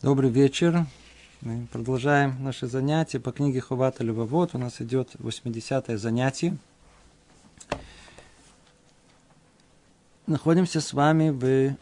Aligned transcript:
Добрый 0.00 0.30
вечер. 0.30 0.86
Мы 1.40 1.66
продолжаем 1.72 2.36
наше 2.40 2.68
занятие 2.68 3.18
по 3.18 3.32
книге 3.32 3.60
Хувата 3.60 4.04
Любовод. 4.04 4.54
У 4.54 4.58
нас 4.58 4.80
идет 4.80 5.16
80-е 5.16 5.98
занятие. 5.98 6.56
Находимся 10.28 10.80
с 10.80 10.92
вами 10.92 11.30
в 11.30 11.76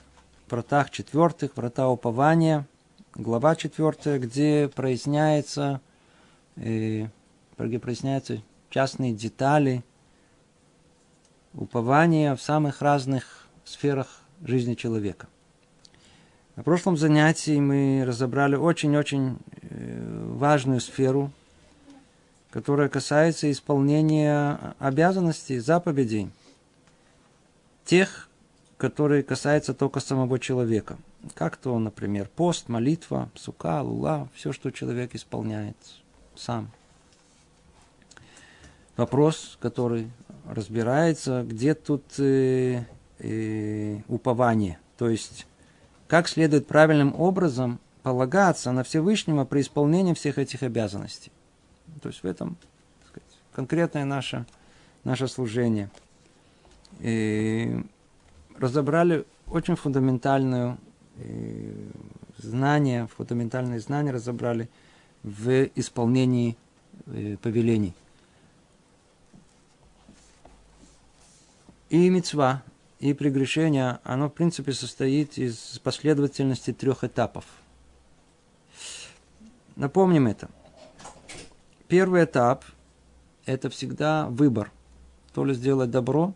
вратах 0.49 0.89
четвертых, 0.89 1.59
врата 1.59 1.91
упования, 1.91 2.67
глава 3.15 3.55
четвертая, 3.55 4.19
где 4.19 4.71
проясняется, 4.75 5.83
э, 6.57 7.09
где 7.59 7.79
проясняются 7.79 8.41
частные 8.71 9.13
детали 9.13 9.85
упования 11.53 12.35
в 12.35 12.41
самых 12.41 12.81
разных 12.81 13.47
сферах 13.67 14.23
жизни 14.41 14.73
человека. 14.73 15.29
На 16.57 16.63
прошлом 16.63 16.97
занятии 16.97 17.61
мы 17.61 18.03
разобрали 18.07 18.57
очень-очень 18.57 19.37
э, 19.61 20.25
важную 20.33 20.81
сферу, 20.81 21.31
которая 22.51 22.89
касается 22.89 23.53
исполнения 23.53 24.75
обязанностей, 24.79 25.59
заповедей, 25.59 26.31
тех, 27.85 28.31
которые 28.79 29.23
касаются 29.23 29.75
только 29.75 30.01
самого 30.01 30.39
человека. 30.39 30.97
Как 31.35 31.59
то, 31.59 31.79
например, 31.79 32.31
пост, 32.35 32.71
молитва, 32.71 33.29
сука, 33.35 33.83
лула, 33.83 34.27
все, 34.35 34.53
что 34.53 34.71
человек 34.71 35.15
исполняет 35.15 35.77
сам. 36.35 36.71
Вопрос, 38.97 39.59
который 39.61 40.11
разбирается, 40.49 41.45
где 41.47 41.75
тут 41.75 42.19
э, 42.19 42.83
э, 43.19 43.99
упование, 44.09 44.79
то 44.97 45.11
есть 45.11 45.47
как 46.09 46.29
следует 46.29 46.67
правильным 46.67 47.15
образом 47.19 47.81
полагаться 48.03 48.73
на 48.73 48.85
Всевышнего 48.85 49.45
при 49.45 49.61
исполнении 49.61 50.15
всех 50.15 50.39
этих 50.39 50.63
обязанностей. 50.63 51.33
То 52.01 52.09
есть 52.09 52.23
в 52.23 52.27
этом 52.27 52.57
сказать, 53.09 53.29
конкретное 53.53 54.05
наше, 54.05 54.47
наше 55.05 55.27
служение. 55.29 55.91
И 57.01 57.85
разобрали 58.57 59.25
очень 59.49 59.77
фундаментальное 59.77 60.79
э, 61.17 61.73
знание, 62.39 63.09
фундаментальные 63.09 63.81
знания 63.81 64.13
разобрали 64.13 64.69
в 65.23 65.65
исполнении 65.75 66.57
э, 67.07 67.37
повелений. 67.43 67.95
И 71.89 72.09
мецва, 72.11 72.63
и 72.99 73.13
прегрешение, 73.13 74.01
оно 74.05 74.29
в 74.29 74.33
принципе 74.33 74.73
состоит 74.73 75.39
из 75.39 75.79
последовательности 75.83 76.73
трех 76.73 77.05
этапов. 77.05 77.45
Напомним 79.77 80.27
это. 80.27 80.49
Первый 81.89 82.25
этап– 82.25 82.65
это 83.45 83.69
всегда 83.69 84.27
выбор. 84.29 84.73
То 85.35 85.45
ли 85.45 85.55
сделать 85.55 85.91
добро, 85.91 86.33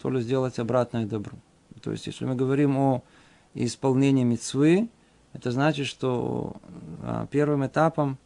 то 0.00 0.10
ли 0.10 0.20
сделать 0.20 0.58
обратное 0.58 1.06
добру. 1.06 1.38
То 1.82 1.92
есть, 1.92 2.06
если 2.06 2.26
мы 2.26 2.34
говорим 2.34 2.76
о 2.76 3.02
исполнении 3.54 4.24
мецвы, 4.24 4.88
это 5.32 5.50
значит, 5.50 5.86
что 5.86 6.56
а, 7.02 7.26
первым 7.30 7.66
этапом 7.66 8.18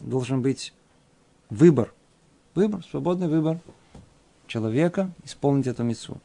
должен 0.00 0.42
быть 0.42 0.74
выбор. 1.48 1.94
Выбор, 2.54 2.84
свободный 2.84 3.28
выбор 3.28 3.58
человека 4.46 5.10
исполнить 5.24 5.66
эту 5.66 5.82
мецву. 5.84 6.18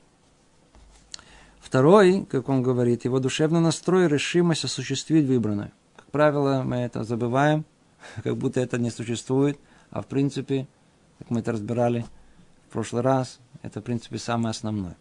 Второй, 1.64 2.26
как 2.26 2.50
он 2.50 2.62
говорит, 2.62 3.06
его 3.06 3.20
душевный 3.20 3.62
настрой, 3.62 4.10
решимость 4.10 4.66
осуществить 4.66 5.26
выбранное. 5.26 5.72
Как 5.96 6.12
правило, 6.12 6.62
мы 6.64 6.76
это 6.76 7.04
забываем, 7.06 7.64
как 8.24 8.36
будто 8.38 8.60
это 8.60 8.78
не 8.78 8.92
существует, 8.92 9.58
а 9.90 10.02
в 10.02 10.08
принципе, 10.08 10.68
как 11.18 11.32
мы 11.32 11.40
это 11.40 11.54
разбирали 11.54 12.06
в 12.68 12.74
прошлый 12.74 13.02
раз, 13.02 13.40
это 13.62 13.80
в 13.80 13.84
принципе 13.86 14.18
самое 14.18 14.52
основное. 14.52 14.98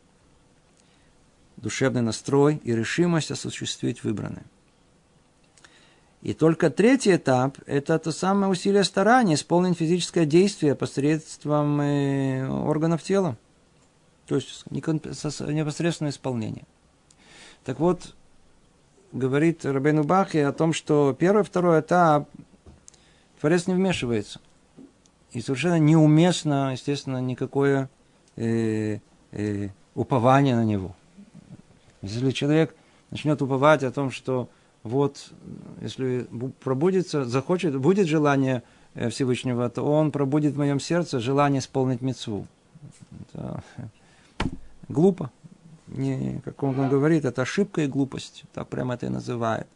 Душевный 1.57 2.01
настрой 2.01 2.61
и 2.63 2.75
решимость 2.75 3.33
осуществить 3.33 4.05
выбранное. 4.05 4.45
И 6.23 6.33
только 6.33 6.71
третий 6.71 7.17
этап– 7.17 7.59
это 7.67 7.99
то 7.99 8.13
самое 8.13 8.51
усилие 8.51 8.85
старания 8.85 9.35
исполнить 9.35 9.77
физическое 9.77 10.27
действие 10.27 10.77
посредством 10.77 11.81
э, 11.81 12.49
органов 12.49 13.03
тела. 13.03 13.37
То 14.27 14.37
есть 14.37 14.65
непосредственное 14.71 16.11
исполнение. 16.11 16.65
Так 17.65 17.81
вот, 17.81 18.15
говорит 19.13 19.65
Рабейну 19.65 20.05
Бахи 20.05 20.39
о 20.39 20.53
том, 20.53 20.73
что 20.73 21.15
первый, 21.19 21.45
второй 21.45 21.81
этап 21.81 22.29
Творец 23.41 23.67
не 23.67 23.75
вмешивается. 23.75 24.41
И 25.33 25.41
совершенно 25.41 25.79
неуместно, 25.79 26.73
естественно, 26.73 27.21
никакое 27.21 27.89
э, 28.37 28.99
э, 29.33 29.69
упование 29.95 30.57
на 30.57 30.65
него. 30.65 30.95
Если 32.03 32.31
человек 32.31 32.75
начнет 33.11 33.41
уповать 33.43 33.83
о 33.83 33.91
том, 33.91 34.11
что 34.11 34.49
вот, 34.83 35.31
если 35.81 36.27
пробудится, 36.61 37.25
захочет, 37.25 37.77
будет 37.79 38.09
желание 38.09 38.63
э, 38.95 39.09
Всевышнего, 39.09 39.69
то 39.71 39.83
он 39.83 40.11
пробудит 40.11 40.55
в 40.55 40.59
моем 40.59 40.81
сердце 40.81 41.21
желание 41.21 41.61
исполнить 41.61 42.01
мецву. 42.01 42.47
Это 43.21 43.63
глупо. 44.93 45.31
Не, 45.89 46.41
как 46.45 46.63
он 46.63 46.89
говорит, 46.89 47.25
это 47.25 47.43
ошибка 47.43 47.83
и 47.83 47.87
глупость. 47.87 48.45
Так 48.55 48.69
прямо 48.69 48.95
это 48.95 49.07
и 49.07 49.09
называет. 49.11 49.67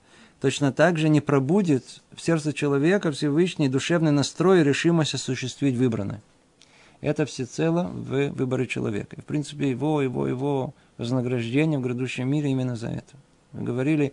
Точно 0.40 0.72
так 0.72 0.98
же 0.98 1.08
не 1.08 1.20
пробудет 1.20 2.02
в 2.14 2.20
сердце 2.20 2.52
человека 2.52 3.10
Всевышний 3.10 3.68
душевный 3.68 4.12
настрой 4.12 4.60
и 4.60 4.64
решимость 4.64 5.14
осуществить 5.14 5.76
выбранное. 5.76 6.22
Это 7.00 7.26
всецело 7.26 7.84
в 7.84 8.30
выборе 8.30 8.66
человека. 8.66 9.16
И, 9.16 9.20
в 9.20 9.24
принципе, 9.24 9.70
его, 9.70 10.02
его, 10.02 10.26
его 10.26 10.74
вознаграждение 10.98 11.78
в 11.78 11.82
грядущем 11.82 12.28
мире 12.28 12.50
именно 12.50 12.76
за 12.76 12.88
это. 12.88 13.16
Мы 13.52 13.62
говорили, 13.62 14.12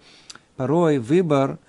порой 0.55 0.99
выбор, 0.99 1.59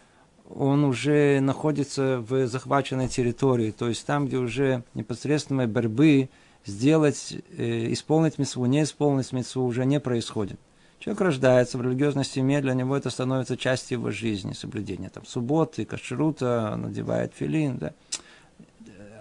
он 0.48 0.84
уже 0.84 1.40
находится 1.40 2.18
в 2.20 2.46
захваченной 2.46 3.08
территории, 3.08 3.70
то 3.70 3.88
есть 3.88 4.04
там, 4.06 4.26
где 4.26 4.36
уже 4.36 4.82
непосредственной 4.94 5.66
борьбы 5.66 6.28
сделать, 6.66 7.36
э, 7.56 7.92
исполнить 7.92 8.38
митцву, 8.38 8.66
не 8.66 8.82
исполнить 8.82 9.32
митцву 9.32 9.64
уже 9.64 9.84
не 9.84 10.00
происходит. 10.00 10.58
Человек 10.98 11.20
рождается 11.20 11.76
в 11.76 11.82
религиозной 11.82 12.24
семье, 12.24 12.62
для 12.62 12.72
него 12.72 12.96
это 12.96 13.10
становится 13.10 13.56
частью 13.56 13.98
его 13.98 14.10
жизни, 14.10 14.54
соблюдения 14.54 15.10
там, 15.10 15.26
субботы, 15.26 15.84
кашрута, 15.84 16.76
надевает 16.76 17.34
филин. 17.34 17.76
Да. 17.76 17.92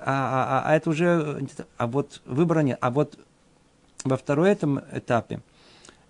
А, 0.05 0.61
а, 0.63 0.63
а 0.65 0.75
это 0.75 0.89
уже, 0.89 1.45
а 1.77 1.87
вот 1.87 2.21
выбора 2.25 2.61
нет. 2.61 2.77
А 2.79 2.89
вот 2.89 3.19
во 4.05 4.15
второй 4.15 4.51
этом 4.51 4.79
этапе 4.93 5.41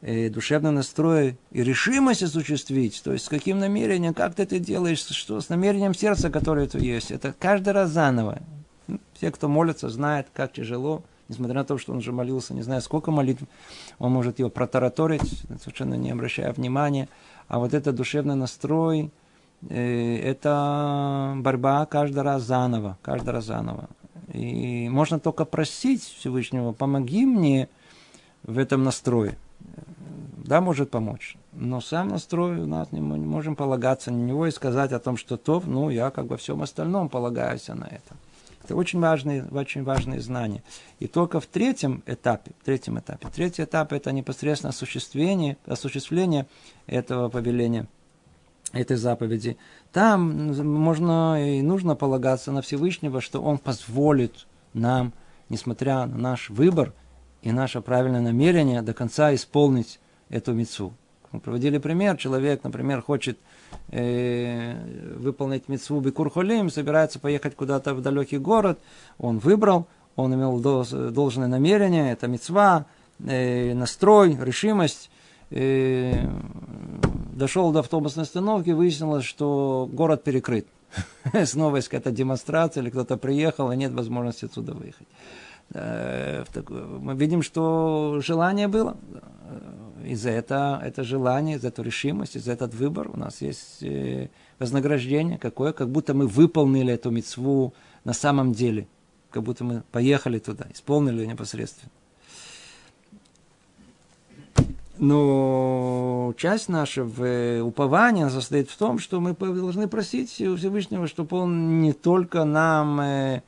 э, 0.02 0.30
душевный 0.30 0.72
настрой 0.72 1.38
и 1.52 1.64
решимость 1.64 2.22
осуществить, 2.22 3.02
то 3.04 3.14
есть 3.14 3.26
с 3.26 3.30
каким 3.30 3.58
намерением, 3.58 4.14
как 4.14 4.36
ты 4.36 4.44
это 4.44 4.60
делаешь, 4.60 5.00
что 5.00 5.42
с 5.42 5.50
намерением 5.50 5.96
сердца, 5.96 6.30
которое 6.30 6.68
это 6.68 6.78
есть, 6.78 7.10
это 7.10 7.34
каждый 7.38 7.74
раз 7.74 7.90
заново. 7.90 8.40
Все, 9.14 9.32
кто 9.32 9.48
молится, 9.48 9.90
знают, 9.90 10.28
как 10.34 10.54
тяжело 10.54 11.04
несмотря 11.30 11.56
на 11.56 11.64
то, 11.64 11.78
что 11.78 11.92
он 11.92 12.00
уже 12.00 12.12
молился, 12.12 12.54
не 12.54 12.62
знаю, 12.62 12.82
сколько 12.82 13.12
молитв, 13.12 13.44
он 14.00 14.12
может 14.12 14.40
его 14.40 14.50
протараторить, 14.50 15.44
совершенно 15.62 15.96
не 15.96 16.12
обращая 16.12 16.52
внимания. 16.54 17.10
А 17.48 17.60
вот 17.60 17.74
это 17.74 17.92
душевный 17.92 18.36
настрой, 18.36 19.12
э, 19.70 20.18
это 20.18 21.34
борьба 21.38 21.86
каждый 21.86 22.24
раз 22.24 22.44
заново, 22.44 22.98
каждый 23.02 23.30
раз 23.30 23.46
заново. 23.46 23.90
И 24.32 24.88
можно 24.90 25.20
только 25.20 25.46
просить 25.46 26.04
Всевышнего, 26.04 26.72
помоги 26.72 27.26
мне 27.26 27.70
в 28.44 28.58
этом 28.58 28.84
настрое. 28.84 29.38
Да, 30.44 30.60
может 30.60 30.92
помочь. 30.92 31.38
Но 31.54 31.80
сам 31.80 32.10
настрой 32.10 32.60
у 32.60 32.66
нас 32.66 32.92
не, 32.92 33.00
мы 33.00 33.18
не 33.18 33.26
можем 33.26 33.56
полагаться 33.56 34.12
на 34.12 34.18
него 34.18 34.48
и 34.48 34.52
сказать 34.52 34.92
о 34.92 35.00
том, 35.00 35.16
что 35.16 35.38
то, 35.38 35.62
ну, 35.66 35.90
я 35.90 36.10
как 36.10 36.26
бы 36.26 36.36
всем 36.36 36.62
остальном 36.62 37.08
полагаюсь 37.10 37.68
на 37.70 37.86
это. 37.86 38.16
Это 38.64 38.76
очень 38.76 39.00
важные, 39.00 39.44
очень 39.52 39.84
важные 39.84 40.22
знания. 40.22 40.64
И 41.00 41.08
только 41.08 41.42
в 41.42 41.48
третьем 41.48 42.02
этапе, 42.06 42.52
в 42.62 42.66
третьем 42.66 42.98
этапе, 42.98 43.28
третий 43.34 43.64
этап 43.64 43.92
это 43.92 44.12
непосредственно 44.12 44.70
осуществление, 44.70 45.58
осуществление 45.66 46.48
этого 46.88 47.28
повеления, 47.28 47.88
этой 48.72 48.96
заповеди. 48.96 49.58
Там 49.92 50.54
можно 50.66 51.58
и 51.58 51.62
нужно 51.62 51.96
полагаться 51.96 52.52
на 52.54 52.62
Всевышнего, 52.62 53.20
что 53.20 53.42
Он 53.42 53.58
позволит 53.58 54.48
нам, 54.74 55.12
несмотря 55.50 56.06
на 56.06 56.18
наш 56.18 56.50
выбор 56.50 56.94
и 57.42 57.52
наше 57.52 57.82
правильное 57.82 58.22
намерение, 58.22 58.82
до 58.82 58.94
конца 58.94 59.36
исполнить 59.36 60.00
эту 60.30 60.54
мецу. 60.54 60.94
Мы 61.34 61.42
проводили 61.42 61.80
пример, 61.80 62.16
человек, 62.16 62.64
например, 62.64 63.02
хочет 63.02 63.38
выполнить 63.90 65.70
митцву 65.70 66.00
Бикурхолим, 66.00 66.70
собирается 66.70 67.20
поехать 67.20 67.56
куда-то 67.56 67.94
в 67.94 68.02
далекий 68.02 68.38
город, 68.38 68.80
он 69.20 69.38
выбрал, 69.38 69.88
он 70.16 70.34
имел 70.34 70.60
должное 70.60 71.48
намерение, 71.48 72.12
это 72.12 72.28
мецва, 72.28 72.86
э, 73.20 73.74
настрой, 73.74 74.38
решимость, 74.40 75.10
э, 75.50 76.28
дошел 77.34 77.72
до 77.72 77.80
автобусной 77.80 78.24
остановки, 78.24 78.72
выяснилось, 78.72 79.26
что 79.26 79.90
город 79.92 80.24
перекрыт. 80.24 80.68
Снова 81.46 81.78
есть 81.78 81.90
какая-то 81.90 82.12
демонстрация, 82.12 82.84
или 82.84 82.90
кто-то 82.90 83.18
приехал, 83.18 83.72
и 83.72 83.78
нет 83.78 83.94
возможности 83.94 84.46
отсюда 84.46 84.74
выехать. 84.74 85.08
Э, 85.74 86.44
мы 87.00 87.16
видим, 87.16 87.42
что 87.42 88.20
желание 88.22 88.68
было. 88.68 88.96
И 90.04 90.16
за 90.16 90.32
это, 90.32 90.82
это 90.84 91.04
желание, 91.04 91.60
за 91.60 91.70
эту 91.70 91.82
решимость, 91.82 92.40
за 92.40 92.52
этот 92.52 92.74
выбор 92.74 93.10
у 93.10 93.18
нас 93.18 93.42
есть 93.42 93.82
э, 93.82 94.30
вознаграждение 94.60 95.38
какое, 95.38 95.72
как 95.72 95.90
будто 95.90 96.14
мы 96.14 96.28
выполнили 96.28 96.94
эту 96.94 97.10
мецву 97.10 97.74
на 98.04 98.14
самом 98.14 98.52
деле. 98.52 98.88
Как 99.32 99.44
будто 99.44 99.64
мы 99.64 99.84
поехали 99.92 100.40
туда, 100.40 100.68
исполнили 100.74 101.22
ее 101.22 101.28
непосредственно. 101.28 101.92
Но 104.98 106.34
часть 106.38 106.70
нашего 106.70 107.64
упования 107.64 108.30
состоит 108.30 108.70
в 108.70 108.78
том, 108.78 109.00
что 109.00 109.20
мы 109.20 109.34
должны 109.34 109.88
просить 109.88 110.40
у 110.42 110.56
Всевышнего, 110.56 111.08
чтобы 111.08 111.38
Он 111.38 111.82
не 111.82 111.94
только 111.94 112.44
нам 112.44 113.02
э, 113.02 113.42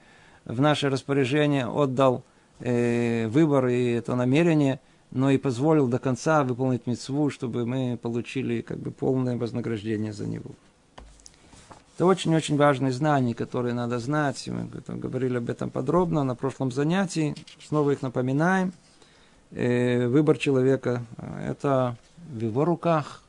в 0.46 0.60
наше 0.60 0.90
распоряжение 0.90 1.68
отдал 1.68 2.24
э, 2.60 3.28
выбор 3.28 3.68
и 3.68 3.92
это 3.92 4.16
намерение, 4.16 4.80
но 5.16 5.32
и 5.32 5.38
позволил 5.38 5.88
до 5.88 5.98
конца 5.98 6.44
выполнить 6.44 6.88
мецву, 6.88 7.30
чтобы 7.30 7.66
мы 7.66 7.98
получили 7.98 8.60
как 8.60 8.78
бы 8.80 8.92
полное 8.92 9.38
вознаграждение 9.38 10.12
за 10.12 10.28
него. 10.28 10.52
Это 11.96 12.06
очень-очень 12.06 12.58
важные 12.58 12.92
знания, 12.92 13.34
которые 13.34 13.74
надо 13.74 14.00
знать. 14.00 14.46
Мы 14.50 14.68
говорили 14.98 15.38
об 15.38 15.50
этом 15.50 15.70
подробно 15.70 16.26
на 16.26 16.36
прошлом 16.36 16.70
занятии. 16.70 17.34
Снова 17.66 17.92
их 17.92 18.02
напоминаем. 18.02 18.74
Э, 19.52 20.06
выбор 20.08 20.38
человека– 20.38 21.06
это 21.48 21.96
в 22.34 22.42
его 22.42 22.66
руках. 22.66 23.24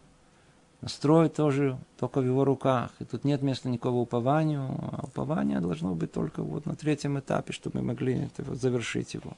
Настрой 0.81 1.29
тоже 1.29 1.79
только 2.01 2.21
в 2.21 2.25
его 2.25 2.45
руках. 2.45 2.91
И 2.99 3.05
тут 3.05 3.23
нет 3.23 3.43
места 3.43 3.69
никакого 3.69 4.01
упованию. 4.01 4.63
А 4.91 5.05
упование 5.05 5.61
должно 5.61 5.95
быть 5.95 6.11
только 6.11 6.43
вот 6.43 6.67
на 6.67 6.75
третьем 6.75 7.17
этапе, 7.17 7.53
чтобы 7.53 7.79
мы 7.79 7.87
могли 7.87 8.29
завершить 8.39 9.15
его. 9.15 9.37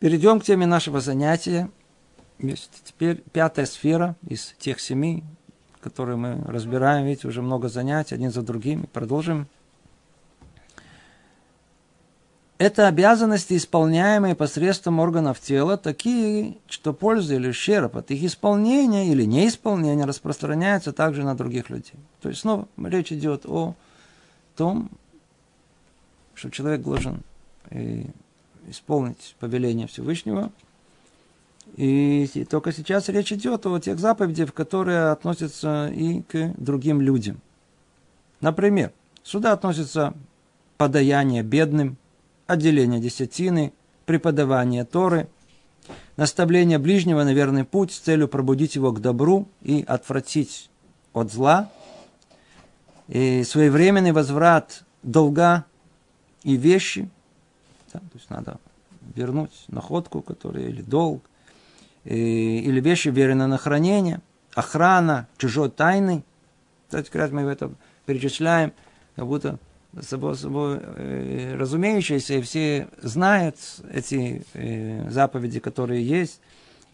Перейдем 0.00 0.40
к 0.40 0.44
теме 0.44 0.64
нашего 0.64 1.00
занятия. 1.00 1.70
Есть 2.38 2.70
теперь 2.84 3.22
пятая 3.32 3.66
сфера 3.66 4.16
из 4.26 4.54
тех 4.58 4.80
семи, 4.80 5.22
которые 5.82 6.16
мы 6.16 6.42
разбираем. 6.46 7.04
Видите, 7.04 7.28
уже 7.28 7.42
много 7.42 7.68
занятий, 7.68 8.14
один 8.14 8.32
за 8.32 8.40
другим. 8.40 8.88
Продолжим 8.94 9.46
это 12.56 12.88
обязанности, 12.88 13.58
исполняемые 13.58 14.34
посредством 14.34 15.00
органов 15.00 15.38
тела, 15.38 15.76
такие, 15.76 16.56
что 16.66 16.94
польза 16.94 17.34
или 17.34 17.48
ущерб 17.48 17.98
от 17.98 18.10
их 18.10 18.22
исполнения 18.22 19.08
или 19.08 19.24
неисполнения 19.24 20.06
распространяется 20.06 20.94
также 20.94 21.24
на 21.24 21.34
других 21.34 21.68
людей. 21.68 22.00
То 22.22 22.30
есть 22.30 22.40
снова 22.40 22.68
речь 22.78 23.12
идет 23.12 23.44
о 23.44 23.74
том, 24.56 24.90
что 26.34 26.50
человек 26.50 26.80
должен 26.80 27.22
э, 27.68 28.04
исполнить 28.70 29.36
повеление 29.38 29.86
Всевышнего. 29.86 30.50
И 31.76 32.28
только 32.50 32.72
сейчас 32.72 33.08
речь 33.08 33.32
идет 33.32 33.66
о 33.66 33.78
тех 33.78 33.98
заповедях, 33.98 34.52
которые 34.52 35.10
относятся 35.10 35.88
и 35.88 36.22
к 36.22 36.54
другим 36.56 37.00
людям. 37.00 37.40
Например, 38.40 38.92
сюда 39.22 39.52
относятся 39.52 40.14
подаяние 40.76 41.42
бедным, 41.42 41.96
отделение 42.46 43.00
десятины, 43.00 43.72
преподавание 44.06 44.84
Торы, 44.84 45.28
наставление 46.16 46.78
ближнего 46.78 47.22
на 47.22 47.32
верный 47.32 47.64
путь 47.64 47.92
с 47.92 47.98
целью 47.98 48.28
пробудить 48.28 48.74
его 48.74 48.92
к 48.92 49.00
добру 49.00 49.48
и 49.62 49.84
отвратить 49.86 50.70
от 51.12 51.32
зла, 51.32 51.70
и 53.08 53.44
своевременный 53.44 54.12
возврат 54.12 54.84
долга 55.02 55.64
и 56.42 56.56
вещи, 56.56 57.08
да, 57.92 57.98
то 57.98 58.14
есть 58.14 58.30
надо 58.30 58.58
вернуть 59.14 59.64
находку, 59.68 60.22
которая 60.22 60.64
или 60.64 60.82
долг, 60.82 61.24
и, 62.04 62.60
или 62.60 62.80
вещи 62.80 63.08
верены 63.08 63.46
на 63.46 63.58
хранение, 63.58 64.20
охрана 64.54 65.28
чужой 65.36 65.70
тайны. 65.70 66.22
Кстати, 66.86 67.06
как 67.06 67.22
раз 67.22 67.30
мы 67.30 67.42
это 67.42 67.72
перечисляем, 68.06 68.72
как 69.16 69.26
будто 69.26 69.58
собой, 70.00 70.36
собой 70.36 70.78
э, 70.80 71.56
разумеющееся, 71.56 72.34
и 72.34 72.42
все 72.42 72.88
знают 73.02 73.56
эти 73.92 74.44
э, 74.54 75.10
заповеди, 75.10 75.60
которые 75.60 76.06
есть. 76.06 76.40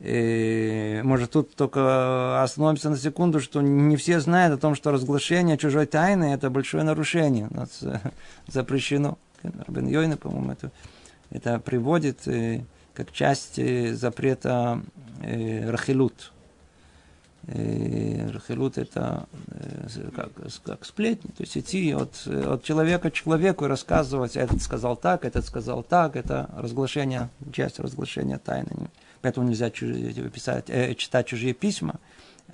И, 0.01 1.01
может, 1.05 1.31
тут 1.31 1.55
только 1.55 2.43
остановимся 2.43 2.91
на 2.91 2.99
секунду, 2.99 3.41
что 3.41 3.63
не 3.63 3.97
все 3.97 4.21
знают 4.21 4.55
о 4.55 4.61
том, 4.61 4.75
что 4.75 4.91
разглашение 4.91 5.57
чужой 5.57 5.87
тайны– 5.87 6.25
это 6.35 6.51
большое 6.51 6.85
нарушение. 6.85 7.49
Э, 7.83 7.99
запрещено. 8.47 9.19
Рабин 9.67 9.87
Йойна, 9.87 10.17
по-моему, 10.17 10.53
это, 10.53 10.71
это 11.31 11.59
приводит 11.59 12.27
э, 12.27 12.65
как 12.95 13.13
часть 13.13 13.59
э, 13.59 13.95
запрета 13.95 14.83
э, 15.23 15.71
Рахилут. 15.71 16.33
Рахилут 17.49 18.77
это 18.77 19.29
э, 19.49 20.11
как, 20.17 20.31
как 20.65 20.85
сплетни, 20.85 21.29
то 21.29 21.43
есть 21.43 21.57
идти 21.57 21.93
от, 21.93 22.27
от 22.27 22.65
человека 22.65 23.11
к 23.11 23.13
человеку 23.13 23.67
и 23.67 23.69
рассказывать, 23.69 24.37
этот 24.37 24.61
сказал 24.61 24.97
так, 24.97 25.25
этот 25.25 25.45
сказал 25.45 25.85
так, 25.85 26.17
это 26.17 26.51
разглашение, 26.57 27.29
часть 27.53 27.79
разглашения 27.79 28.39
тайны. 28.39 28.91
Поэтому 29.23 29.49
нельзя 29.49 29.71
чужие, 29.71 30.13
писать, 30.31 30.65
э, 30.69 30.95
читать 30.95 31.27
чужие 31.27 31.55
письма, 31.55 32.01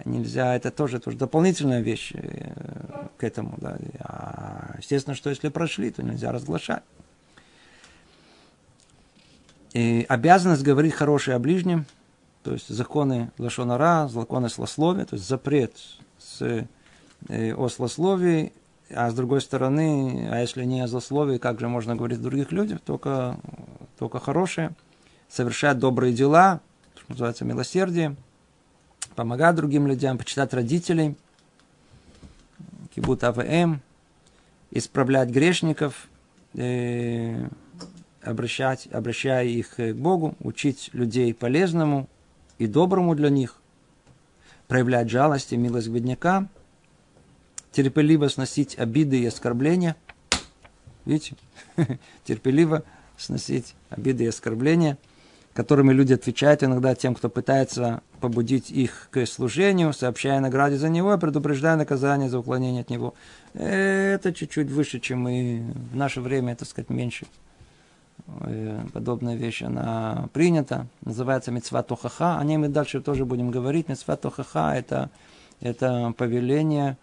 нельзя, 0.05 0.55
это 0.55 0.71
тоже, 0.71 1.01
тоже 1.01 1.17
дополнительная 1.17 1.81
вещь 1.81 2.13
э, 2.15 3.07
к 3.17 3.25
этому. 3.25 3.55
Да. 3.59 3.79
А, 4.01 4.75
естественно, 4.79 5.15
что 5.15 5.31
если 5.31 5.49
прошли, 5.49 5.91
то 5.91 6.03
нельзя 6.03 6.33
разглашать. 6.33 6.83
И 9.73 10.05
обязанность 10.09 10.63
говорить 10.63 10.95
хорошее 10.95 11.37
о 11.37 11.39
ближнем– 11.39 11.87
то 12.43 12.53
есть 12.53 12.69
законы 12.69 13.31
лошонара, 13.39 14.09
законы 14.09 14.49
слословия, 14.49 15.05
то 15.05 15.15
есть 15.15 15.29
запрет 15.29 15.77
с, 16.19 16.67
э, 17.29 17.55
о 17.55 17.69
слословии, 17.69 18.53
а 18.91 19.11
с 19.11 19.15
другой 19.15 19.41
стороны, 19.41 20.29
а 20.31 20.41
если 20.41 20.65
не 20.65 20.81
о 20.81 20.89
злословии, 20.89 21.39
как 21.39 21.61
же 21.61 21.69
можно 21.69 21.95
говорить 21.95 22.19
о 22.19 22.23
других 22.23 22.51
людях, 22.51 22.81
только, 22.81 23.39
только 23.99 24.19
хорошее, 24.19 24.73
совершать 25.29 25.79
добрые 25.79 26.13
дела, 26.13 26.61
что 26.97 27.05
называется 27.11 27.45
милосердие, 27.45 28.17
помогать 29.15 29.55
другим 29.57 29.87
людям, 29.87 30.19
почитать 30.19 30.53
родителей, 30.55 31.17
кибут 32.95 33.25
АВМ, 33.25 33.81
исправлять 34.71 35.31
грешников, 35.31 36.09
э, 36.55 37.49
обращать, 38.23 38.89
обращая 38.93 39.47
их 39.47 39.77
к 39.77 39.93
Богу, 39.95 40.37
учить 40.41 40.91
людей 40.93 41.33
полезному, 41.35 42.09
и 42.59 42.67
доброму 42.67 43.15
для 43.15 43.29
них, 43.29 43.57
проявлять 44.69 45.11
жалость 45.11 45.53
и 45.53 45.57
милость 45.57 45.89
к 45.89 45.91
беднякам, 45.91 46.49
терпеливо 47.73 48.29
сносить 48.29 48.79
обиды 48.79 49.21
и 49.21 49.27
оскорбления. 49.27 49.97
Видите? 51.05 51.35
терпеливо 52.25 52.85
сносить 53.17 53.75
обиды 53.91 54.25
и 54.25 54.29
оскорбления, 54.29 54.97
которыми 55.55 55.93
люди 55.93 56.15
отвечают 56.15 56.63
иногда 56.63 56.95
тем, 56.95 57.15
кто 57.15 57.29
пытается 57.29 58.03
побудить 58.21 58.71
их 58.71 59.09
к 59.11 59.27
служению, 59.27 59.93
сообщая 59.93 60.41
награде 60.41 60.77
за 60.77 60.89
него, 60.89 61.17
предупреждая 61.19 61.77
наказание 61.77 62.31
за 62.31 62.39
уклонение 62.39 62.83
от 62.83 62.91
него. 62.91 63.15
Это 63.55 64.33
чуть-чуть 64.33 64.71
выше, 64.71 65.01
чем 65.01 65.21
мы 65.21 65.65
в 65.93 65.97
наше 65.97 66.21
время, 66.21 66.53
это 66.53 66.65
сказать, 66.65 66.89
меньше. 66.91 67.27
Э, 68.41 68.81
подобная 68.93 69.37
вещь, 69.37 69.63
она 69.63 70.29
принята, 70.33 70.87
называется 71.05 71.51
мецва 71.51 71.83
тохаха, 71.83 72.39
о 72.39 72.45
ней 72.45 72.57
мы 72.57 72.69
дальше 72.69 73.01
тоже 73.01 73.25
будем 73.25 73.51
говорить. 73.51 73.89
Мецва 73.89 74.17
тохаха– 74.17 74.75
это, 74.77 75.11
это 75.61 76.15
повеление, 76.17 76.97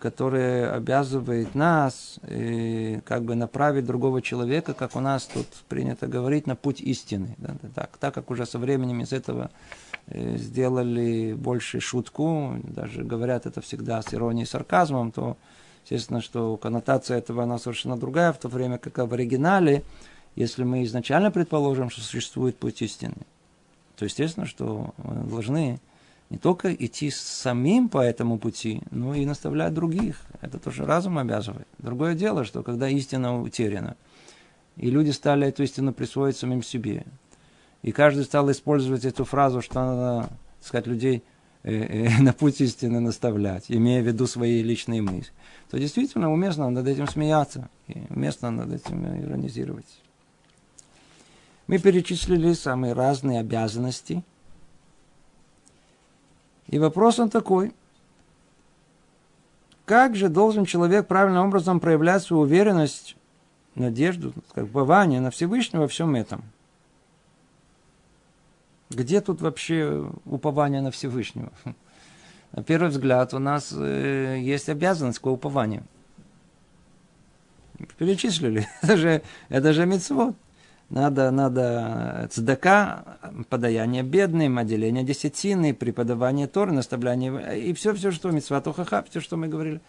которое 0.00 0.70
обязывает 0.72 1.54
нас 1.54 2.18
э, 2.22 3.00
как 3.04 3.24
бы 3.24 3.34
направить 3.34 3.86
другого 3.86 4.20
человека, 4.20 4.74
как 4.74 4.96
у 4.96 5.00
нас 5.00 5.24
тут 5.24 5.46
принято 5.68 6.06
говорить, 6.06 6.46
на 6.46 6.56
путь 6.56 6.80
истины. 6.80 7.36
Так, 7.74 7.96
так 7.96 8.14
как 8.14 8.30
уже 8.30 8.44
со 8.44 8.58
временем 8.58 9.00
из 9.00 9.12
этого 9.12 9.50
сделали 10.08 11.32
больше 11.32 11.80
шутку, 11.80 12.56
даже 12.62 13.02
говорят 13.02 13.46
это 13.46 13.60
всегда 13.60 14.02
с 14.02 14.12
иронией 14.12 14.44
и 14.44 14.48
сарказмом, 14.48 15.10
то 15.10 15.36
естественно, 15.84 16.20
что 16.20 16.56
коннотация 16.58 17.18
этого 17.18 17.42
она 17.42 17.58
совершенно 17.58 17.96
другая, 17.96 18.32
в 18.32 18.38
то 18.38 18.48
время 18.48 18.78
как 18.78 18.98
в 18.98 19.14
оригинале 19.14 19.82
если 20.36 20.64
мы 20.64 20.84
изначально 20.84 21.30
предположим, 21.30 21.88
что 21.90 22.02
существует 22.02 22.56
путь 22.58 22.82
истины, 22.82 23.16
то 23.96 24.04
естественно, 24.04 24.46
что 24.46 24.94
мы 24.98 25.24
должны 25.24 25.80
не 26.30 26.38
только 26.38 26.74
идти 26.74 27.10
самим 27.10 27.88
по 27.88 27.98
этому 27.98 28.38
пути, 28.38 28.82
но 28.90 29.14
и 29.14 29.24
наставлять 29.24 29.74
других. 29.74 30.22
Это 30.40 30.58
тоже 30.58 30.84
разум 30.84 31.18
обязывает. 31.18 31.68
Другое 31.78 32.14
дело, 32.14 32.44
что 32.44 32.62
когда 32.62 32.88
истина 32.88 33.40
утеряна, 33.40 33.96
и 34.76 34.90
люди 34.90 35.10
стали 35.10 35.46
эту 35.46 35.62
истину 35.62 35.92
присвоить 35.92 36.36
самим 36.36 36.62
себе, 36.62 37.04
и 37.82 37.92
каждый 37.92 38.24
стал 38.24 38.50
использовать 38.50 39.04
эту 39.04 39.24
фразу, 39.24 39.62
что 39.62 39.74
надо, 39.74 40.30
сказать, 40.60 40.86
людей 40.86 41.22
на 41.62 42.32
путь 42.32 42.60
истины 42.60 43.00
наставлять, 43.00 43.64
имея 43.68 44.02
в 44.02 44.06
виду 44.06 44.26
свои 44.26 44.62
личные 44.62 45.02
мысли, 45.02 45.32
то 45.70 45.78
действительно 45.78 46.32
уместно 46.32 46.70
над 46.70 46.86
этим 46.86 47.08
смеяться, 47.08 47.68
и 47.88 48.02
уместно 48.10 48.50
над 48.50 48.72
этим 48.72 49.04
иронизировать. 49.20 50.02
Мы 51.66 51.78
перечислили 51.78 52.52
самые 52.52 52.92
разные 52.92 53.40
обязанности. 53.40 54.22
И 56.68 56.78
вопрос 56.78 57.18
он 57.18 57.30
такой. 57.30 57.72
Как 59.84 60.16
же 60.16 60.28
должен 60.28 60.64
человек 60.64 61.06
правильным 61.06 61.46
образом 61.46 61.78
проявлять 61.78 62.22
свою 62.22 62.42
уверенность, 62.42 63.16
надежду, 63.76 64.32
как 64.52 64.66
бывание 64.66 65.20
на 65.20 65.30
Всевышнего 65.30 65.82
во 65.82 65.88
всем 65.88 66.16
этом? 66.16 66.42
Где 68.90 69.20
тут 69.20 69.40
вообще 69.40 70.10
упование 70.24 70.80
на 70.80 70.90
Всевышнего? 70.90 71.52
На 72.52 72.62
первый 72.62 72.88
взгляд 72.88 73.34
у 73.34 73.38
нас 73.38 73.74
э, 73.76 74.38
есть 74.40 74.68
обязанность 74.68 75.18
к 75.18 75.26
упованию. 75.26 75.82
Перечислили. 77.98 78.66
Это 78.82 78.96
же, 78.96 79.22
это 79.48 79.72
же 79.72 79.84
митцвот. 79.84 80.34
Надо, 80.88 81.32
надо 81.32 82.28
цдака, 82.30 83.18
подаяние 83.48 84.04
бедным, 84.04 84.58
отделение 84.58 85.02
десятины, 85.02 85.74
преподавание 85.74 86.46
Торы, 86.46 86.72
наставление, 86.72 87.58
и 87.60 87.72
все, 87.74 87.92
все, 87.92 88.12
что 88.12 88.30
митцват 88.30 88.68
ухаха, 88.68 89.04
все, 89.10 89.20
что 89.20 89.36
мы 89.36 89.48
говорили. 89.48 89.80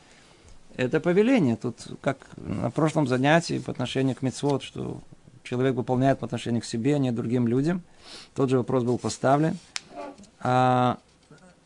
Это 0.75 0.99
повеление. 0.99 1.55
Тут, 1.55 1.87
как 2.01 2.17
на 2.37 2.71
прошлом 2.71 3.07
занятии 3.07 3.59
по 3.59 3.71
отношению 3.71 4.15
к 4.15 4.23
митцвот, 4.23 4.63
что 4.63 5.01
человек 5.43 5.75
выполняет 5.75 6.19
по 6.19 6.25
отношению 6.25 6.61
к 6.61 6.65
себе, 6.65 6.95
а 6.95 6.99
не 6.99 7.11
другим 7.11 7.47
людям. 7.47 7.83
Тот 8.35 8.49
же 8.49 8.57
вопрос 8.57 8.83
был 8.83 8.97
поставлен. 8.97 9.57
А 10.39 10.97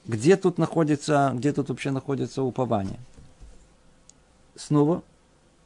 где 0.06 0.36
тут 0.36 0.58
находится, 0.58 1.32
где 1.36 1.54
тут 1.54 1.70
вообще 1.70 1.92
находится 1.92 2.44
упование? 2.44 3.00
Снова, 4.56 5.04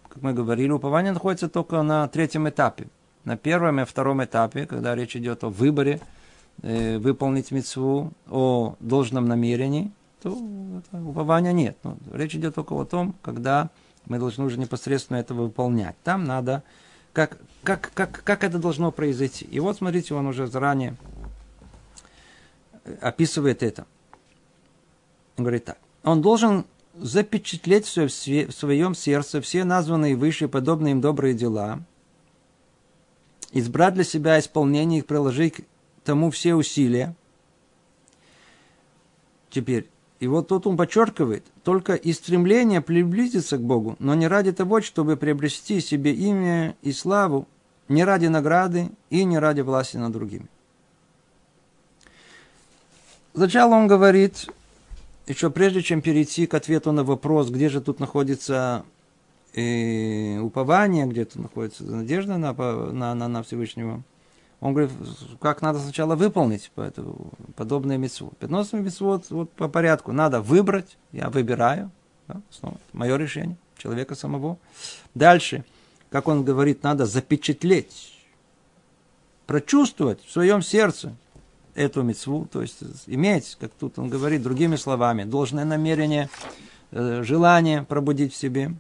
как 0.07 0.21
мы 0.21 0.33
говорили, 0.33 0.69
упование 0.69 1.11
находится 1.11 1.49
только 1.49 1.81
на 1.81 2.07
третьем 2.07 2.47
этапе. 2.47 2.87
На 3.25 3.37
первом 3.37 3.79
и 3.79 3.85
втором 3.85 4.23
этапе, 4.23 4.65
когда 4.65 4.95
речь 4.95 5.15
идет 5.15 5.43
о 5.43 5.49
выборе, 5.49 5.99
э, 6.61 6.97
выполнить 6.99 7.51
мецву, 7.51 8.11
о 8.29 8.75
должном 8.79 9.25
намерении, 9.25 9.91
то 10.21 10.29
упования 10.91 11.51
нет. 11.51 11.75
Но 11.83 11.97
речь 12.13 12.35
идет 12.35 12.55
только 12.55 12.73
о 12.73 12.85
том, 12.85 13.15
когда 13.23 13.69
мы 14.05 14.19
должны 14.19 14.45
уже 14.45 14.59
непосредственно 14.59 15.17
это 15.17 15.33
выполнять. 15.33 15.95
Там 16.03 16.23
надо, 16.23 16.63
как, 17.13 17.39
как, 17.63 17.91
как, 17.93 18.23
как 18.23 18.43
это 18.43 18.59
должно 18.59 18.91
произойти. 18.91 19.45
И 19.45 19.59
вот 19.59 19.77
смотрите, 19.77 20.13
он 20.13 20.27
уже 20.27 20.45
заранее 20.45 20.95
описывает 23.01 23.63
это. 23.63 23.85
Он 25.37 25.45
говорит 25.45 25.65
так. 25.65 25.77
Он 26.03 26.21
должен 26.21 26.65
запечатлеть 26.93 27.85
все 27.85 28.07
в 28.07 28.11
своем 28.51 28.93
сердце, 28.93 29.41
все 29.41 29.63
названные 29.63 30.15
выше 30.15 30.47
подобные 30.47 30.91
им 30.91 31.01
добрые 31.01 31.33
дела, 31.33 31.79
избрать 33.51 33.93
для 33.93 34.03
себя 34.03 34.39
исполнение 34.39 34.99
их, 34.99 35.05
приложить 35.05 35.55
к 35.55 35.63
тому 36.03 36.31
все 36.31 36.55
усилия. 36.55 37.15
Теперь, 39.49 39.89
и 40.19 40.27
вот 40.27 40.47
тут 40.47 40.67
он 40.67 40.77
подчеркивает, 40.77 41.45
только 41.63 41.95
и 41.95 42.13
стремление 42.13 42.81
приблизиться 42.81 43.57
к 43.57 43.61
Богу, 43.61 43.95
но 43.99 44.13
не 44.15 44.27
ради 44.27 44.51
того, 44.51 44.81
чтобы 44.81 45.17
приобрести 45.17 45.79
себе 45.81 46.13
имя 46.13 46.75
и 46.81 46.91
славу, 46.91 47.47
не 47.87 48.03
ради 48.03 48.27
награды 48.27 48.89
и 49.09 49.23
не 49.23 49.39
ради 49.39 49.61
власти 49.61 49.97
над 49.97 50.11
другими. 50.11 50.47
Сначала 53.33 53.75
он 53.75 53.87
говорит, 53.87 54.47
еще 55.27 55.49
прежде 55.49 55.81
чем 55.81 56.01
перейти 56.01 56.47
к 56.47 56.53
ответу 56.53 56.91
на 56.91 57.03
вопрос, 57.03 57.49
где 57.49 57.69
же 57.69 57.81
тут 57.81 57.99
находится 57.99 58.85
э, 59.55 60.39
упование, 60.39 61.05
где 61.05 61.25
тут 61.25 61.43
находится 61.43 61.83
надежда 61.83 62.37
на, 62.37 62.53
на, 62.53 63.15
на, 63.15 63.27
на 63.27 63.43
Всевышнего, 63.43 64.03
он 64.61 64.73
говорит, 64.73 64.91
как 65.39 65.61
надо 65.61 65.79
сначала 65.79 66.15
выполнить 66.15 66.71
поэтому, 66.75 67.33
подобные 67.55 67.97
митцвот. 67.97 68.37
15 68.37 68.73
митцвот 68.73 69.29
вот 69.29 69.51
по 69.51 69.67
порядку. 69.67 70.11
Надо 70.11 70.41
выбрать, 70.41 70.97
я 71.11 71.29
выбираю, 71.29 71.91
да, 72.27 72.41
снова, 72.49 72.77
мое 72.93 73.17
решение, 73.17 73.57
человека 73.77 74.15
самого. 74.15 74.57
Дальше, 75.13 75.65
как 76.09 76.27
он 76.27 76.43
говорит, 76.43 76.83
надо 76.83 77.05
запечатлеть, 77.05 78.13
прочувствовать 79.45 80.23
в 80.23 80.31
своем 80.31 80.61
сердце, 80.61 81.15
эту 81.75 82.03
мецву, 82.03 82.47
то 82.51 82.61
есть 82.61 82.79
иметь, 83.05 83.57
как 83.59 83.71
тут 83.73 83.99
он 83.99 84.09
говорит, 84.09 84.41
другими 84.41 84.77
словами, 84.77 85.25
должное 85.25 85.65
намерение, 85.65 86.29
э, 86.91 87.21
желание 87.23 87.83
пробудить 87.83 88.33
в 88.33 88.37
себе. 88.37 88.71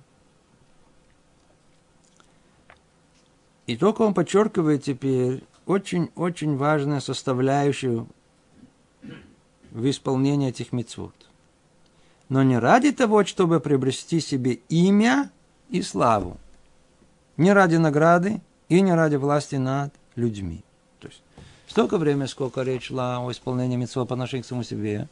И 3.67 3.77
только 3.77 4.03
он 4.03 4.13
подчеркивает 4.13 4.83
теперь 4.83 5.43
очень-очень 5.65 6.55
важную 6.57 7.01
составляющую 7.01 8.07
в 9.71 9.89
исполнении 9.89 10.49
этих 10.49 10.71
мецвод. 10.71 11.13
Но 12.29 12.43
не 12.43 12.57
ради 12.57 12.91
того, 12.91 13.23
чтобы 13.25 13.59
приобрести 13.59 14.19
себе 14.19 14.59
имя 14.69 15.31
и 15.69 15.81
славу. 15.81 16.37
Не 17.37 17.53
ради 17.53 17.75
награды 17.75 18.41
и 18.69 18.81
не 18.81 18.93
ради 18.93 19.15
власти 19.15 19.55
над 19.55 19.93
людьми 20.15 20.63
столько 21.75 21.97
времени, 21.97 22.25
сколько 22.27 22.61
речь 22.61 22.87
шла 22.87 23.19
о 23.19 23.29
исполнении 23.29 23.75
митцва 23.75 24.05
по 24.05 24.13
отношению 24.13 24.45
к 24.45 24.47
самому 24.47 24.63
себе, 24.63 25.09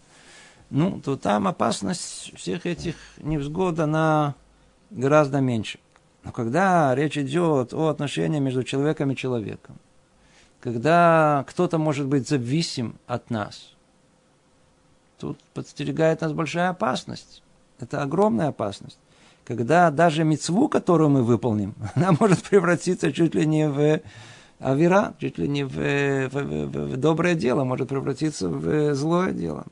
ну, 0.69 1.01
то 1.01 1.17
там 1.17 1.45
опасность 1.45 2.31
всех 2.37 2.65
этих 2.65 2.95
невзгод, 3.17 3.79
она 3.79 4.33
гораздо 4.89 5.41
меньше. 5.41 5.79
Но 6.23 6.31
когда 6.31 6.95
речь 6.95 7.17
идет 7.17 7.73
о 7.73 7.87
отношении 7.87 8.39
между 8.39 8.63
человеком 8.63 9.11
и 9.11 9.15
человеком, 9.15 9.77
когда 10.59 11.43
кто-то 11.47 11.77
может 11.77 12.07
быть 12.07 12.27
зависим 12.27 12.95
от 13.07 13.29
нас, 13.29 13.73
тут 15.19 15.37
подстерегает 15.53 16.21
нас 16.21 16.31
большая 16.31 16.69
опасность. 16.69 17.43
Это 17.79 18.01
огромная 18.01 18.47
опасность. 18.47 18.97
Когда 19.43 19.91
даже 19.91 20.23
мецву, 20.23 20.69
которую 20.69 21.09
мы 21.09 21.23
выполним, 21.23 21.75
она 21.95 22.13
может 22.17 22.43
превратиться 22.43 23.11
чуть 23.11 23.35
ли 23.35 23.45
не 23.45 23.67
в 23.67 24.01
а 24.59 24.75
вера 24.75 25.13
чуть 25.19 25.37
ли 25.37 25.47
не 25.47 25.65
в, 25.65 25.73
в, 25.73 26.29
в, 26.29 26.93
в 26.93 26.97
доброе 26.97 27.35
дело 27.35 27.65
может 27.65 27.89
превратиться 27.89 28.47
в 28.47 28.95
злое 28.95 29.33
дело. 29.33 29.65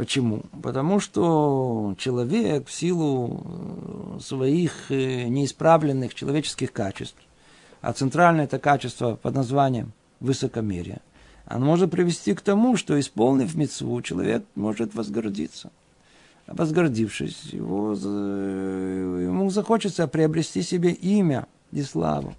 Почему? 0.00 0.44
Потому 0.62 0.98
что 0.98 1.94
человек 1.98 2.68
в 2.68 2.72
силу 2.72 4.16
э, 4.16 4.18
своих 4.22 4.90
э, 4.90 5.24
неисправленных 5.28 6.14
человеческих 6.14 6.72
качеств, 6.72 7.18
а 7.82 7.92
центральное 7.92 8.44
это 8.44 8.58
качество 8.58 9.16
под 9.16 9.34
названием 9.34 9.92
высокомерие, 10.20 11.02
оно 11.44 11.66
может 11.66 11.90
привести 11.90 12.32
к 12.32 12.40
тому, 12.40 12.78
что, 12.78 12.98
исполнив 12.98 13.54
мецву, 13.54 14.00
человек 14.00 14.42
может 14.54 14.94
возгордиться. 14.94 15.70
А 16.46 16.54
возгордившись, 16.54 17.50
его, 17.52 17.92
ему 17.92 19.50
захочется 19.50 20.08
приобрести 20.08 20.62
себе 20.62 20.92
имя 20.92 21.46
и 21.72 21.82
славу. 21.82 22.34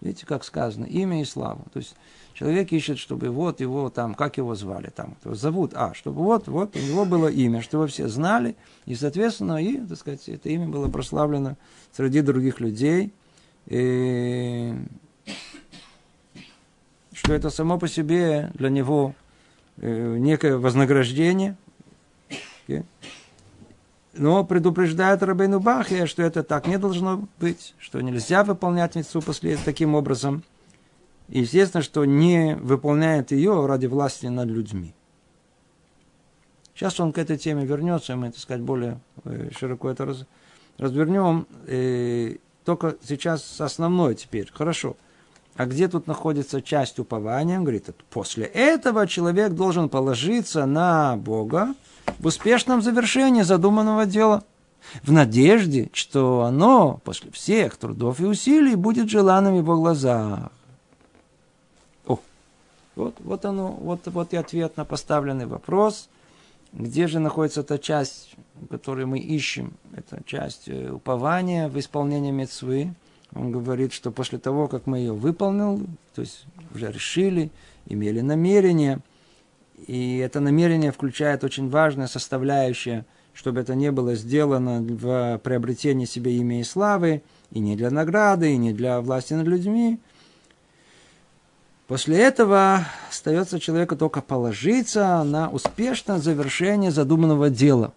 Видите, 0.00 0.26
как 0.26 0.42
сказано, 0.42 0.86
имя 0.86 1.22
и 1.22 1.24
славу. 1.24 1.64
То 1.72 1.78
есть 1.78 1.94
человек 2.38 2.70
ищет, 2.72 2.98
чтобы 2.98 3.30
вот 3.30 3.60
его 3.60 3.90
там, 3.90 4.14
как 4.14 4.36
его 4.36 4.54
звали, 4.54 4.90
там, 4.94 5.16
его 5.24 5.34
зовут, 5.34 5.72
а, 5.74 5.92
чтобы 5.94 6.22
вот, 6.22 6.46
вот 6.46 6.76
у 6.76 6.78
него 6.78 7.04
было 7.04 7.26
имя, 7.26 7.62
чтобы 7.62 7.88
все 7.88 8.06
знали, 8.06 8.54
и, 8.86 8.94
соответственно, 8.94 9.62
и, 9.62 9.78
так 9.78 9.98
сказать, 9.98 10.28
это 10.28 10.48
имя 10.48 10.68
было 10.68 10.88
прославлено 10.88 11.56
среди 11.92 12.20
других 12.20 12.60
людей, 12.60 13.12
и 13.66 14.72
что 17.12 17.34
это 17.34 17.50
само 17.50 17.76
по 17.76 17.88
себе 17.88 18.52
для 18.54 18.70
него 18.70 19.14
э, 19.78 20.16
некое 20.18 20.58
вознаграждение? 20.58 21.56
Но 24.14 24.44
предупреждает 24.44 25.22
Рабейну 25.22 25.58
Бахия, 25.58 26.06
что 26.06 26.22
это 26.22 26.42
так 26.42 26.66
не 26.66 26.78
должно 26.78 27.28
быть, 27.40 27.74
что 27.78 28.00
нельзя 28.00 28.44
выполнять 28.44 28.94
митцву 28.94 29.22
после 29.22 29.56
таким 29.56 29.94
образом. 29.94 30.44
И 31.28 31.40
естественно, 31.40 31.82
что 31.82 32.04
не 32.04 32.56
выполняет 32.56 33.32
ее 33.32 33.66
ради 33.66 33.86
власти 33.86 34.26
над 34.26 34.48
людьми. 34.48 34.94
Сейчас 36.74 37.00
он 37.00 37.12
к 37.12 37.18
этой 37.18 37.36
теме 37.36 37.66
вернется, 37.66 38.16
мы, 38.16 38.30
так 38.30 38.38
сказать, 38.38 38.62
более 38.62 39.00
э, 39.24 39.50
широко 39.56 39.90
это 39.90 40.06
раз, 40.06 40.26
развернем. 40.78 41.46
И 41.66 42.36
э, 42.36 42.64
только 42.64 42.96
сейчас 43.02 43.60
основное 43.60 44.14
теперь. 44.14 44.48
Хорошо. 44.52 44.96
А 45.56 45.66
где 45.66 45.88
тут 45.88 46.06
находится 46.06 46.62
часть 46.62 47.00
упования? 47.00 47.58
Он 47.58 47.64
говорит, 47.64 47.90
после 48.10 48.44
этого 48.44 49.08
человек 49.08 49.54
должен 49.54 49.88
положиться 49.88 50.66
на 50.66 51.16
Бога, 51.16 51.74
в 52.20 52.26
успешном 52.26 52.80
завершении 52.80 53.42
задуманного 53.42 54.06
дела, 54.06 54.44
в 55.02 55.10
надежде, 55.10 55.90
что 55.92 56.42
оно 56.42 57.00
после 57.04 57.32
всех 57.32 57.76
трудов 57.76 58.20
и 58.20 58.24
усилий 58.24 58.76
будет 58.76 59.10
желанным 59.10 59.54
в 59.54 59.58
его 59.58 59.74
глазах. 59.74 60.52
Вот, 62.98 63.14
вот 63.20 63.44
оно, 63.44 63.68
вот, 63.68 64.00
вот 64.06 64.32
и 64.34 64.36
ответ 64.36 64.76
на 64.76 64.84
поставленный 64.84 65.46
вопрос. 65.46 66.08
Где 66.72 67.06
же 67.06 67.20
находится 67.20 67.62
та 67.62 67.78
часть, 67.78 68.34
которую 68.68 69.06
мы 69.06 69.20
ищем? 69.20 69.74
Это 69.94 70.20
часть 70.26 70.68
э, 70.68 70.90
упования 70.90 71.68
в 71.68 71.78
исполнении 71.78 72.32
мецвы. 72.32 72.92
Он 73.34 73.52
говорит, 73.52 73.92
что 73.92 74.10
после 74.10 74.38
того, 74.38 74.66
как 74.66 74.86
мы 74.86 74.98
ее 74.98 75.12
выполнили, 75.12 75.86
то 76.14 76.22
есть 76.22 76.44
уже 76.74 76.90
решили, 76.90 77.50
имели 77.86 78.20
намерение, 78.20 78.98
и 79.86 80.18
это 80.18 80.40
намерение 80.40 80.90
включает 80.90 81.44
очень 81.44 81.70
важное 81.70 82.08
составляющее, 82.08 83.06
чтобы 83.32 83.60
это 83.60 83.76
не 83.76 83.92
было 83.92 84.16
сделано 84.16 84.80
в 84.82 85.40
приобретении 85.44 86.04
себе 86.04 86.36
имя 86.36 86.60
и 86.60 86.64
славы, 86.64 87.22
и 87.52 87.60
не 87.60 87.76
для 87.76 87.90
награды, 87.90 88.52
и 88.52 88.56
не 88.56 88.72
для 88.72 89.00
власти 89.00 89.34
над 89.34 89.46
людьми. 89.46 90.00
После 91.88 92.18
этого 92.18 92.84
остается 93.08 93.58
человеку 93.58 93.96
только 93.96 94.20
положиться 94.20 95.24
на 95.24 95.48
успешное 95.48 96.18
завершение 96.18 96.90
задуманного 96.90 97.48
дела. 97.48 97.94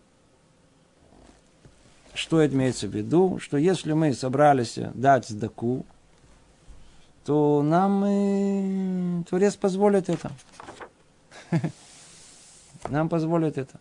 Что 2.14 2.46
имеется 2.48 2.88
в 2.88 2.96
виду? 2.96 3.38
Что 3.40 3.58
если 3.58 3.92
мы 3.92 4.14
собрались 4.14 4.80
дать 4.94 5.28
сдаку, 5.28 5.86
то 7.26 7.62
нам 7.62 8.06
и 8.06 9.24
Творец 9.26 9.58
позволит 9.58 10.10
это. 10.10 10.32
Нам 12.90 13.10
позволит 13.10 13.58
это. 13.58 13.78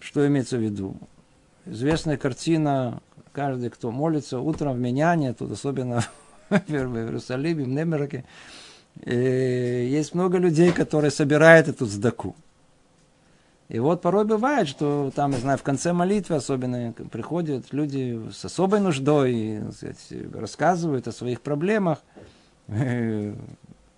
Что 0.00 0.26
имеется 0.26 0.56
в 0.56 0.60
виду? 0.60 0.96
Известная 1.66 2.16
картина, 2.16 3.02
каждый, 3.32 3.70
кто 3.70 3.90
молится 3.92 4.40
утром 4.40 4.74
в 4.74 4.80
Меняне, 4.80 5.32
тут 5.34 5.52
особенно 5.52 6.04
в 6.68 6.96
Иерусалиме, 6.96 7.64
в 7.64 7.68
Немераке, 7.68 8.24
э, 9.04 9.86
есть 9.88 10.14
много 10.14 10.38
людей, 10.38 10.72
которые 10.72 11.10
собирают 11.10 11.68
эту 11.68 11.86
сдаку. 11.86 12.34
И 13.68 13.78
вот 13.78 14.02
порой 14.02 14.24
бывает, 14.24 14.68
что 14.68 15.10
там, 15.14 15.32
я 15.32 15.38
знаю, 15.38 15.58
в 15.58 15.62
конце 15.62 15.92
молитвы 15.92 16.36
особенно 16.36 16.92
приходят 17.10 17.72
люди 17.72 18.20
с 18.30 18.44
особой 18.44 18.80
нуждой, 18.80 19.62
сказать, 19.72 20.12
рассказывают 20.34 21.08
о 21.08 21.12
своих 21.12 21.40
проблемах. 21.40 21.98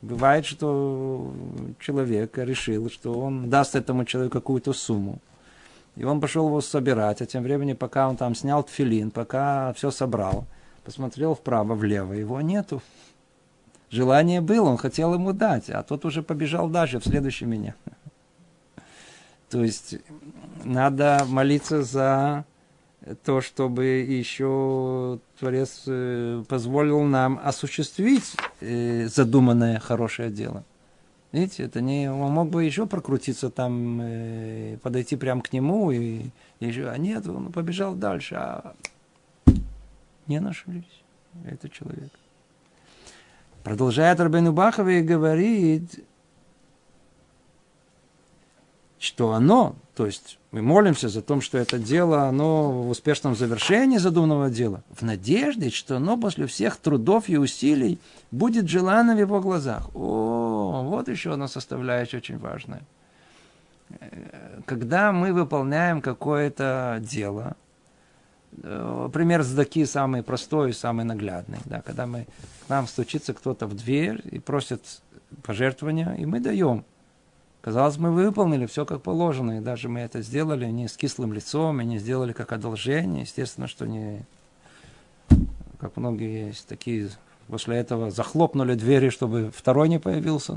Бывает, 0.03 0.47
что 0.47 1.33
человек 1.81 2.39
решил, 2.39 2.91
что 2.91 3.19
он 3.19 3.51
даст 3.51 3.75
этому 3.75 4.05
человеку 4.05 4.35
какую-то 4.35 4.73
сумму. 4.73 5.19
И 5.97 6.05
он 6.05 6.21
пошел 6.21 6.47
его 6.47 6.61
собирать, 6.61 7.23
а 7.23 7.27
тем 7.27 7.43
временем, 7.43 7.77
пока 7.77 8.09
он 8.09 8.17
там 8.17 8.35
снял 8.35 8.63
тфилин, 8.63 9.11
пока 9.11 9.73
все 9.73 9.91
собрал, 9.91 10.45
посмотрел 10.87 11.35
вправо, 11.35 11.75
влево, 11.75 12.13
его 12.13 12.41
нету. 12.41 12.81
Желание 13.91 14.41
было, 14.41 14.71
он 14.71 14.77
хотел 14.77 15.15
ему 15.15 15.33
дать, 15.33 15.69
а 15.69 15.83
тот 15.83 16.05
уже 16.05 16.23
побежал 16.23 16.69
дальше, 16.69 17.01
в 17.01 17.05
следующий 17.05 17.45
меня. 17.45 17.75
То 19.51 19.65
есть 19.65 19.97
надо 20.65 21.27
молиться 21.29 21.83
за 21.83 22.45
то, 23.25 23.41
чтобы 23.41 23.85
еще 23.85 25.19
Творец 25.39 25.83
э, 25.87 26.45
позволил 26.49 27.03
нам 27.03 27.41
осуществить 27.43 28.37
э, 28.61 29.07
задуманное 29.09 29.81
хорошее 29.81 30.31
дело. 30.31 30.65
Видите, 31.33 31.65
это 31.65 31.81
не, 31.81 32.11
он 32.11 32.31
мог 32.33 32.49
бы 32.51 32.65
еще 32.65 32.87
прокрутиться 32.87 33.51
там, 33.51 34.01
э, 34.01 34.79
подойти 34.83 35.17
прямо 35.17 35.43
к 35.43 35.53
нему, 35.53 35.91
и, 35.91 36.27
и 36.61 36.81
а 36.83 36.97
нет, 36.97 37.27
он 37.29 37.53
побежал 37.53 37.95
дальше, 37.95 38.37
а 38.37 38.75
не 40.27 40.41
нашлись 40.41 41.03
этот 41.45 41.73
человек. 41.73 42.11
Продолжает 43.63 44.21
Рабейну 44.21 44.53
Бахова 44.53 44.89
и 44.89 45.03
говорит, 45.03 46.05
что 48.99 49.33
оно, 49.33 49.75
то 49.95 50.07
есть 50.07 50.39
мы 50.53 50.63
молимся 50.63 51.09
за 51.09 51.21
то, 51.21 51.41
что 51.41 51.59
это 51.59 51.79
дело, 51.79 52.29
оно 52.29 52.71
в 52.71 52.89
успешном 52.89 53.35
завершении 53.35 53.99
задуманного 53.99 54.51
дела, 54.51 54.83
в 54.91 55.03
надежде, 55.03 55.71
что 55.71 55.97
оно 55.97 56.17
после 56.17 56.47
всех 56.47 56.77
трудов 56.77 57.29
и 57.29 57.37
усилий 57.37 57.99
будет 58.31 58.69
желано 58.69 59.15
в 59.15 59.19
его 59.19 59.41
глазах. 59.41 59.89
О, 59.95 60.83
вот 60.85 61.09
еще 61.09 61.33
одна 61.33 61.49
составляющая 61.49 62.19
очень 62.19 62.39
важная. 62.39 62.83
Когда 64.65 65.13
мы 65.13 65.33
выполняем 65.33 66.01
какое-то 66.01 66.99
дело, 67.03 67.55
э, 67.55 67.66
пример 69.13 69.43
сдаки 69.43 69.85
самый 69.85 70.23
простой, 70.23 70.73
самый 70.73 71.05
наглядный, 71.05 71.59
да, 71.65 71.83
когда 71.83 72.07
мы, 72.07 72.27
к 72.67 72.69
нам 72.69 72.87
стучится 72.87 73.35
кто-то 73.35 73.67
в 73.67 73.75
дверь 73.75 74.21
и 74.25 74.39
просит 74.39 75.03
пожертвования, 75.43 76.15
и 76.15 76.27
мы 76.27 76.41
даем– 76.41 76.85
Казалось, 77.67 77.97
мы 77.97 78.13
выполнили 78.13 78.65
все 78.67 78.87
как 78.87 79.03
положено, 79.03 79.59
и 79.59 79.61
даже 79.61 79.89
мы 79.89 79.99
это 79.99 80.23
сделали 80.23 80.67
не 80.67 80.87
с 80.87 80.97
кислым 80.97 81.33
лицом, 81.33 81.81
и 81.81 81.85
не 81.85 81.99
сделали 81.99 82.31
как 82.33 82.53
одолжение. 82.53 83.23
Естественно, 83.23 83.67
что 83.67 83.89
не... 83.89 84.25
Как 85.81 85.97
многие 85.97 86.47
есть 86.47 86.69
такие, 86.69 87.11
после 87.49 87.79
этого 87.79 88.13
захлопнули 88.13 88.77
двери, 88.77 89.09
чтобы 89.09 89.51
второй 89.53 89.89
не 89.89 89.99
появился. 89.99 90.55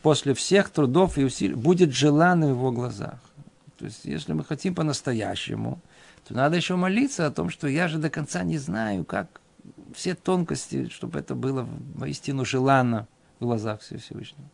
После 0.00 0.34
всех 0.34 0.70
трудов 0.70 1.18
и 1.18 1.24
усилий 1.24 1.56
будет 1.56 1.92
желан 1.92 2.44
в 2.44 2.50
его 2.50 2.70
глазах. 2.70 3.18
То 3.78 3.84
есть, 3.84 4.04
если 4.04 4.32
мы 4.32 4.44
хотим 4.44 4.74
по-настоящему, 4.74 5.80
то 6.26 6.34
надо 6.34 6.56
еще 6.56 6.76
молиться 6.76 7.26
о 7.26 7.30
том, 7.30 7.50
что 7.50 7.68
я 7.68 7.88
же 7.88 7.98
до 7.98 8.10
конца 8.10 8.42
не 8.42 8.58
знаю, 8.58 9.04
как 9.04 9.40
все 9.94 10.14
тонкости, 10.14 10.88
чтобы 10.88 11.18
это 11.18 11.34
было 11.34 11.68
воистину 11.94 12.44
желанно 12.44 13.06
в 13.38 13.44
глазах 13.44 13.80
Всевышнего. 13.80 14.48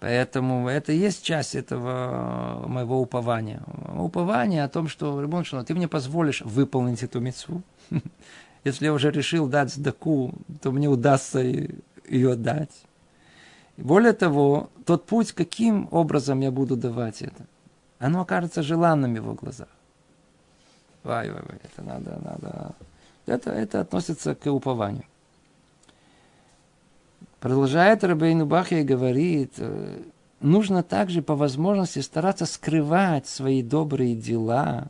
Поэтому 0.00 0.68
это 0.68 0.92
и 0.92 0.96
есть 0.96 1.24
часть 1.24 1.56
этого 1.56 2.64
моего 2.68 3.00
упования. 3.00 3.62
Упование 3.96 4.62
о 4.62 4.68
том, 4.68 4.86
что, 4.88 5.20
Рибон 5.20 5.44
ты 5.44 5.74
мне 5.74 5.88
позволишь 5.88 6.42
выполнить 6.42 7.02
эту 7.02 7.20
мецву. 7.20 7.62
Если 8.64 8.84
я 8.84 8.92
уже 8.92 9.10
решил 9.10 9.48
дать 9.48 9.72
сдаку, 9.72 10.34
то 10.62 10.70
мне 10.70 10.88
удастся 10.88 11.40
ее 11.40 12.36
дать. 12.36 12.70
более 13.76 14.12
того, 14.12 14.70
тот 14.84 15.06
путь, 15.06 15.32
каким 15.32 15.88
образом 15.90 16.40
я 16.40 16.50
буду 16.50 16.76
давать 16.76 17.22
это, 17.22 17.46
оно 17.98 18.20
окажется 18.20 18.62
желанным 18.62 19.12
в 19.12 19.16
его 19.16 19.34
глазах. 19.34 19.68
Вай, 21.02 21.30
вай, 21.30 21.42
вай, 21.42 21.58
это 21.62 21.82
надо, 21.82 22.18
надо. 22.22 22.74
Это, 23.26 23.50
это 23.50 23.80
относится 23.80 24.34
к 24.34 24.46
упованию. 24.46 25.04
Продолжает 27.40 28.02
Рабейну 28.02 28.46
Бахья 28.46 28.80
и 28.80 28.84
говорит, 28.84 29.54
э, 29.58 30.02
нужно 30.40 30.82
также 30.82 31.22
по 31.22 31.36
возможности 31.36 32.00
стараться 32.00 32.46
скрывать 32.46 33.26
свои 33.26 33.62
добрые 33.62 34.16
дела 34.16 34.88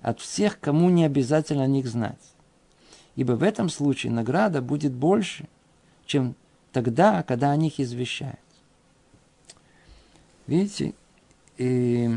от 0.00 0.20
всех, 0.20 0.58
кому 0.58 0.88
не 0.90 1.04
обязательно 1.04 1.64
о 1.64 1.66
них 1.66 1.86
знать. 1.86 2.18
Ибо 3.16 3.32
в 3.32 3.42
этом 3.42 3.68
случае 3.68 4.12
награда 4.12 4.62
будет 4.62 4.92
больше, 4.92 5.48
чем 6.06 6.34
тогда, 6.72 7.22
когда 7.22 7.50
о 7.50 7.56
них 7.56 7.78
извещают. 7.78 8.40
Видите, 10.46 10.94
и 11.60 12.08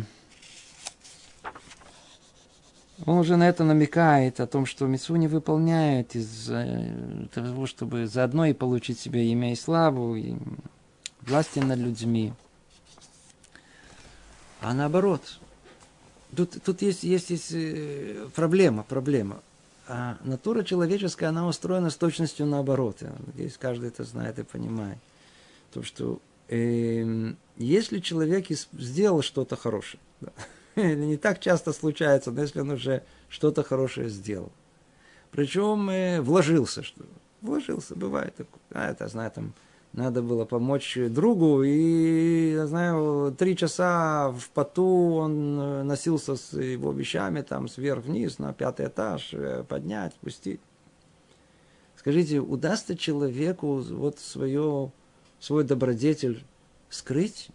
он 3.06 3.18
уже 3.18 3.36
на 3.36 3.50
это 3.50 3.66
намекает, 3.66 4.40
о 4.40 4.48
том, 4.48 4.66
что 4.66 4.88
Митсу 4.88 5.18
не 5.18 5.28
выполняет 5.28 6.16
из-за 6.16 7.28
того, 7.34 7.66
чтобы 7.66 8.08
заодно 8.08 8.46
и 8.46 8.54
получить 8.54 9.00
себе 9.00 9.26
имя 9.26 9.52
и 9.52 9.56
славу, 9.56 10.16
и 10.16 10.36
власти 11.20 11.60
над 11.60 11.78
людьми. 11.78 12.32
А 14.62 14.74
наоборот, 14.74 15.42
тут, 16.34 16.64
тут 16.64 16.82
есть, 16.82 17.04
есть, 17.04 17.30
есть 17.30 17.52
э, 17.52 18.30
проблема, 18.34 18.84
проблема. 18.84 19.42
А 19.90 20.18
натура 20.24 20.64
человеческая, 20.64 21.28
она 21.28 21.46
устроена 21.46 21.90
с 21.90 21.98
точностью 21.98 22.46
наоборот. 22.46 23.00
Я 23.02 23.12
надеюсь, 23.28 23.58
каждый 23.58 23.90
это 23.90 24.06
знает 24.06 24.40
и 24.40 24.44
понимает. 24.44 25.00
То, 25.74 25.84
что 25.84 26.14
э, 26.14 26.33
если 27.58 28.00
человек 28.00 28.48
сделал 28.50 29.22
что-то 29.22 29.56
хорошее, 29.56 30.02
да, 30.22 30.32
не 30.76 31.18
так 31.18 31.40
часто 31.40 31.74
случается, 31.74 32.32
но 32.32 32.42
если 32.42 32.62
он 32.62 32.72
уже 32.72 33.04
что-то 33.30 33.64
хорошее 33.64 34.10
сделал. 34.10 34.52
Причем 35.32 35.90
э, 35.90 36.22
вложился, 36.22 36.84
что 36.84 37.04
вложился, 37.42 37.96
бывает. 37.96 38.36
А, 38.72 38.92
это, 38.92 39.08
знаю, 39.08 39.32
там 39.32 39.54
надо 39.94 40.22
было 40.24 40.46
помочь 40.46 40.98
другу, 41.10 41.64
и, 41.64 42.54
я 42.54 42.68
знаю, 42.68 43.34
три 43.38 43.56
часа 43.56 44.32
в 44.32 44.50
поту 44.50 45.16
он 45.16 45.60
э, 45.60 45.84
носился 45.84 46.36
с 46.36 46.54
его 46.54 46.92
вещами, 46.92 47.42
там, 47.42 47.68
сверх 47.68 48.06
вниз, 48.06 48.40
на 48.40 48.54
пятый 48.54 48.88
этаж, 48.88 49.30
э, 49.34 49.64
поднять, 49.68 50.14
спустить. 50.14 50.62
Скажите, 51.96 52.40
удастся 52.40 52.98
человеку 52.98 53.78
вот 53.78 54.20
свое, 54.20 54.92
свой 55.44 55.66
добродетель 55.66 56.46
скрыть? 56.90 57.50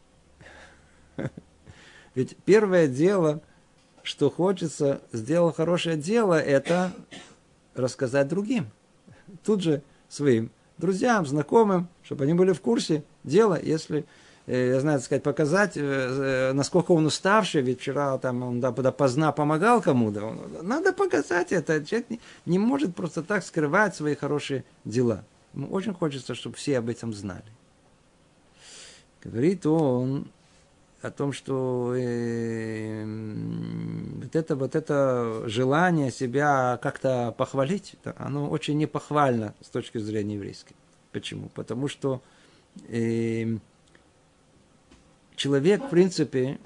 Ведь 2.14 2.36
первое 2.44 2.86
дело, 2.86 3.40
что 4.02 4.28
хочется, 4.28 5.00
сделать 5.10 5.56
хорошее 5.56 5.96
дело, 5.96 6.38
это 6.38 6.92
рассказать 7.74 8.28
другим. 8.28 8.66
Тут 9.42 9.62
же 9.62 9.82
своим 10.10 10.50
друзьям, 10.76 11.24
знакомым, 11.24 11.88
чтобы 12.02 12.24
они 12.24 12.34
были 12.34 12.52
в 12.52 12.60
курсе 12.60 13.04
дела, 13.24 13.58
если 13.58 14.04
э, 14.46 14.72
я 14.74 14.80
знаю, 14.80 14.98
так 14.98 15.06
сказать, 15.06 15.22
показать, 15.22 15.76
э, 15.78 15.80
э, 15.80 16.52
насколько 16.52 16.92
он 16.92 17.06
уставший, 17.06 17.62
ведь 17.62 17.80
вчера 17.80 18.18
там 18.18 18.42
он 18.42 18.60
допоздна 18.60 19.32
помогал 19.32 19.80
кому-то. 19.80 20.36
Надо 20.60 20.92
показать 20.92 21.52
это. 21.52 21.82
Человек 21.82 22.10
не, 22.10 22.20
не 22.44 22.58
может 22.58 22.94
просто 22.94 23.22
так 23.22 23.42
скрывать 23.42 23.96
свои 23.96 24.14
хорошие 24.14 24.64
дела. 24.84 25.24
Ему 25.54 25.68
очень 25.68 25.94
хочется, 25.94 26.34
чтобы 26.34 26.56
все 26.56 26.78
об 26.78 26.90
этом 26.90 27.14
знали. 27.14 27.44
Говорит 29.22 29.66
он, 29.66 30.28
о 31.00 31.10
том, 31.10 31.32
что 31.32 31.94
э, 31.96 33.04
вот, 34.16 34.34
это, 34.34 34.56
вот 34.56 34.74
это 34.74 35.42
желание 35.46 36.10
себя 36.10 36.78
как-то 36.82 37.34
похвалить, 37.36 37.94
оно 38.16 38.48
очень 38.48 38.76
непохвально 38.78 39.54
с 39.60 39.68
точки 39.68 39.98
зрения 39.98 40.34
еврейской. 40.34 40.74
Почему? 41.12 41.50
Потому 41.54 41.88
что 41.88 42.20
э, 42.88 43.58
человек, 45.36 45.84
в 45.84 45.88
принципе, 45.88 46.58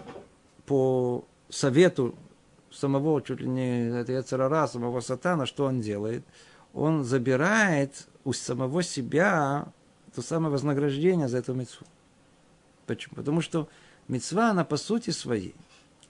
по 0.64 1.24
совету 1.50 2.14
самого, 2.70 3.20
чуть 3.20 3.40
ли 3.40 3.48
не 3.48 3.90
это 3.90 4.12
Яцерара, 4.12 4.66
самого 4.66 5.00
сатана, 5.00 5.44
что 5.44 5.66
он 5.66 5.82
делает? 5.82 6.24
Он 6.72 7.04
забирает 7.04 8.08
у 8.24 8.32
самого 8.32 8.82
себя 8.82 9.66
то 10.14 10.22
самое 10.22 10.50
вознаграждение 10.50 11.28
за 11.28 11.38
эту 11.38 11.52
мецву. 11.52 11.86
Почему? 12.86 13.16
Потому 13.16 13.40
что 13.40 13.68
мецва, 14.08 14.50
она 14.50 14.64
по 14.64 14.76
сути 14.76 15.10
своей, 15.10 15.54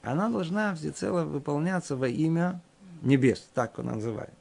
она 0.02 0.28
должна 0.28 0.74
всецело 0.74 1.24
выполняться 1.24 1.96
во 1.96 2.08
имя 2.08 2.60
небес, 3.02 3.48
так 3.54 3.78
он 3.78 3.86
называет. 3.86 4.32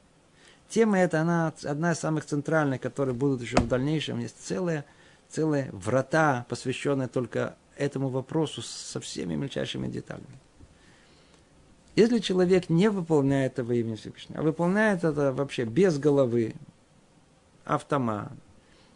Тема 0.68 0.98
эта, 0.98 1.20
она 1.20 1.52
одна 1.64 1.92
из 1.92 1.98
самых 1.98 2.24
центральных, 2.24 2.80
которые 2.80 3.14
будут 3.14 3.42
еще 3.42 3.58
в 3.58 3.68
дальнейшем. 3.68 4.20
Есть 4.20 4.42
целые, 4.42 4.84
целые 5.28 5.68
врата, 5.72 6.46
посвященные 6.48 7.08
только 7.08 7.56
этому 7.76 8.08
вопросу 8.08 8.62
со 8.62 8.98
всеми 9.00 9.34
мельчайшими 9.34 9.86
деталями. 9.88 10.38
Если 11.94 12.20
человек 12.20 12.70
не 12.70 12.88
выполняет 12.88 13.52
это 13.52 13.64
во 13.64 13.74
имя 13.74 13.96
Всевышнего, 13.96 14.40
а 14.40 14.42
выполняет 14.42 15.04
это 15.04 15.32
вообще 15.32 15.64
без 15.64 15.98
головы, 15.98 16.54
автомат, 17.66 18.32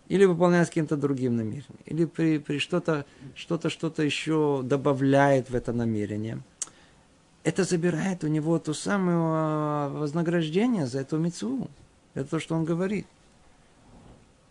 или 0.08 0.24
выполняет 0.24 0.66
с 0.66 0.70
каким-то 0.70 0.96
другим 0.96 1.36
намерением, 1.36 1.64
или 1.84 2.04
при, 2.04 2.38
при 2.38 2.58
что-то, 2.58 3.04
что-то, 3.34 3.70
что-то 3.70 4.02
еще 4.02 4.62
добавляет 4.62 5.50
в 5.50 5.54
это 5.54 5.72
намерение, 5.72 6.40
это 7.44 7.64
забирает 7.64 8.24
у 8.24 8.26
него 8.26 8.58
то 8.58 8.74
самое 8.74 9.18
а, 9.20 9.88
вознаграждение 9.88 10.86
за 10.86 11.00
эту 11.00 11.18
мецву. 11.18 11.68
Это 12.14 12.30
то, 12.30 12.40
что 12.40 12.56
он 12.56 12.64
говорит. 12.64 13.06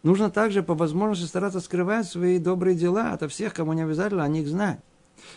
Нужно 0.04 0.30
также 0.30 0.62
по 0.62 0.76
возможности 0.76 1.28
стараться 1.28 1.60
скрывать 1.60 2.08
свои 2.08 2.38
добрые 2.38 2.76
дела 2.76 3.12
от 3.12 3.30
всех, 3.32 3.54
кому 3.54 3.74
не 3.74 3.82
обязательно 3.82 4.24
о 4.24 4.28
них 4.28 4.48
знать. 4.48 4.80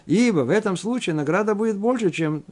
Ибо 0.06 0.40
в 0.40 0.50
этом 0.50 0.76
случае 0.76 1.14
награда 1.14 1.54
будет 1.54 1.78
больше, 1.78 2.10
чем 2.10 2.44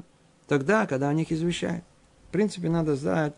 тогда, 0.48 0.86
когда 0.86 1.08
о 1.08 1.14
них 1.14 1.30
извещают. 1.30 1.84
В 2.28 2.32
принципе, 2.32 2.68
надо 2.68 2.96
знать, 2.96 3.34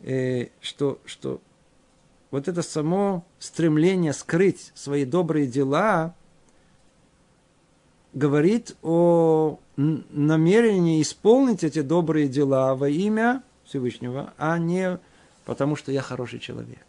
э, 0.00 0.46
что, 0.60 0.98
что 1.04 1.40
вот 2.30 2.48
это 2.48 2.62
само 2.62 3.24
стремление 3.38 4.12
скрыть 4.12 4.72
свои 4.74 5.04
добрые 5.04 5.46
дела 5.46 6.14
говорит 8.12 8.76
о 8.82 9.58
намерении 9.76 11.00
исполнить 11.00 11.64
эти 11.64 11.82
добрые 11.82 12.28
дела 12.28 12.74
во 12.74 12.88
имя 12.88 13.42
Всевышнего, 13.64 14.32
а 14.36 14.58
не 14.58 14.98
потому, 15.44 15.76
что 15.76 15.92
я 15.92 16.02
хороший 16.02 16.38
человек. 16.38 16.84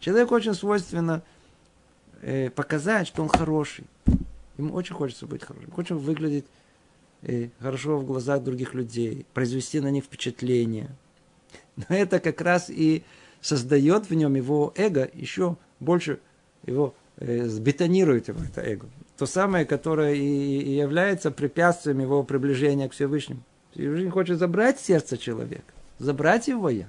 Человек 0.00 0.32
очень 0.32 0.54
свойственно 0.54 1.22
э, 2.22 2.50
показать, 2.50 3.06
что 3.06 3.22
он 3.22 3.28
хороший. 3.28 3.84
Ему 4.56 4.74
очень 4.74 4.94
хочется 4.94 5.26
быть 5.26 5.44
хорошим. 5.44 5.70
Хочет 5.70 5.98
выглядеть 5.98 6.46
э, 7.22 7.48
хорошо 7.60 7.98
в 7.98 8.06
глазах 8.06 8.42
других 8.42 8.72
людей, 8.72 9.26
произвести 9.34 9.80
на 9.80 9.90
них 9.90 10.04
впечатление. 10.04 10.88
Но 11.76 11.94
это 11.94 12.20
как 12.20 12.40
раз 12.40 12.70
и 12.70 13.04
создает 13.40 14.10
в 14.10 14.14
нем 14.14 14.34
его 14.34 14.72
эго 14.76 15.08
еще 15.12 15.56
больше, 15.78 16.20
его 16.66 16.94
э, 17.16 17.46
сбетонирует 17.46 18.28
его 18.28 18.40
это 18.44 18.60
эго. 18.60 18.86
То 19.16 19.26
самое, 19.26 19.64
которое 19.64 20.14
и, 20.14 20.20
и 20.20 20.76
является 20.76 21.30
препятствием 21.30 22.00
его 22.00 22.22
приближения 22.22 22.88
к 22.88 22.92
Всевышнему. 22.92 23.42
Всевышний 23.72 24.10
хочет 24.10 24.38
забрать 24.38 24.80
сердце 24.80 25.16
человека, 25.16 25.72
забрать 25.98 26.48
его 26.48 26.68
я, 26.68 26.88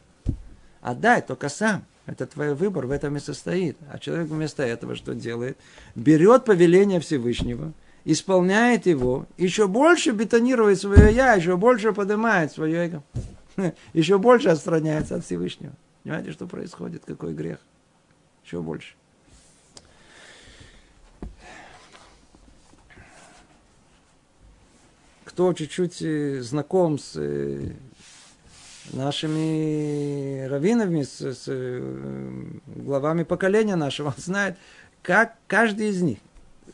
отдать 0.81 1.27
только 1.27 1.49
сам. 1.49 1.85
Это 2.07 2.25
твой 2.25 2.55
выбор, 2.55 2.87
в 2.87 2.91
этом 2.91 3.15
и 3.15 3.19
состоит. 3.19 3.77
А 3.89 3.99
человек 3.99 4.27
вместо 4.27 4.63
этого 4.63 4.95
что 4.95 5.13
делает? 5.13 5.57
Берет 5.93 6.45
повеление 6.45 6.99
Всевышнего, 6.99 7.73
исполняет 8.05 8.87
его, 8.87 9.27
еще 9.37 9.67
больше 9.67 10.11
бетонирует 10.11 10.79
свое 10.79 11.13
я, 11.13 11.35
еще 11.35 11.57
больше 11.57 11.93
поднимает 11.93 12.51
свое 12.51 12.85
эго, 12.85 13.03
еще 13.93 14.17
больше 14.17 14.49
отстраняется 14.49 15.15
от 15.15 15.25
Всевышнего. 15.25 15.73
Понимаете, 16.03 16.31
что 16.31 16.47
происходит? 16.47 17.03
Какой 17.05 17.33
грех? 17.33 17.59
Еще 18.43 18.61
больше. 18.61 18.95
Кто 25.25 25.53
чуть-чуть 25.53 26.01
э, 26.01 26.41
знаком 26.41 26.99
с 26.99 27.13
э, 27.15 27.71
нашими 28.91 30.45
раввинами, 30.47 31.03
с, 31.03 31.21
с 31.21 31.45
э, 31.47 32.43
главами 32.75 33.23
поколения 33.23 33.75
нашего, 33.75 34.09
он 34.09 34.13
знает, 34.17 34.57
как 35.01 35.35
каждый 35.47 35.89
из 35.89 36.01
них, 36.01 36.17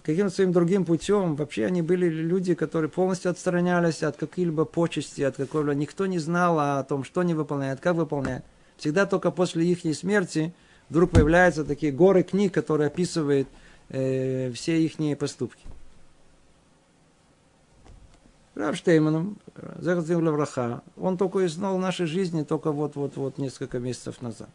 каким-то 0.02 0.34
своим 0.34 0.54
другим 0.54 0.86
путем, 0.86 1.36
вообще 1.36 1.66
они 1.66 1.82
были 1.84 2.10
люди, 2.10 2.56
которые 2.56 2.90
полностью 2.90 3.30
отстранялись 3.30 4.02
от 4.02 4.18
каких-либо 4.18 4.66
почестей, 4.66 5.28
от 5.28 5.36
какого-либо, 5.36 5.76
никто 5.76 6.08
не 6.08 6.18
знал 6.18 6.60
о 6.60 6.84
том, 6.84 7.04
что 7.04 7.22
они 7.22 7.36
выполняют, 7.36 7.80
как 7.80 7.96
выполняют. 7.96 8.44
Всегда 8.78 9.06
только 9.06 9.32
после 9.32 9.66
их 9.66 9.96
смерти 9.96 10.54
вдруг 10.90 11.12
появляются 11.12 11.66
такие 11.66 11.92
горы 11.92 12.24
книг, 12.24 12.54
которые 12.54 12.88
описывают 12.88 13.48
э, 13.90 14.52
все 14.52 14.82
их 14.82 15.18
поступки. 15.18 15.66
Рав 18.56 18.76
Штейманом, 18.76 19.38
Захатим 19.78 20.26
Лавраха, 20.26 20.82
он 20.96 21.18
только 21.18 21.38
узнал 21.38 21.78
в 21.78 21.80
нашей 21.80 22.08
жизни 22.08 22.42
только 22.42 22.72
вот-вот-вот 22.72 23.38
несколько 23.38 23.78
месяцев 23.78 24.22
назад. 24.22 24.50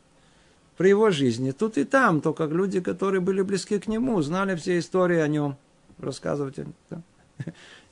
При 0.77 0.89
его 0.89 1.11
жизни 1.11 1.53
тут 1.53 1.79
и 1.79 1.85
там, 1.85 2.21
только 2.21 2.47
люди, 2.47 2.81
которые 2.81 3.21
были 3.21 3.43
близки 3.43 3.79
к 3.79 3.87
нему, 3.87 4.21
знали 4.23 4.57
все 4.57 4.79
истории 4.79 5.19
о 5.19 5.29
нем, 5.29 5.57
рассказывать. 5.99 6.57
Да? 6.91 7.03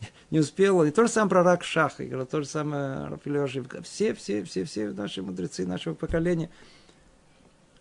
не 0.30 0.40
успел. 0.40 0.82
И 0.84 0.90
то 0.90 1.04
же 1.04 1.10
самое 1.10 1.30
про 1.30 1.42
рак 1.42 1.64
Шаха, 1.64 2.02
и 2.02 2.24
то 2.24 2.40
же 2.40 2.46
самое 2.46 3.18
Живка. 3.46 3.82
Все, 3.82 4.14
все, 4.14 4.42
все, 4.44 4.64
все 4.64 4.90
наши 4.90 5.22
мудрецы 5.22 5.66
нашего 5.66 5.94
поколения, 5.94 6.50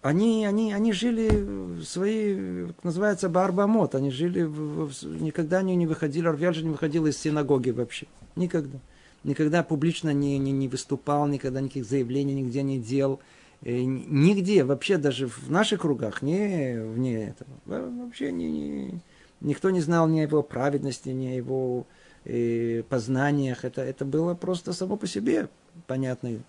они, 0.01 0.45
они, 0.45 0.71
они 0.71 0.93
жили 0.93 1.81
свои, 1.83 2.67
как 2.67 2.83
называется, 2.83 3.27
барбамот. 3.27 3.95
Они 3.95 4.11
жили, 4.11 4.43
в, 4.43 4.87
в, 4.87 5.21
никогда 5.21 5.57
они 5.57 5.75
не 5.75 5.87
выходили, 5.87 6.25
Равьяль 6.25 6.55
же 6.55 6.63
не 6.63 6.69
выходил 6.69 7.05
из 7.05 7.17
синагоги 7.17 7.71
вообще. 7.71 8.07
Никогда. 8.35 8.79
Никогда 9.25 9.63
публично 9.63 10.13
не, 10.13 10.37
не, 10.37 10.53
не 10.53 10.69
выступал, 10.69 11.27
никогда 11.27 11.59
никаких 11.59 11.85
заявлений 11.85 12.33
нигде 12.33 12.63
не 12.63 12.79
делал. 12.79 13.19
И 13.61 13.85
нигде, 13.85 14.63
вообще 14.63 14.97
даже 14.97 15.27
в 15.27 15.51
наших 15.51 15.81
кругах, 15.81 16.21
не 16.21 16.81
вне 16.81 17.35
этого. 17.35 17.89
Вообще 17.89 18.31
не, 18.31 18.49
не, 18.49 19.01
никто 19.41 19.69
не 19.69 19.81
знал 19.81 20.07
ни 20.07 20.21
о 20.21 20.23
его 20.23 20.41
праведности, 20.41 21.09
ни 21.09 21.27
о 21.27 21.35
его 21.35 21.85
и 22.29 22.83
познаниях. 22.89 23.65
Это, 23.65 23.81
это 23.81 24.05
было 24.05 24.35
просто 24.35 24.73
само 24.73 24.97
по 24.97 25.07
себе 25.07 25.49
понятно 25.87 26.39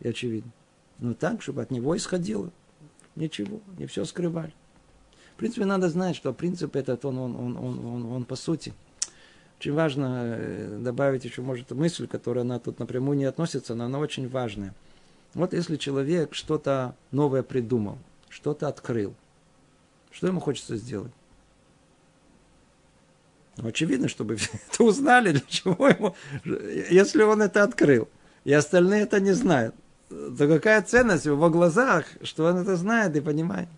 и 0.00 0.08
очевидно. 0.08 0.52
Но 0.98 1.14
так, 1.14 1.42
чтобы 1.42 1.62
от 1.62 1.70
него 1.70 1.96
исходило. 1.96 2.50
Ничего, 3.16 3.60
не 3.78 3.86
все 3.86 4.04
скрывали. 4.04 4.52
В 5.34 5.36
принципе, 5.36 5.64
надо 5.64 5.88
знать, 5.88 6.16
что 6.16 6.32
принцип 6.32 6.76
этот, 6.76 7.04
он, 7.04 7.18
он, 7.18 7.36
он, 7.36 7.56
он, 7.56 7.86
он, 7.86 8.12
он 8.12 8.24
по 8.24 8.36
сути. 8.36 8.72
Очень 9.58 9.72
важно 9.72 10.36
э, 10.36 10.78
добавить 10.80 11.24
еще, 11.24 11.42
может, 11.42 11.70
мысль, 11.70 12.06
которая 12.06 12.44
она 12.44 12.58
тут 12.58 12.78
напрямую 12.78 13.16
не 13.18 13.24
относится, 13.24 13.74
но 13.74 13.84
она 13.84 13.98
очень 13.98 14.28
важная. 14.28 14.74
Вот 15.32 15.52
если 15.52 15.76
человек 15.76 16.34
что-то 16.34 16.94
новое 17.10 17.42
придумал, 17.42 17.98
что-то 18.28 18.68
открыл, 18.68 19.14
что 20.10 20.26
ему 20.26 20.40
хочется 20.40 20.76
сделать? 20.76 21.12
Ну, 23.56 23.68
очевидно, 23.68 24.08
чтобы 24.08 24.36
это 24.70 24.84
узнали, 24.84 25.32
для 25.32 25.42
чего 25.46 25.88
ему, 25.88 26.14
если 26.44 27.22
он 27.22 27.42
это 27.42 27.62
открыл, 27.62 28.08
и 28.44 28.52
остальные 28.52 29.02
это 29.02 29.20
не 29.20 29.32
знают, 29.32 29.74
то 30.08 30.48
какая 30.48 30.82
ценность 30.82 31.24
в 31.24 31.30
его 31.30 31.50
глазах, 31.50 32.04
что 32.22 32.46
он 32.46 32.58
это 32.58 32.76
знает 32.76 33.16
и 33.16 33.20
понимает. 33.20 33.68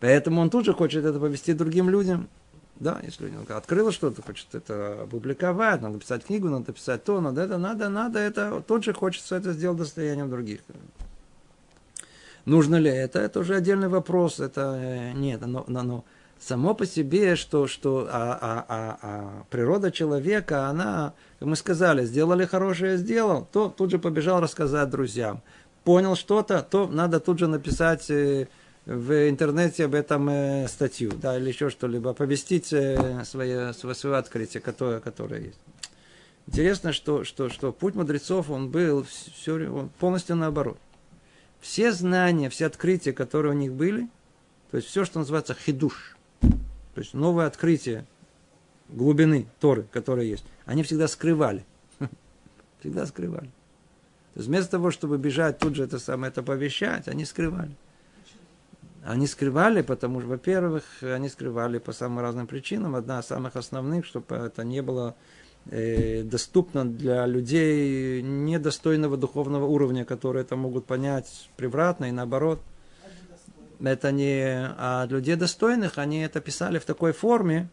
Поэтому 0.00 0.40
он 0.40 0.50
тут 0.50 0.66
же 0.66 0.74
хочет 0.74 1.04
это 1.04 1.18
повести 1.18 1.52
другим 1.52 1.88
людям. 1.88 2.28
Да, 2.78 3.00
если 3.02 3.28
он 3.28 3.56
открыл 3.56 3.90
что-то, 3.90 4.20
хочет 4.20 4.54
это 4.54 5.04
опубликовать, 5.04 5.80
надо 5.80 5.98
писать 5.98 6.24
книгу, 6.26 6.48
надо 6.48 6.72
писать 6.72 7.04
то, 7.04 7.22
надо 7.22 7.40
это, 7.40 7.56
надо, 7.56 7.88
надо 7.88 8.18
это, 8.18 8.62
тут 8.66 8.84
же 8.84 8.92
хочется 8.92 9.36
это 9.36 9.54
сделать 9.54 9.78
достоянием 9.78 10.28
других. 10.28 10.60
Нужно 12.44 12.76
ли 12.76 12.90
это? 12.90 13.18
Это 13.18 13.40
уже 13.40 13.56
отдельный 13.56 13.88
вопрос. 13.88 14.38
Это 14.38 14.78
э, 14.78 15.12
нет, 15.14 15.40
но, 15.44 15.64
но, 15.66 15.82
но 15.82 16.04
само 16.38 16.74
по 16.74 16.86
себе, 16.86 17.36
что, 17.36 17.66
что 17.66 18.08
а, 18.10 18.38
а, 18.40 18.64
а, 18.68 18.98
а 19.02 19.44
природа 19.50 19.90
человека, 19.90 20.66
она, 20.66 21.14
как 21.38 21.48
мы 21.48 21.56
сказали, 21.56 22.04
сделали 22.04 22.44
хорошее, 22.44 22.96
сделал, 22.96 23.48
то 23.52 23.68
тут 23.68 23.90
же 23.90 23.98
побежал 23.98 24.40
рассказать 24.40 24.90
друзьям. 24.90 25.42
Понял 25.84 26.16
что-то, 26.16 26.62
то 26.62 26.86
надо 26.88 27.20
тут 27.20 27.38
же 27.38 27.46
написать 27.46 28.10
э, 28.10 28.48
в 28.86 29.28
интернете 29.28 29.84
об 29.84 29.94
этом 29.94 30.28
э, 30.28 30.68
статью, 30.68 31.12
да, 31.12 31.38
или 31.38 31.48
еще 31.48 31.70
что-либо, 31.70 32.10
оповестить 32.10 32.66
свое, 32.66 33.24
свое, 33.24 33.72
свое 33.72 34.16
открытие, 34.16 34.60
которое, 34.60 35.00
которое 35.00 35.42
есть. 35.42 35.58
Интересно, 36.48 36.92
что, 36.92 37.24
что, 37.24 37.48
что 37.48 37.72
путь 37.72 37.94
мудрецов, 37.94 38.50
он 38.50 38.70
был 38.70 39.04
все, 39.04 39.68
он 39.68 39.90
полностью 39.98 40.36
наоборот 40.36 40.78
все 41.66 41.92
знания, 41.92 42.48
все 42.48 42.66
открытия, 42.66 43.12
которые 43.12 43.52
у 43.52 43.56
них 43.56 43.72
были, 43.72 44.08
то 44.70 44.76
есть 44.76 44.88
все, 44.88 45.04
что 45.04 45.18
называется 45.18 45.54
хидуш, 45.54 46.15
то 46.96 47.02
есть 47.02 47.14
новое 47.14 47.46
открытие 47.46 48.04
глубины 48.88 49.46
Торы, 49.60 49.86
которая 49.92 50.26
есть, 50.26 50.44
они 50.64 50.82
всегда 50.82 51.06
скрывали. 51.06 51.64
Всегда 52.80 53.06
скрывали. 53.06 53.46
То 54.34 54.40
есть 54.40 54.48
вместо 54.48 54.72
того, 54.72 54.90
чтобы 54.90 55.16
бежать 55.16 55.58
тут 55.58 55.76
же 55.76 55.84
это 55.84 56.00
самое 56.00 56.32
это 56.32 56.42
повещать, 56.42 57.06
они 57.06 57.24
скрывали. 57.24 57.76
Они 59.04 59.28
скрывали, 59.28 59.82
потому 59.82 60.20
что, 60.20 60.30
во-первых, 60.30 60.82
они 61.02 61.28
скрывали 61.28 61.78
по 61.78 61.92
самым 61.92 62.20
разным 62.20 62.48
причинам. 62.48 62.96
Одна 62.96 63.20
из 63.20 63.26
самых 63.26 63.54
основных, 63.54 64.04
чтобы 64.04 64.34
это 64.34 64.64
не 64.64 64.82
было 64.82 65.14
Э, 65.68 66.22
доступно 66.22 66.84
для 66.84 67.26
людей 67.26 68.22
недостойного 68.22 69.16
духовного 69.16 69.64
уровня, 69.64 70.04
которые 70.04 70.42
это 70.42 70.54
могут 70.54 70.86
понять 70.86 71.50
превратно 71.56 72.04
и 72.04 72.12
наоборот. 72.12 72.60
Это 73.82 74.12
не... 74.12 74.74
А 74.78 75.06
людей 75.08 75.36
достойных 75.36 75.98
они 75.98 76.20
это 76.20 76.40
писали 76.40 76.78
в 76.78 76.84
такой 76.84 77.12
форме, 77.12 77.68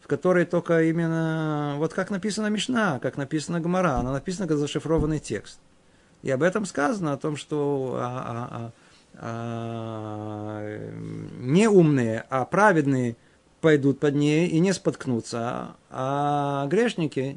в 0.00 0.08
которой 0.08 0.44
только 0.44 0.82
именно... 0.84 1.74
Вот 1.78 1.94
как 1.94 2.10
написано 2.10 2.48
Мишна, 2.48 2.98
как 2.98 3.16
написано 3.16 3.60
Гмара, 3.60 3.96
она 3.96 4.12
написана 4.12 4.48
как 4.48 4.58
зашифрованный 4.58 5.18
текст. 5.18 5.58
И 6.22 6.30
об 6.30 6.42
этом 6.42 6.66
сказано, 6.66 7.12
о 7.12 7.16
том, 7.16 7.36
что 7.36 7.98
а, 8.00 8.02
а, 8.04 8.72
а, 9.14 9.22
а, 10.58 10.90
не 11.38 11.68
умные, 11.68 12.24
а 12.28 12.44
праведные– 12.44 13.16
пойдут 13.66 13.98
под 13.98 14.14
ней 14.14 14.46
и 14.46 14.60
не 14.60 14.72
споткнутся, 14.72 15.74
а 15.90 16.66
грешники, 16.68 17.36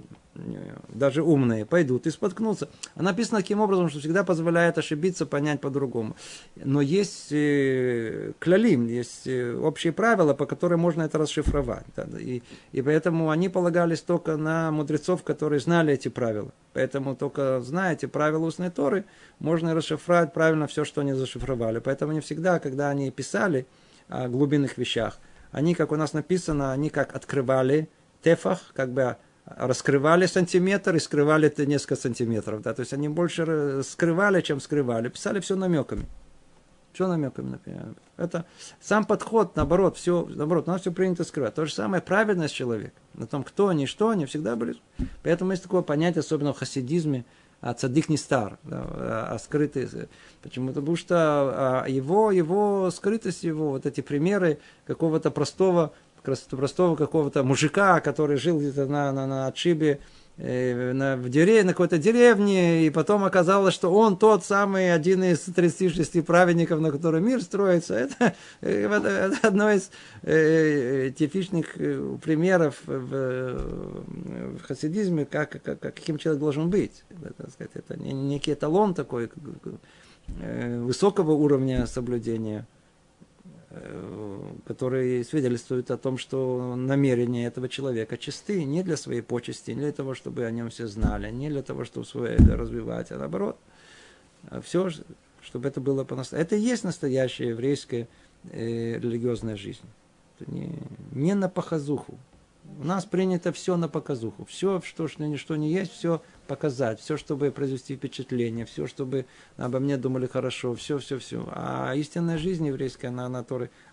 даже 0.89 1.23
умные, 1.23 1.65
пойдут 1.65 2.07
и 2.07 2.11
споткнутся. 2.11 2.69
А 2.95 3.01
написано 3.01 3.39
таким 3.39 3.61
образом, 3.61 3.89
что 3.89 3.99
всегда 3.99 4.23
позволяет 4.23 4.77
ошибиться, 4.77 5.25
понять 5.25 5.61
по-другому. 5.61 6.15
Но 6.55 6.81
есть 6.81 7.31
э, 7.31 8.33
клялим, 8.39 8.87
есть 8.87 9.27
э, 9.27 9.55
общие 9.55 9.93
правила, 9.93 10.33
по 10.33 10.45
которым 10.45 10.81
можно 10.81 11.03
это 11.03 11.17
расшифровать. 11.17 11.85
Да, 11.95 12.07
и, 12.19 12.41
и 12.71 12.81
поэтому 12.81 13.29
они 13.29 13.49
полагались 13.49 14.01
только 14.01 14.37
на 14.37 14.71
мудрецов, 14.71 15.23
которые 15.23 15.59
знали 15.59 15.93
эти 15.93 16.07
правила. 16.07 16.51
Поэтому 16.73 17.15
только 17.15 17.61
зная 17.61 17.93
эти 17.93 18.05
правила 18.05 18.45
устной 18.45 18.69
Торы, 18.69 19.05
можно 19.39 19.73
расшифровать 19.73 20.33
правильно 20.33 20.67
все, 20.67 20.85
что 20.85 21.01
они 21.01 21.13
зашифровали. 21.13 21.79
Поэтому 21.79 22.13
не 22.13 22.21
всегда, 22.21 22.59
когда 22.59 22.89
они 22.89 23.11
писали 23.11 23.65
о 24.07 24.27
глубинных 24.27 24.77
вещах, 24.77 25.19
они, 25.51 25.75
как 25.75 25.91
у 25.91 25.95
нас 25.95 26.13
написано, 26.13 26.71
они 26.71 26.89
как 26.89 27.15
открывали 27.15 27.89
тефах, 28.21 28.71
как 28.73 28.91
бы 28.91 29.17
раскрывали 29.57 30.25
сантиметр 30.25 30.95
и 30.95 30.99
скрывали 30.99 31.53
несколько 31.65 31.95
сантиметров. 31.95 32.61
Да? 32.61 32.73
То 32.73 32.81
есть 32.81 32.93
они 32.93 33.09
больше 33.09 33.81
скрывали, 33.83 34.41
чем 34.41 34.59
скрывали. 34.59 35.09
Писали 35.09 35.39
все 35.39 35.55
намеками. 35.55 36.05
Все 36.93 37.07
намеками, 37.07 37.51
например. 37.51 37.95
Это 38.17 38.45
сам 38.81 39.05
подход, 39.05 39.55
наоборот, 39.55 39.97
все, 39.97 40.27
наоборот, 40.29 40.67
нам 40.67 40.79
все 40.79 40.91
принято 40.91 41.23
скрывать. 41.23 41.53
То 41.55 41.65
же 41.65 41.73
самое 41.73 42.01
праведность 42.01 42.53
человека. 42.53 42.93
На 43.13 43.27
том, 43.27 43.43
кто 43.43 43.67
они, 43.67 43.85
что 43.85 44.09
они, 44.09 44.25
всегда 44.25 44.55
были. 44.55 44.75
Поэтому 45.23 45.51
есть 45.51 45.63
такое 45.63 45.81
понятие, 45.81 46.21
особенно 46.21 46.53
в 46.53 46.57
хасидизме, 46.57 47.25
а 47.61 47.73
цадик 47.73 48.07
не 48.09 48.17
стар, 48.17 48.57
да, 48.63 49.27
а 49.29 49.37
скрытый. 49.37 49.89
Почему? 50.41 50.69
Потому 50.69 50.95
что 50.95 51.15
а, 51.15 51.85
его, 51.87 52.31
его 52.31 52.89
скрытость, 52.89 53.43
его 53.43 53.71
вот 53.71 53.85
эти 53.85 54.01
примеры 54.01 54.59
какого-то 54.85 55.29
простого, 55.29 55.93
простого 56.35 56.95
какого-то 56.95 57.43
мужика, 57.43 57.99
который 57.99 58.37
жил 58.37 58.59
где-то 58.59 58.85
на, 58.85 59.11
на, 59.11 59.27
на 59.27 59.47
отшибе, 59.47 59.99
Э, 60.41 60.93
на, 60.93 61.17
в 61.17 61.27
деревне, 61.27 61.63
на 61.63 61.71
какой-то 61.73 61.97
деревне, 61.97 62.85
и 62.85 62.89
потом 62.89 63.25
оказалось, 63.25 63.73
что 63.73 63.93
он 63.93 64.17
тот 64.17 64.45
самый 64.45 64.93
один 64.93 65.21
из 65.21 65.39
36 65.39 66.25
праведников, 66.25 66.79
на 66.79 66.91
котором 66.91 67.25
мир 67.25 67.41
строится. 67.41 67.93
Это, 67.99 68.33
э, 68.61 68.85
это, 68.85 69.07
это 69.07 69.47
одно 69.49 69.69
из 69.69 69.91
э, 70.21 71.11
типичных 71.11 71.75
э, 71.75 72.17
примеров 72.23 72.75
в, 72.85 74.55
в 74.59 74.61
хасидизме, 74.63 75.25
как, 75.25 75.61
как, 75.61 75.81
каким 75.81 76.17
человек 76.17 76.39
должен 76.39 76.69
быть. 76.69 77.03
Это, 77.09 77.51
сказать, 77.51 77.71
это 77.73 77.99
некий 77.99 78.53
эталон 78.53 78.93
такой 78.93 79.29
высокого 80.27 81.33
уровня 81.33 81.85
соблюдения 81.85 82.65
которые 84.65 85.23
свидетельствуют 85.23 85.91
о 85.91 85.97
том, 85.97 86.17
что 86.17 86.75
намерения 86.75 87.45
этого 87.45 87.69
человека 87.69 88.17
чисты 88.17 88.63
не 88.63 88.81
для 88.81 88.97
своей 88.97 89.21
почести, 89.21 89.71
не 89.71 89.81
для 89.81 89.91
того, 89.91 90.15
чтобы 90.15 90.45
о 90.45 90.51
нем 90.51 90.69
все 90.69 90.87
знали, 90.87 91.29
не 91.29 91.49
для 91.49 91.61
того, 91.61 91.85
чтобы 91.85 92.05
свое 92.05 92.37
развивать, 92.37 93.11
а 93.11 93.19
наоборот, 93.19 93.57
а 94.49 94.61
все, 94.61 94.89
чтобы 95.41 95.67
это 95.67 95.81
было 95.81 96.03
по-настоящему. 96.03 96.45
Это 96.47 96.55
и 96.55 96.61
есть 96.61 96.83
настоящая 96.83 97.49
еврейская 97.49 98.07
э, 98.51 98.97
религиозная 98.97 99.55
жизнь. 99.55 99.85
Это 100.39 100.51
не, 100.51 100.71
не 101.11 101.35
на 101.35 101.47
похозуху. 101.47 102.17
У 102.77 102.83
нас 102.83 103.05
принято 103.05 103.51
все 103.51 103.75
на 103.75 103.89
показуху. 103.89 104.45
Все, 104.45 104.81
что, 104.81 105.07
что, 105.07 105.37
что 105.37 105.55
не 105.55 105.71
есть, 105.71 105.91
все 105.91 106.21
показать, 106.47 106.99
все, 106.99 107.17
чтобы 107.17 107.51
произвести 107.51 107.95
впечатление, 107.95 108.65
все, 108.65 108.87
чтобы 108.87 109.25
обо 109.57 109.79
мне 109.79 109.97
думали 109.97 110.27
хорошо, 110.27 110.73
все, 110.75 110.97
все, 110.97 111.19
все. 111.19 111.47
А 111.51 111.93
истинная 111.95 112.37
жизнь 112.37 112.65
еврейская, 112.65 113.09
она, 113.09 113.25
она, 113.25 113.45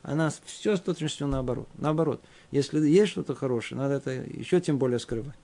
она 0.02 0.32
все 0.44 0.76
с 0.76 0.80
точностью 0.80 1.26
наоборот. 1.26 1.68
Наоборот, 1.78 2.22
если 2.50 2.80
есть 2.86 3.12
что-то 3.12 3.34
хорошее, 3.34 3.80
надо 3.80 3.94
это 3.94 4.10
еще 4.10 4.60
тем 4.60 4.78
более 4.78 4.98
скрывать. 4.98 5.36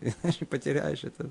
Иначе 0.00 0.46
потеряешь 0.46 1.04
это. 1.04 1.30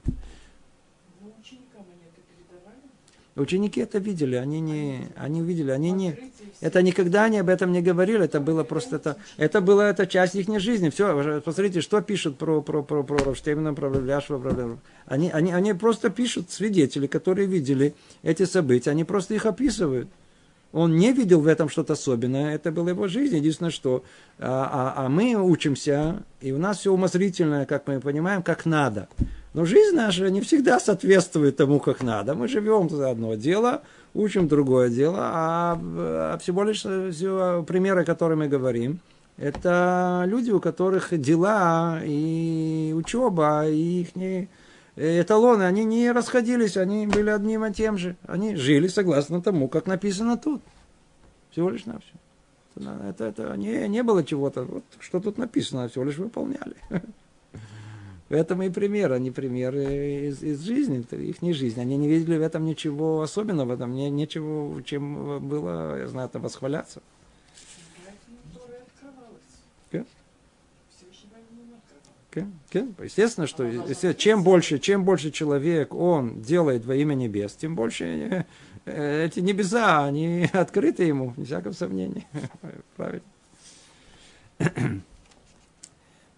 Ученики 3.38 3.82
это 3.82 4.00
видели, 4.00 4.36
они 4.36 4.60
не, 4.60 5.08
они 5.15 5.41
увидели, 5.41 5.69
они 5.69 5.91
не, 5.91 6.17
это 6.60 6.82
никогда 6.82 7.26
они 7.26 7.38
об 7.38 7.50
этом 7.50 7.71
не 7.71 7.82
говорили, 7.82 8.26
это 8.26 8.39
было 8.39 8.63
просто, 8.63 8.95
это, 8.95 9.17
это 9.38 9.62
была 9.62 9.89
это 9.89 10.08
часть 10.08 10.34
их 10.34 10.60
жизни. 10.60 10.89
Все, 10.89 11.41
посмотрите, 11.45 11.82
что 11.82 12.02
пишут 12.02 12.38
про, 12.38 12.62
про, 12.62 12.82
про, 12.82 13.04
про 13.04 13.17
Равштеймена, 13.17 13.76
про 13.76 13.89
Равляшева, 13.89 14.39
про 14.39 14.78
они, 15.06 15.30
они, 15.30 15.52
они 15.54 15.73
просто 15.73 16.10
пишут, 16.10 16.50
свидетели, 16.50 17.06
которые 17.06 17.47
видели 17.47 17.93
эти 18.23 18.45
события, 18.45 18.89
они 18.89 19.04
просто 19.04 19.36
их 19.36 19.45
описывают. 19.45 20.10
Он 20.73 20.97
не 20.97 21.13
видел 21.13 21.39
в 21.39 21.47
этом 21.47 21.69
что-то 21.69 21.93
особенное, 21.93 22.56
это 22.56 22.71
была 22.71 22.89
его 22.89 23.08
жизнь. 23.08 23.38
Единственное, 23.38 23.71
что 23.71 24.04
а, 24.38 24.93
а, 24.97 25.06
а 25.06 25.10
мы 25.10 25.36
учимся, 25.36 26.23
и 26.41 26.52
у 26.52 26.58
нас 26.58 26.80
все 26.80 26.91
умозрительное, 26.91 27.65
как 27.65 27.88
мы 27.88 28.00
понимаем, 28.00 28.43
как 28.43 28.65
надо. 28.65 29.08
Но 29.58 29.65
жизнь 29.65 29.96
наша 29.96 30.30
не 30.30 30.41
всегда 30.41 30.80
соответствует 30.80 31.58
тому, 31.58 31.80
как 31.80 32.04
надо. 32.04 32.36
Мы 32.36 32.48
живем 32.48 32.91
за 32.91 33.10
одно 33.10 33.34
дело, 33.34 33.82
учим 34.13 34.48
другое 34.48 34.89
дело, 34.89 35.17
а, 35.20 35.80
а 36.34 36.38
всего 36.38 36.63
лишь 36.63 36.82
все 36.82 37.63
примеры, 37.67 38.06
которые 38.06 38.38
мы 38.38 38.48
говорим, 38.48 39.00
это 39.36 40.26
люди, 40.28 40.52
у 40.52 40.60
которых 40.60 41.20
дела 41.20 42.02
и 42.06 42.93
учеба, 42.96 43.67
и 43.67 44.02
их 44.02 44.15
не, 44.15 44.48
эталоны, 44.96 45.63
они 45.63 45.86
не 45.86 46.12
расходились, 46.12 46.78
они 46.78 47.08
были 47.08 47.32
одним 47.32 47.65
и 47.65 47.74
тем 47.74 47.98
же. 47.98 48.15
Они 48.28 48.56
жили 48.56 48.88
согласно 48.88 49.41
тому, 49.41 49.70
как 49.70 49.88
написано 49.88 50.38
тут. 50.38 50.62
Всего 51.50 51.72
лишь 51.72 51.86
на 51.86 52.00
все. 52.00 52.86
Это, 53.10 53.26
это 53.26 53.58
не, 53.58 53.88
не 53.88 54.04
было 54.04 54.24
чего-то, 54.24 54.65
вот, 54.65 54.84
что 55.00 55.20
тут 55.20 55.39
написано, 55.39 55.89
всего 55.89 56.04
лишь 56.04 56.20
выполняли. 56.20 56.76
В 58.30 58.34
этом 58.34 58.62
и 58.62 58.70
пример, 58.70 59.18
не 59.20 59.32
примеры 59.32 60.28
из, 60.28 60.44
из 60.44 60.62
жизни, 60.62 61.06
их 61.12 61.42
не 61.42 61.54
жизнь. 61.54 61.80
Они 61.80 61.96
не 61.96 62.10
видели 62.10 62.38
в 62.38 62.42
этом 62.42 62.66
ничего 62.66 63.22
особенного, 63.22 63.70
в 63.70 63.72
этом 63.72 63.94
не, 63.94 64.10
ничего, 64.10 64.82
чем 64.82 65.48
было, 65.48 65.98
я 66.00 66.08
знаю, 66.08 66.28
там 66.28 66.42
восхваляться. 66.42 67.02
Естественно, 73.02 73.48
что 73.48 74.13
чем 74.13 74.44
больше, 74.44 74.80
чем 74.80 75.04
больше 75.04 75.32
человек 75.32 75.94
он 75.94 76.42
делает 76.42 76.86
во 76.86 76.96
имя 76.96 77.13
небес, 77.13 77.54
тем 77.54 77.76
больше 77.76 78.46
э, 78.86 79.26
эти 79.26 79.40
небеса, 79.40 80.06
они 80.06 80.50
открыты 80.54 81.04
ему, 81.04 81.34
не 81.38 81.46
всякого 81.46 81.72
сомнения. 81.72 82.26
Правильно. 82.98 83.24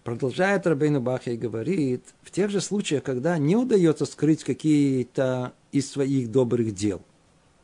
Продолжает 0.04 0.66
Рабейну 0.66 1.00
Бахи 1.00 1.30
и 1.30 1.36
говорит, 1.36 2.02
в 2.22 2.30
тех 2.30 2.50
же 2.50 2.60
случаях, 2.60 3.02
когда 3.02 3.36
не 3.38 3.56
удается 3.56 4.06
скрыть 4.06 4.44
какие-то 4.44 5.52
из 5.72 5.90
своих 5.90 6.30
добрых 6.30 6.74
дел. 6.74 7.02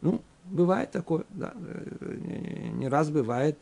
Ну, 0.03 0.21
Бывает 0.51 0.93
такое, 0.93 1.25
да, 1.31 1.53
не 2.75 2.89
раз 2.89 3.11
бывает. 3.11 3.59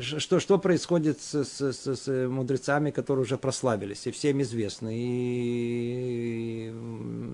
Что, 0.00 0.38
что 0.38 0.58
происходит 0.58 1.20
с, 1.20 1.44
с, 1.44 1.60
с, 1.60 1.96
с 1.96 2.28
мудрецами, 2.28 2.90
которые 2.90 3.22
уже 3.24 3.36
прославились 3.36 4.06
и 4.06 4.12
всем 4.12 4.40
известны. 4.42 4.92
И 4.94 6.72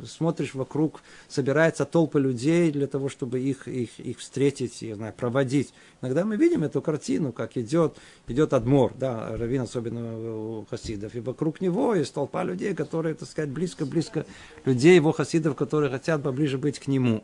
смотришь 0.07 0.55
вокруг, 0.55 1.03
собирается 1.29 1.85
толпа 1.85 2.19
людей 2.19 2.71
для 2.71 2.87
того, 2.87 3.11
чтобы 3.11 3.41
их, 3.41 3.69
их, 3.69 4.01
их 4.01 4.19
встретить, 4.19 4.81
я 4.81 4.95
знаю, 4.95 5.13
проводить. 5.15 5.75
Иногда 6.01 6.25
мы 6.25 6.37
видим 6.37 6.63
эту 6.63 6.81
картину, 6.81 7.33
как 7.33 7.59
идет, 7.59 7.97
идет 8.27 8.55
Адмор, 8.55 8.95
да, 8.95 9.37
Равин, 9.37 9.63
особенно 9.63 10.61
у 10.61 10.67
хасидов, 10.71 11.15
и 11.15 11.21
вокруг 11.21 11.61
него 11.61 11.95
есть 11.95 12.15
толпа 12.15 12.43
людей, 12.43 12.75
которые, 12.75 13.15
так 13.17 13.29
сказать, 13.29 13.51
близко-близко, 13.51 14.25
людей 14.65 14.95
его 14.95 15.13
хасидов, 15.13 15.57
которые 15.57 15.91
хотят 15.91 16.23
поближе 16.23 16.57
быть 16.57 16.79
к 16.79 16.87
нему 16.87 17.23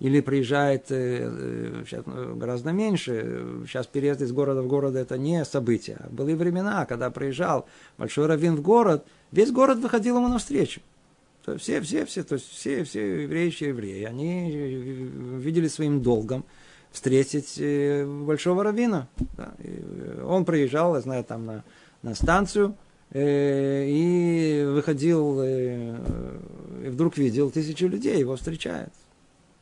или 0.00 0.20
приезжает 0.20 0.86
э, 0.90 1.82
сейчас 1.86 2.04
э, 2.06 2.34
гораздо 2.36 2.70
меньше. 2.72 3.64
Сейчас 3.66 3.86
переезд 3.86 4.22
из 4.22 4.32
города 4.32 4.62
в 4.62 4.68
город 4.68 4.94
это 4.94 5.18
не 5.18 5.44
событие. 5.44 5.98
Были 6.10 6.34
времена, 6.34 6.86
когда 6.86 7.10
приезжал 7.10 7.66
большой 7.96 8.26
раввин 8.26 8.56
в 8.56 8.62
город, 8.62 9.04
весь 9.32 9.50
город 9.50 9.78
выходил 9.78 10.16
ему 10.16 10.28
навстречу. 10.28 10.80
То 11.44 11.56
все, 11.58 11.80
все, 11.80 12.04
все, 12.04 12.22
то 12.22 12.34
есть 12.34 12.48
все, 12.48 12.84
все 12.84 13.22
евреющие 13.22 13.70
евреи, 13.70 14.04
они 14.04 14.52
видели 15.38 15.66
своим 15.66 16.00
долгом 16.00 16.44
встретить 16.92 17.54
э, 17.58 18.06
большого 18.06 18.62
раввина. 18.62 19.08
Да. 19.36 19.52
Он 20.24 20.44
приезжал, 20.44 20.94
я 20.94 21.00
знаю, 21.00 21.24
там 21.24 21.44
на, 21.44 21.64
на 22.02 22.14
станцию, 22.14 22.76
и 23.14 24.66
выходил, 24.68 25.42
и 25.42 26.88
вдруг 26.88 27.16
видел 27.16 27.50
тысячи 27.50 27.84
людей, 27.84 28.18
его 28.18 28.36
встречают 28.36 28.92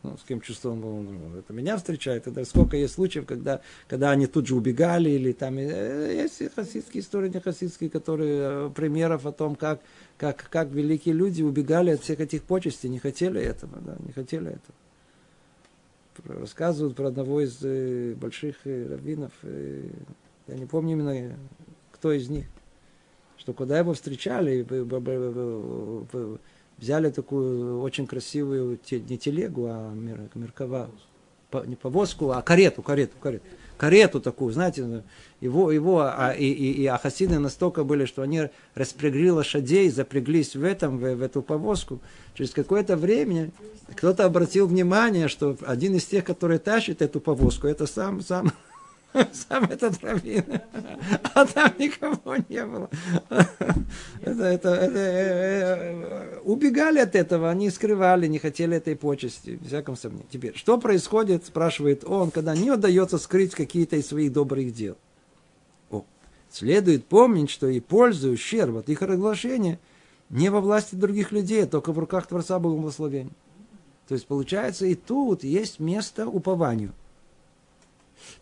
ну, 0.07 0.17
с 0.17 0.23
кем 0.23 0.41
чувствовал, 0.41 0.77
ну, 0.77 1.37
это 1.39 1.53
меня 1.53 1.77
встречает. 1.77 2.27
Это 2.27 2.45
сколько 2.45 2.77
есть 2.77 2.95
случаев, 2.95 3.27
когда, 3.27 3.61
когда 3.89 4.11
они 4.11 4.27
тут 4.27 4.47
же 4.47 4.55
убегали, 4.55 5.11
или 5.11 5.33
там 5.33 5.59
э, 5.59 6.15
есть 6.15 6.55
хасидские 6.55 7.03
истории, 7.03 7.29
не 7.29 7.41
хасидские, 7.41 7.91
которые 7.91 8.39
э, 8.41 8.71
примеров 8.75 9.27
о 9.27 9.33
том, 9.33 9.57
как, 9.57 9.81
как, 10.17 10.49
как 10.49 10.69
великие 10.69 11.15
люди 11.15 11.43
убегали 11.43 11.91
от 11.91 12.03
всех 12.03 12.21
этих 12.21 12.45
почестей, 12.45 12.89
не 12.89 13.01
хотели 13.01 13.41
этого, 13.41 13.79
да, 13.81 13.97
не 13.99 14.13
хотели 14.13 14.51
этого. 14.53 16.41
Рассказывают 16.41 16.97
про 16.97 17.09
одного 17.09 17.41
из 17.41 17.59
э, 17.63 18.15
больших 18.15 18.57
раввинов, 18.65 19.33
я 19.43 20.55
не 20.55 20.67
помню 20.67 20.93
именно, 20.93 21.37
кто 21.91 22.13
из 22.13 22.29
них, 22.29 22.47
что 23.39 23.53
когда 23.53 23.79
его 23.79 23.95
встречали, 23.95 24.65
взяли 26.79 27.11
такую 27.11 27.81
очень 27.81 28.07
красивую, 28.07 28.79
не 28.91 29.19
телегу, 29.19 29.67
а 29.69 29.93
меркова, 30.35 30.91
не 31.67 31.77
повозку, 31.77 32.31
а 32.31 32.43
карету, 32.43 32.83
карету, 32.83 33.17
карету. 33.21 33.45
Карету 33.77 34.21
такую, 34.23 34.53
знаете, 34.55 35.05
его, 35.43 35.71
его 35.71 36.01
а, 36.01 36.33
и, 36.33 36.47
и, 36.47 36.83
и 36.83 36.87
ахасиды 36.87 37.39
настолько 37.39 37.85
были, 37.85 38.07
что 38.07 38.23
они 38.23 38.49
распрягли 38.75 39.31
лошадей, 39.31 39.91
запряглись 39.91 40.57
в 40.57 40.65
этом, 40.65 40.97
в, 40.97 41.15
в 41.15 41.23
эту 41.23 41.43
повозку. 41.43 42.01
Через 42.33 42.53
какое-то 42.53 42.97
время 42.97 43.51
кто-то 43.95 44.25
обратил 44.25 44.67
внимание, 44.67 45.29
что 45.29 45.59
один 45.67 45.95
из 45.95 46.07
тех, 46.07 46.25
который 46.25 46.59
тащит 46.59 47.03
эту 47.03 47.21
повозку, 47.21 47.67
это 47.67 47.87
сам, 47.87 48.23
сам 48.23 48.51
сам 49.33 49.65
этот 49.65 50.03
раввин. 50.03 50.45
А 51.35 51.47
там 51.47 51.73
никого 51.79 52.37
не 52.49 52.65
было. 52.65 52.91
Это, 54.21 54.45
это, 54.45 54.69
это, 54.71 54.99
э, 54.99 56.39
убегали 56.45 56.99
от 56.99 57.15
этого, 57.15 57.51
они 57.51 57.71
скрывали, 57.71 58.27
не 58.27 58.39
хотели 58.39 58.77
этой 58.77 58.97
почести, 58.97 59.57
в 59.57 59.67
всяком 59.67 59.97
сомнении. 59.97 60.27
Теперь, 60.31 60.57
что 60.57 60.79
происходит, 60.79 61.47
спрашивает 61.47 62.05
он, 62.05 62.31
когда 62.31 62.55
не 62.55 62.71
удается 62.71 63.19
скрыть 63.19 63.55
какие-то 63.55 63.97
из 63.97 64.09
своих 64.09 64.33
добрых 64.33 64.73
дел? 64.73 64.97
О, 65.91 66.05
следует 66.51 67.07
помнить, 67.07 67.51
что 67.51 67.69
и 67.69 67.81
пользу, 67.81 68.31
и 68.31 68.35
ущерб 68.35 68.79
от 68.79 68.89
их 68.89 69.03
разглашения 69.03 69.79
не 70.29 70.51
во 70.51 70.61
власти 70.61 70.95
других 70.95 71.33
людей, 71.33 71.65
а 71.65 71.69
только 71.69 71.93
в 71.93 71.99
руках 71.99 72.27
Творца 72.27 72.59
Благословения. 72.59 73.33
То 74.09 74.15
есть, 74.15 74.27
получается, 74.27 74.87
и 74.87 74.95
тут 74.95 75.45
есть 75.45 75.81
место 75.81 76.27
упованию– 76.29 76.93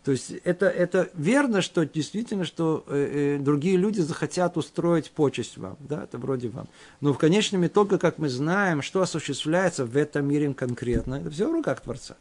то 0.03 0.11
есть 0.11 0.31
это, 0.43 0.67
это 0.67 1.09
верно, 1.13 1.61
что 1.61 1.85
действительно, 1.85 2.45
что 2.45 2.83
э, 2.87 3.37
э, 3.37 3.43
другие 3.43 3.77
люди 3.77 4.01
захотят 4.01 4.57
устроить 4.57 5.11
почесть 5.11 5.57
вам, 5.57 5.77
да, 5.79 6.03
это 6.03 6.17
вроде 6.17 6.49
вам. 6.49 6.67
Но 7.01 7.13
в 7.13 7.17
конечном 7.17 7.65
итоге, 7.65 7.97
как 7.97 8.17
мы 8.17 8.29
знаем, 8.29 8.81
что 8.81 9.01
осуществляется 9.01 9.85
в 9.85 9.95
этом 9.97 10.27
мире 10.27 10.53
конкретно, 10.53 11.15
это 11.15 11.29
все 11.29 11.49
в 11.49 11.53
руках 11.53 11.81
Творца. 11.81 12.15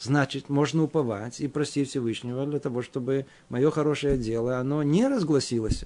Значит, 0.00 0.48
можно 0.48 0.84
уповать 0.84 1.40
и 1.40 1.48
просить 1.48 1.90
Всевышнего 1.90 2.46
для 2.46 2.60
того, 2.60 2.82
чтобы 2.82 3.26
мое 3.48 3.70
хорошее 3.70 4.16
дело, 4.16 4.58
оно 4.58 4.82
не 4.82 5.06
разгласилось. 5.08 5.84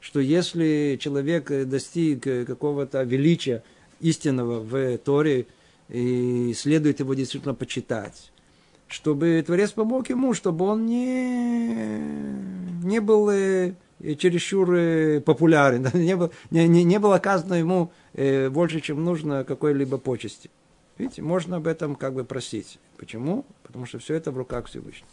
Что 0.00 0.20
если 0.20 0.96
человек 1.00 1.50
достиг 1.66 2.22
какого-то 2.22 3.02
величия 3.02 3.62
истинного 4.00 4.60
в 4.60 4.98
Торе, 4.98 5.46
и 5.88 6.52
следует 6.54 7.00
его 7.00 7.14
действительно 7.14 7.54
почитать, 7.54 8.30
чтобы 8.88 9.42
Творец 9.46 9.72
помог 9.72 10.08
ему, 10.08 10.34
чтобы 10.34 10.64
он 10.64 10.86
не, 10.86 11.74
не 12.84 13.00
был 13.00 13.30
э, 13.30 13.74
чересчур 14.18 14.74
э, 14.74 15.20
популярен, 15.20 15.86
не, 15.94 16.16
был, 16.16 16.32
не, 16.50 16.66
не, 16.66 16.84
не 16.84 16.98
было 16.98 17.16
оказано 17.16 17.54
ему 17.54 17.92
э, 18.14 18.48
больше, 18.48 18.80
чем 18.80 19.04
нужно 19.04 19.44
какой-либо 19.44 19.98
почести. 19.98 20.50
Видите, 20.96 21.22
можно 21.22 21.56
об 21.56 21.68
этом 21.68 21.94
как 21.94 22.14
бы 22.14 22.24
просить. 22.24 22.80
Почему? 22.96 23.44
Потому 23.62 23.86
что 23.86 23.98
все 23.98 24.14
это 24.14 24.32
в 24.32 24.36
руках 24.36 24.66
Всевышнего. 24.66 25.08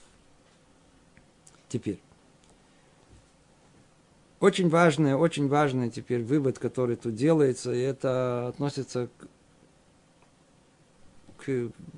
Теперь. 1.67 1.99
Очень 4.39 4.69
важный, 4.69 5.15
очень 5.15 5.47
важный 5.47 5.89
теперь 5.89 6.23
вывод, 6.23 6.59
который 6.59 6.95
тут 6.95 7.15
делается, 7.15 7.73
и 7.73 7.79
это 7.79 8.47
относится 8.47 9.09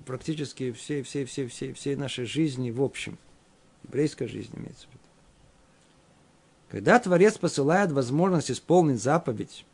практически 0.06 0.72
всей, 0.72 1.04
всей, 1.04 1.26
всей, 1.26 1.48
всей, 1.48 1.74
всей 1.74 1.96
нашей 1.96 2.26
жизни 2.26 2.72
в 2.72 2.82
общем. 2.82 3.18
Еврейской 3.84 4.28
жизни 4.28 4.58
имеется 4.58 4.88
в 4.88 4.90
виду. 4.90 5.00
Когда 6.70 7.00
Творец 7.00 7.38
посылает 7.38 7.92
возможность 7.92 8.52
исполнить 8.52 9.02
заповедь, 9.02 9.66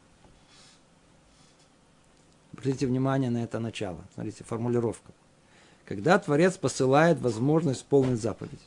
обратите 2.53 2.85
внимание 2.85 3.31
на 3.31 3.43
это 3.43 3.59
начало, 3.59 3.99
смотрите, 4.13 4.43
формулировка. 4.43 5.11
Когда 5.85 6.17
Творец 6.19 6.55
посылает 6.55 7.19
возможность 7.19 7.81
исполнить 7.81 8.21
заповедь, 8.21 8.61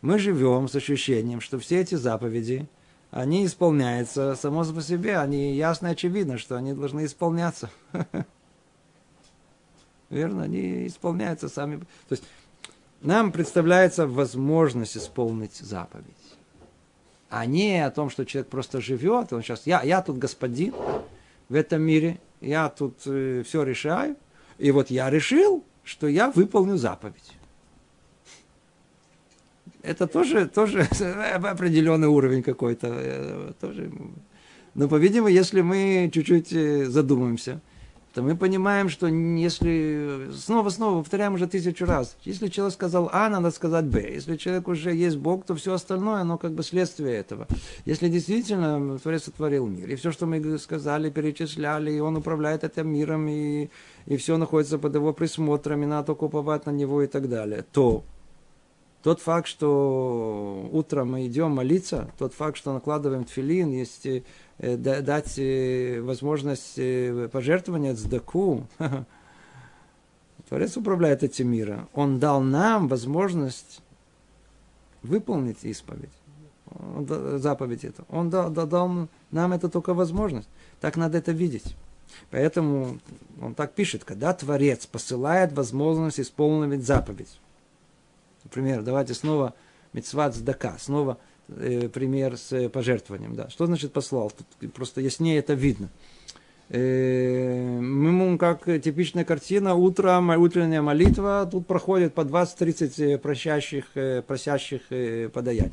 мы 0.00 0.18
живем 0.18 0.68
с 0.68 0.74
ощущением, 0.76 1.40
что 1.40 1.58
все 1.58 1.80
эти 1.80 1.96
заповеди, 1.96 2.68
они 3.10 3.44
исполняются 3.44 4.36
само 4.36 4.64
по 4.64 4.80
себе, 4.80 5.18
они 5.18 5.54
ясно 5.54 5.88
и 5.88 5.92
очевидно, 5.92 6.38
что 6.38 6.56
они 6.56 6.72
должны 6.74 7.04
исполняться. 7.04 7.70
Верно? 10.10 10.44
Они 10.44 10.86
исполняются 10.86 11.48
сами. 11.48 11.78
То 12.08 12.12
есть 12.12 12.24
нам 13.02 13.30
представляется 13.30 14.06
возможность 14.06 14.96
исполнить 14.96 15.54
заповедь. 15.56 16.04
А 17.30 17.44
не 17.44 17.84
о 17.84 17.90
том, 17.90 18.08
что 18.08 18.24
человек 18.24 18.48
просто 18.48 18.80
живет, 18.80 19.32
он 19.32 19.42
сейчас, 19.42 19.66
я, 19.66 19.82
я 19.82 20.00
тут 20.00 20.16
господин 20.16 20.74
в 21.50 21.54
этом 21.54 21.82
мире, 21.82 22.18
я 22.40 22.70
тут 22.70 23.00
э, 23.04 23.42
все 23.46 23.64
решаю, 23.64 24.16
и 24.56 24.70
вот 24.70 24.90
я 24.90 25.10
решил, 25.10 25.62
что 25.84 26.08
я 26.08 26.30
выполню 26.30 26.78
заповедь. 26.78 27.36
Это 29.82 30.06
тоже, 30.06 30.48
тоже 30.48 30.88
определенный 31.34 32.08
уровень 32.08 32.42
какой-то. 32.42 32.88
Э, 32.90 33.52
тоже. 33.60 33.92
Но, 34.74 34.88
по-видимому, 34.88 35.28
если 35.28 35.60
мы 35.60 36.10
чуть-чуть 36.12 36.52
э, 36.52 36.86
задумаемся– 36.86 37.60
то 38.18 38.24
мы 38.24 38.34
понимаем, 38.34 38.88
что 38.88 39.06
если, 39.06 40.30
снова-снова 40.34 41.02
повторяем 41.02 41.34
уже 41.34 41.46
тысячу 41.46 41.86
раз, 41.86 42.16
если 42.24 42.48
человек 42.48 42.74
сказал 42.74 43.08
А, 43.12 43.28
надо 43.28 43.52
сказать 43.52 43.84
Б. 43.84 44.12
Если 44.12 44.36
человек 44.36 44.66
уже 44.66 44.92
есть 44.92 45.16
Бог, 45.16 45.44
то 45.44 45.54
все 45.54 45.74
остальное, 45.74 46.22
оно 46.22 46.36
как 46.36 46.52
бы 46.52 46.64
следствие 46.64 47.14
этого. 47.14 47.46
Если 47.84 48.08
действительно 48.08 48.98
Творец 48.98 49.22
сотворил 49.22 49.68
мир, 49.68 49.88
и 49.88 49.94
все, 49.94 50.10
что 50.10 50.26
мы 50.26 50.58
сказали, 50.58 51.10
перечисляли, 51.10 51.92
и 51.92 52.00
он 52.00 52.16
управляет 52.16 52.64
этим 52.64 52.88
миром, 52.88 53.28
и, 53.28 53.68
и 54.06 54.16
все 54.16 54.36
находится 54.36 54.78
под 54.78 54.96
его 54.96 55.12
присмотром, 55.12 55.84
и 55.84 55.86
надо 55.86 56.08
только 56.08 56.24
уповать 56.24 56.66
на 56.66 56.70
него 56.70 57.02
и 57.02 57.06
так 57.06 57.28
далее, 57.28 57.64
то 57.72 58.02
тот 59.08 59.20
факт, 59.22 59.48
что 59.48 60.68
утром 60.70 61.12
мы 61.12 61.26
идем 61.26 61.52
молиться, 61.52 62.10
тот 62.18 62.34
факт, 62.34 62.58
что 62.58 62.74
накладываем 62.74 63.24
тфилин, 63.24 63.70
есть 63.70 64.06
э, 64.06 64.76
дать 64.76 65.38
э, 65.38 66.02
возможность 66.02 66.74
э, 66.76 67.30
пожертвования 67.32 67.94
цдаку. 67.94 68.66
Творец 70.50 70.76
управляет 70.76 71.22
этим 71.22 71.50
миром. 71.50 71.88
Он 71.94 72.18
дал 72.18 72.42
нам 72.42 72.86
возможность 72.86 73.80
выполнить 75.02 75.64
исповедь. 75.64 76.12
заповедь 77.38 77.84
это. 77.84 78.04
Он 78.10 78.28
дал, 78.28 78.50
дал 78.50 79.08
нам 79.30 79.52
это 79.54 79.70
только 79.70 79.94
возможность. 79.94 80.50
Так 80.82 80.98
надо 80.98 81.16
это 81.16 81.32
видеть. 81.32 81.76
Поэтому 82.30 82.98
он 83.40 83.54
так 83.54 83.72
пишет, 83.72 84.04
когда 84.04 84.34
Творец 84.34 84.84
посылает 84.84 85.54
возможность 85.54 86.20
исполнить 86.20 86.84
заповедь. 86.84 87.40
Например, 88.48 88.82
давайте 88.82 89.12
снова 89.12 89.52
мецват 89.92 90.34
сдака, 90.34 90.76
снова 90.78 91.18
э, 91.48 91.90
пример 91.90 92.38
с 92.38 92.70
пожертвованием. 92.70 93.34
Да. 93.34 93.50
Что 93.50 93.66
значит 93.66 93.92
послал? 93.92 94.30
Тут 94.30 94.72
просто 94.72 95.02
яснее 95.02 95.38
это 95.38 95.52
видно. 95.52 95.90
Э, 96.70 97.78
мы, 97.78 98.38
как 98.38 98.64
типичная 98.64 99.26
картина, 99.26 99.74
утром, 99.74 100.30
утренняя 100.30 100.80
молитва, 100.80 101.46
тут 101.50 101.66
проходит 101.66 102.14
по 102.14 102.22
20-30 102.22 103.18
просящих, 103.18 103.84
э, 103.94 104.22
просящих 104.22 104.80
э, 104.90 105.28
подаяний. 105.28 105.72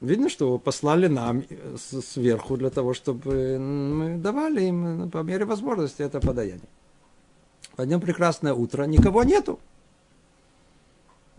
Видно, 0.00 0.30
что 0.30 0.58
послали 0.58 1.08
нам 1.08 1.44
сверху 1.76 2.56
для 2.56 2.70
того, 2.70 2.94
чтобы 2.94 3.58
мы 3.58 4.16
давали 4.16 4.62
им 4.64 5.10
по 5.10 5.18
мере 5.18 5.44
возможности 5.44 6.00
это 6.00 6.20
подаяние. 6.20 6.70
Одно 7.82 8.00
прекрасное 8.00 8.54
утро 8.54 8.84
никого 8.84 9.24
нету. 9.24 9.58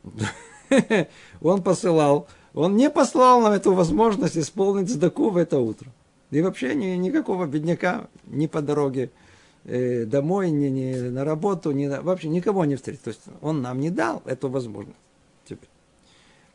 Он 1.42 1.62
посылал, 1.62 2.28
он 2.54 2.76
не 2.76 2.90
послал 2.90 3.42
нам 3.42 3.54
эту 3.54 3.74
возможность 3.74 4.38
исполнить 4.38 4.90
сдаку 4.90 5.30
в 5.30 5.38
это 5.38 5.60
утро. 5.60 5.90
И 6.32 6.42
вообще 6.42 6.76
ни, 6.76 6.88
никакого 6.96 7.46
бедняка 7.46 8.08
ни 8.26 8.48
по 8.48 8.62
дороге 8.62 9.12
э, 9.66 10.06
домой, 10.06 10.50
ни, 10.52 10.68
ни 10.68 10.94
на 11.10 11.24
работу, 11.24 11.72
ни 11.72 11.88
на, 11.88 12.02
вообще 12.02 12.30
никого 12.30 12.66
не 12.66 12.76
встретил. 12.76 13.04
То 13.04 13.10
есть 13.10 13.22
он 13.42 13.62
нам 13.62 13.80
не 13.80 13.90
дал 13.90 14.22
эту 14.26 14.50
возможность. 14.50 14.98
Теперь. 15.46 15.70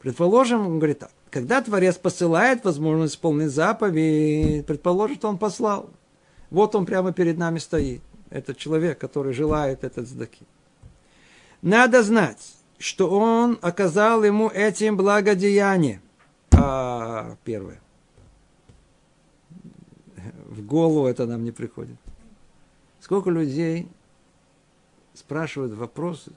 Предположим, 0.01 0.67
он 0.67 0.79
говорит 0.79 1.01
так, 1.01 1.11
когда 1.31 1.61
Творец 1.61 1.97
посылает 1.97 2.65
возможность 2.65 3.15
исполнить 3.15 3.51
заповедь, 3.51 4.67
предположим, 4.67 5.17
что 5.17 5.29
он 5.29 5.39
послал. 5.39 5.91
Вот 6.51 6.75
он 6.75 6.87
прямо 6.87 7.13
перед 7.13 7.39
нами 7.39 7.59
стоит. 7.59 8.01
Этот 8.31 8.57
человек, 8.59 8.99
который 8.99 9.33
желает 9.33 9.85
этот 9.85 10.09
сдаки. 10.09 10.45
Надо 11.63 12.03
знать, 12.03 12.55
что 12.79 13.09
он 13.09 13.59
оказал 13.63 14.25
ему 14.25 14.49
этим 14.49 14.97
благодеяние. 14.97 16.01
А, 16.53 17.37
первое 17.45 17.81
в 20.57 20.65
голову 20.65 21.07
это 21.07 21.27
нам 21.27 21.45
не 21.45 21.53
приходит. 21.53 21.97
Сколько 23.01 23.31
людей 23.31 23.89
спрашивают 25.15 25.73
вопросы, 25.75 26.33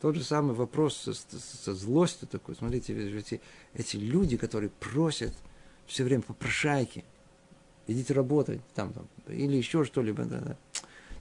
тот 0.00 0.14
же 0.14 0.22
самый 0.22 0.54
вопрос 0.54 0.96
со, 0.96 1.14
со 1.14 1.74
злостью 1.74 2.28
такой. 2.28 2.54
Смотрите, 2.54 2.94
эти, 2.94 3.40
эти 3.72 3.96
люди, 3.96 4.36
которые 4.36 4.70
просят 4.70 5.32
все 5.86 6.04
время 6.04 6.22
попрошайки, 6.22 7.04
идите 7.86 8.12
работать 8.12 8.60
там, 8.74 8.92
там 8.92 9.08
или 9.26 9.56
еще 9.56 9.84
что-либо. 9.84 10.24
Да, 10.24 10.40
да. 10.40 10.56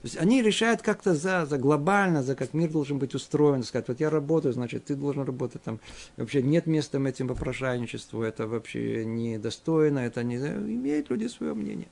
Есть 0.03 0.17
они 0.17 0.41
решают 0.41 0.81
как-то 0.81 1.15
за, 1.15 1.45
за 1.45 1.57
глобально, 1.57 2.23
за 2.23 2.35
как 2.35 2.53
мир 2.53 2.69
должен 2.69 2.99
быть 2.99 3.15
устроен, 3.15 3.63
сказать, 3.63 3.87
вот 3.87 4.01
я 4.01 4.09
работаю, 4.09 4.53
значит, 4.53 4.85
ты 4.85 4.95
должен 4.95 5.23
работать 5.23 5.63
там. 5.63 5.79
Вообще 6.17 6.41
нет 6.41 6.67
места 6.67 6.99
этим 6.99 7.29
попрошайничеству, 7.29 8.21
это 8.21 8.45
вообще 8.45 9.05
недостойно, 9.05 9.99
это 9.99 10.23
не... 10.23 10.35
Имеют 10.35 11.09
люди 11.09 11.27
свое 11.27 11.53
мнение. 11.53 11.87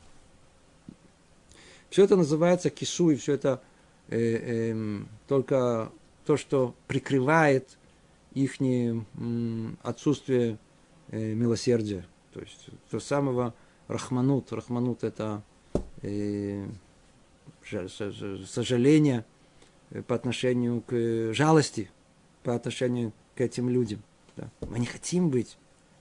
Все 1.89 2.03
это 2.03 2.17
называется 2.17 2.69
кису, 2.69 3.11
и 3.11 3.15
все 3.15 3.33
это 3.33 3.61
э, 4.09 4.71
э, 4.71 5.01
только 5.27 5.89
то, 6.25 6.35
что 6.35 6.75
прикрывает 6.87 7.77
их 8.33 8.55
отсутствие 9.83 10.57
э, 11.09 11.33
милосердия. 11.33 12.05
То 12.33 12.39
есть 12.41 12.67
то 12.89 12.99
самого 12.99 13.53
рахманут. 13.87 14.51
Рахманут 14.51 15.03
это 15.03 15.43
э, 16.01 16.65
сожаление 17.65 19.25
э, 19.89 20.01
по 20.01 20.15
отношению 20.15 20.81
к 20.81 20.93
э, 20.93 21.33
жалости, 21.33 21.89
по 22.43 22.55
отношению 22.55 23.13
к 23.35 23.41
этим 23.41 23.69
людям. 23.69 24.01
Да. 24.37 24.49
Мы 24.61 24.79
не 24.79 24.85
хотим 24.85 25.29
быть, 25.29 25.57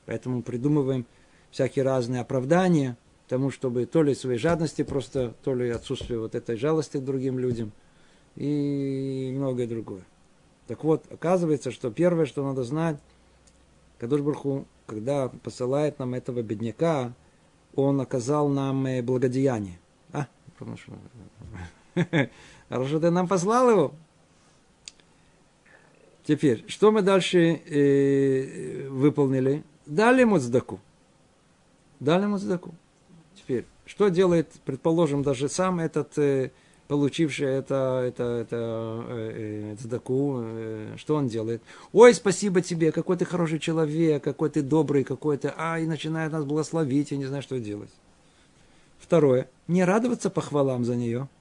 поэтому 0.07 0.43
придумываем 0.43 1.07
всякие 1.51 1.85
разные 1.85 2.21
оправдания 2.21 2.97
тому, 3.29 3.51
чтобы 3.51 3.87
то 3.87 4.03
ли 4.03 4.15
своей 4.15 4.39
жадности 4.39 4.83
просто, 4.83 5.35
то 5.45 5.55
ли 5.55 5.71
отсутствие 5.71 6.19
вот 6.19 6.35
этой 6.35 6.57
жалости 6.57 6.97
к 6.97 7.05
другим 7.05 7.39
людям 7.39 7.73
и 8.35 9.33
многое 9.37 9.67
другое. 9.67 10.05
Так 10.67 10.85
вот, 10.85 11.05
оказывается, 11.11 11.71
что 11.71 11.91
первое, 11.91 12.27
что 12.27 12.45
надо 12.45 12.65
знать, 12.65 12.99
Кадуш 13.99 14.21
Бурху, 14.21 14.67
когда 14.87 15.29
посылает 15.29 15.99
нам 15.99 16.15
этого 16.15 16.43
бедняка, 16.43 17.13
он 17.75 18.01
оказал 18.01 18.49
нам 18.49 18.87
э, 18.87 19.03
благодеяние. 19.03 19.79
Потому 20.61 20.77
что 20.77 20.93
Хорошо, 22.69 23.01
ты 23.01 23.11
нам 23.11 23.27
послал 23.27 23.71
его. 23.71 23.93
Теперь, 26.23 26.65
что 26.69 26.93
мы 26.93 27.01
дальше 27.01 27.39
э, 27.39 28.87
выполнили? 28.89 29.65
Дали 29.87 30.21
ему 30.21 30.39
цдаку. 30.39 30.79
Дали 31.99 32.25
ему 32.25 32.39
цдаку. 32.39 32.75
Теперь, 33.35 33.65
что 33.87 34.09
делает, 34.09 34.49
предположим, 34.67 35.23
даже 35.23 35.49
сам 35.49 35.81
этот, 35.81 36.19
э, 36.19 36.51
получивший 36.89 37.49
это, 37.49 38.05
это, 38.07 38.25
это, 38.25 39.05
э, 39.09 39.75
э, 40.93 40.97
что 40.99 41.17
он 41.17 41.27
делает? 41.27 41.63
Ой, 41.93 42.13
спасибо 42.13 42.61
тебе, 42.61 42.93
какой 42.93 43.17
ты 43.17 43.25
хороший 43.25 43.59
человек, 43.59 44.23
какой 44.23 44.51
ты 44.51 44.61
добрый, 44.61 45.05
какой 45.05 45.39
ты, 45.39 45.53
а, 45.57 45.81
и 45.81 45.87
начинает 45.87 46.33
нас 46.33 46.45
благословить, 46.45 47.13
я 47.13 47.17
не 47.17 47.25
знаю, 47.25 47.43
что 47.43 47.59
делать. 47.59 47.91
Второе, 49.01 49.49
не 49.67 49.85
радоваться 49.85 50.31
похвалам 50.31 50.85
за 50.85 50.95
нее– 50.95 51.29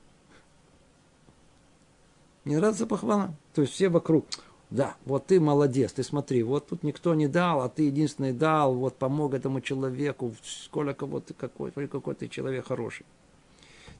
не 2.49 2.55
радоваться 2.55 2.87
похвалам. 2.87 3.35
То 3.53 3.61
есть 3.61 3.73
все 3.73 3.89
вокруг. 3.89 4.25
Да, 4.69 4.95
вот 5.05 5.25
ты 5.27 5.39
молодец, 5.39 5.93
ты 5.93 6.03
смотри, 6.03 6.43
вот 6.43 6.67
тут 6.67 6.83
никто 6.83 7.15
не 7.15 7.27
дал, 7.27 7.61
а 7.61 7.69
ты 7.69 7.83
единственный 7.83 8.33
дал, 8.33 8.75
вот 8.75 8.95
помог 8.97 9.33
этому 9.33 9.61
человеку, 9.61 10.35
сколько 10.43 10.93
кого 10.93 11.19
ты 11.21 11.33
какой, 11.33 11.71
какой 11.71 12.13
ты 12.13 12.27
человек 12.27 12.67
хороший. 12.67 13.05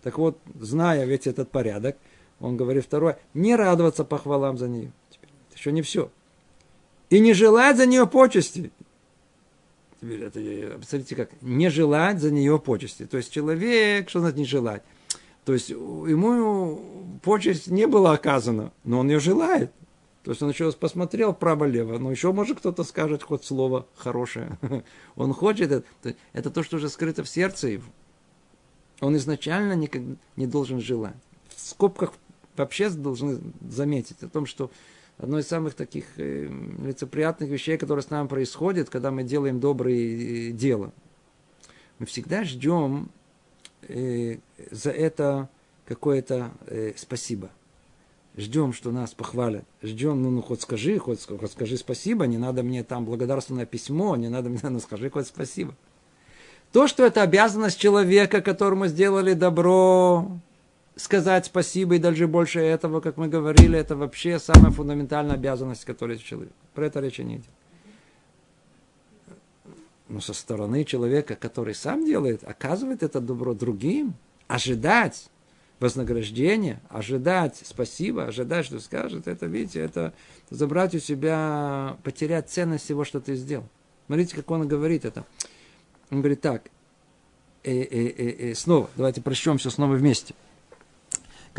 Так 0.04 0.20
вот, 0.20 0.38
зная 0.60 1.06
ведь 1.06 1.26
этот 1.26 1.50
порядок, 1.50 1.98
он 2.40 2.56
говорит 2.56 2.86
второе, 2.86 3.18
не 3.34 3.56
радоваться 3.56 4.06
похвалам 4.06 4.60
за 4.60 4.68
нее. 4.68 4.92
Это 5.50 5.58
еще 5.58 5.72
не 5.72 5.82
все. 5.82 6.12
И 7.10 7.20
не 7.20 7.34
желать 7.34 7.78
за 7.78 7.88
нее 7.88 8.06
почести. 8.06 8.72
Теперь 10.02 10.24
это, 10.24 10.78
посмотрите 10.78 11.16
как, 11.16 11.30
не 11.42 11.70
желать 11.70 12.20
за 12.20 12.32
нее 12.32 12.58
почести. 12.60 13.06
То 13.06 13.18
есть 13.18 13.32
человек, 13.32 14.10
что 14.10 14.22
значит 14.22 14.38
не 14.38 14.46
желать? 14.46 14.84
То 15.44 15.54
есть 15.54 15.70
ему 15.70 17.20
почесть 17.22 17.68
не 17.68 17.86
была 17.88 18.14
оказана, 18.14 18.72
но 18.84 19.00
он 19.00 19.10
ее 19.10 19.20
желает. 19.20 19.72
То 20.24 20.32
есть 20.32 20.42
он 20.42 20.50
еще 20.50 20.72
посмотрел 20.74 21.34
право-лево, 21.34 21.98
но 21.98 22.12
еще 22.12 22.32
может 22.32 22.60
кто-то 22.60 22.84
скажет 22.84 23.24
хоть 23.24 23.44
слово 23.44 23.88
хорошее. 23.96 24.60
Он 25.16 25.34
хочет 25.34 25.72
это. 25.72 26.16
Это 26.34 26.52
то, 26.52 26.62
что 26.62 26.76
уже 26.76 26.90
скрыто 26.90 27.24
в 27.24 27.30
сердце 27.30 27.70
его. 27.70 27.86
Он 29.00 29.16
изначально 29.16 29.74
никогда 29.74 30.16
не 30.36 30.46
должен 30.46 30.82
желать. 30.82 31.16
В 31.48 31.60
скобках 31.60 32.14
вообще 32.58 32.90
должны 32.90 33.40
заметить 33.62 34.22
о 34.22 34.28
том, 34.28 34.46
что 34.46 34.70
одно 35.20 35.38
из 35.38 35.48
самых 35.48 35.76
таких 35.76 36.06
э, 36.18 36.50
лицеприятных 36.80 37.50
вещей, 37.50 37.78
которые 37.78 38.04
с 38.04 38.10
нами 38.10 38.28
происходит, 38.28 38.90
когда 38.90 39.12
мы 39.12 39.24
делаем 39.24 39.60
добрые 39.60 40.50
э, 40.50 40.52
дела. 40.52 40.92
Мы 42.00 42.06
всегда 42.06 42.44
ждем 42.46 43.12
э, 43.88 44.38
за 44.72 44.92
это 44.92 45.50
какое-то 45.86 46.52
спасибо. 46.96 47.50
Ждем, 48.38 48.74
что 48.74 48.92
нас 48.92 49.14
похвалят. 49.14 49.66
Ждем, 49.82 50.22
ну, 50.22 50.30
ну 50.30 50.42
хоть 50.42 50.62
скажи, 50.62 50.98
хоть, 51.00 51.26
хоть 51.26 51.52
скажи 51.52 51.78
спасибо, 51.78 52.26
не 52.26 52.38
надо 52.38 52.64
мне 52.64 52.84
там 52.84 53.06
благодарственное 53.06 53.66
письмо, 53.66 54.16
не 54.16 54.30
надо 54.30 54.50
мне, 54.50 54.62
ну 54.64 54.80
скажи 54.80 55.10
хоть 55.10 55.28
спасибо. 55.28 55.76
То, 56.72 56.88
что 56.88 57.04
это 57.04 57.24
обязанность 57.24 57.80
человека, 57.80 58.42
которому 58.42 58.88
сделали 58.88 59.34
добро, 59.34 60.40
сказать 61.00 61.46
спасибо 61.46 61.96
и 61.96 62.00
даже 62.00 62.28
больше 62.28 62.60
этого, 62.60 63.02
как 63.02 63.18
мы 63.18 63.28
говорили, 63.28 63.78
это 63.78 63.96
вообще 63.96 64.40
самая 64.40 64.72
фундаментальная 64.72 65.36
обязанность, 65.36 65.86
которая 65.86 66.18
есть 66.18 66.28
человек. 66.28 66.54
Про 66.74 66.88
это 66.88 67.00
речи 67.00 67.22
не 67.22 67.38
идет 67.38 67.50
но 70.10 70.20
со 70.20 70.34
стороны 70.34 70.84
человека, 70.84 71.36
который 71.36 71.76
сам 71.76 72.04
делает, 72.04 72.44
оказывает 72.44 73.04
это 73.04 73.22
добро 73.22 73.54
другим, 73.54 74.16
ожидать 74.48 75.30
вознаграждения, 75.80 76.82
ожидать 76.90 77.62
спасибо, 77.64 78.26
ожидать, 78.26 78.66
что 78.66 78.80
скажет, 78.80 79.28
это, 79.28 79.46
видите, 79.46 79.80
это 79.80 80.14
забрать 80.50 80.96
у 80.96 81.00
себя, 81.00 81.96
потерять 82.04 82.50
ценность 82.50 82.84
всего, 82.86 83.06
что 83.06 83.22
ты 83.22 83.36
сделал. 83.36 83.66
Смотрите, 84.08 84.36
как 84.36 84.50
он 84.52 84.68
говорит 84.68 85.06
это. 85.06 85.24
Он 86.10 86.20
говорит 86.20 86.42
так, 86.42 86.64
э, 87.64 87.72
э, 87.72 88.08
э, 88.08 88.52
э, 88.52 88.56
снова, 88.56 88.90
давайте 88.98 89.22
прочтем 89.22 89.60
все 89.60 89.70
снова 89.70 89.94
вместе. 89.94 90.34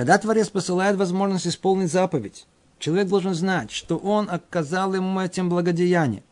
Когда 0.01 0.17
Творец 0.17 0.49
посылает 0.49 0.97
возможность 0.97 1.47
исполнить 1.47 1.93
заповедь, 1.93 2.47
человек 2.79 3.09
должен 3.09 3.35
знать, 3.35 3.71
что 3.71 3.99
он 3.99 4.31
оказал 4.31 4.95
ему 4.95 5.21
этим 5.21 5.51
благодеяние. 5.51 6.23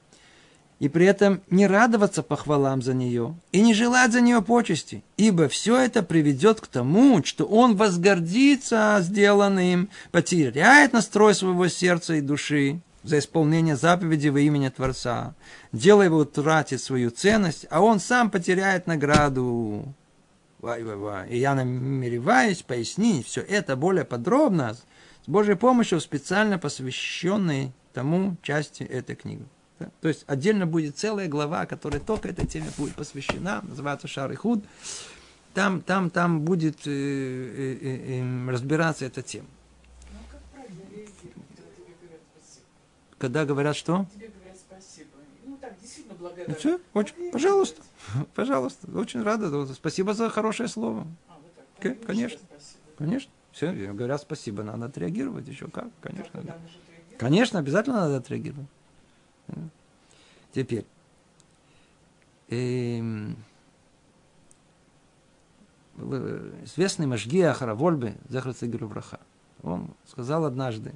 и 0.78 0.88
при 0.88 1.04
этом 1.04 1.42
не 1.50 1.66
радоваться 1.66 2.22
похвалам 2.22 2.80
за 2.80 2.94
нее 2.94 3.34
и 3.52 3.60
не 3.60 3.74
желать 3.74 4.12
за 4.12 4.22
нее 4.22 4.40
почести, 4.40 5.04
ибо 5.18 5.48
все 5.48 5.76
это 5.76 6.02
приведет 6.02 6.62
к 6.62 6.66
тому, 6.66 7.22
что 7.22 7.44
он 7.44 7.76
возгордится 7.76 8.96
сделанным, 9.02 9.90
потеряет 10.12 10.94
настрой 10.94 11.34
своего 11.34 11.68
сердца 11.68 12.14
и 12.14 12.22
души 12.22 12.80
за 13.02 13.18
исполнение 13.18 13.76
заповеди 13.76 14.28
во 14.28 14.40
имени 14.40 14.70
Творца. 14.70 15.34
Дело 15.72 16.00
его 16.00 16.16
утратит 16.20 16.80
свою 16.80 17.10
ценность, 17.10 17.66
а 17.68 17.82
он 17.82 18.00
сам 18.00 18.30
потеряет 18.30 18.86
награду. 18.86 19.94
Вай, 20.60 20.82
вай, 20.82 20.96
вай. 20.96 21.28
И 21.30 21.38
я 21.38 21.54
намереваюсь 21.54 22.62
пояснить 22.62 23.26
все 23.26 23.42
это 23.42 23.76
более 23.76 24.04
подробно 24.04 24.74
с 24.74 24.84
Божьей 25.28 25.54
помощью 25.54 26.00
специально 26.00 26.58
посвященной 26.58 27.72
тому 27.92 28.36
части 28.42 28.82
этой 28.82 29.14
книги. 29.14 29.44
Да? 29.78 29.90
То 30.00 30.08
есть 30.08 30.24
отдельно 30.26 30.66
будет 30.66 30.96
целая 30.96 31.28
глава, 31.28 31.66
которая 31.66 32.00
только 32.00 32.28
этой 32.28 32.46
теме 32.46 32.70
будет 32.76 32.96
посвящена, 32.96 33.60
называется 33.62 34.08
Шар 34.08 34.32
и 34.32 34.34
Худ. 34.34 34.64
Там, 35.54 35.80
там, 35.80 36.10
там 36.10 36.40
будет 36.40 36.86
э, 36.86 36.90
э, 36.90 37.78
э, 37.80 38.20
э, 38.20 38.50
разбираться 38.50 39.04
эта 39.04 39.22
тема. 39.22 39.46
Когда 43.18 43.44
говорят 43.44 43.76
что? 43.76 44.06
Тебе 44.14 44.28
говорят 44.28 44.56
спасибо. 44.56 45.10
Ну 45.44 45.56
так, 45.60 45.74
действительно 45.80 46.14
благодарны. 46.14 46.46
Ну, 46.48 46.54
все, 46.54 46.80
очень, 46.94 47.32
пожалуйста, 47.32 47.82
пожалуйста. 48.34 48.88
Очень 48.98 49.22
рада. 49.22 49.66
Спасибо 49.74 50.14
за 50.14 50.30
хорошее 50.30 50.68
слово. 50.68 51.06
А. 51.28 51.38
Конечно, 52.06 52.40
конечно. 52.96 53.30
Все, 53.52 53.72
говорят 53.72 54.20
спасибо, 54.20 54.62
надо 54.62 54.86
отреагировать 54.86 55.48
еще 55.48 55.68
как, 55.68 55.88
конечно. 56.00 56.42
Да. 56.42 56.56
Конечно, 57.18 57.58
обязательно 57.58 58.02
надо 58.02 58.18
отреагировать. 58.18 58.68
Теперь. 60.52 60.86
Эм, 62.50 63.36
известный 66.64 67.06
Машгия 67.06 67.52
Харавольбе, 67.52 68.16
Захар 68.28 68.54
Браха, 68.86 69.20
он 69.62 69.90
сказал 70.06 70.44
однажды, 70.44 70.94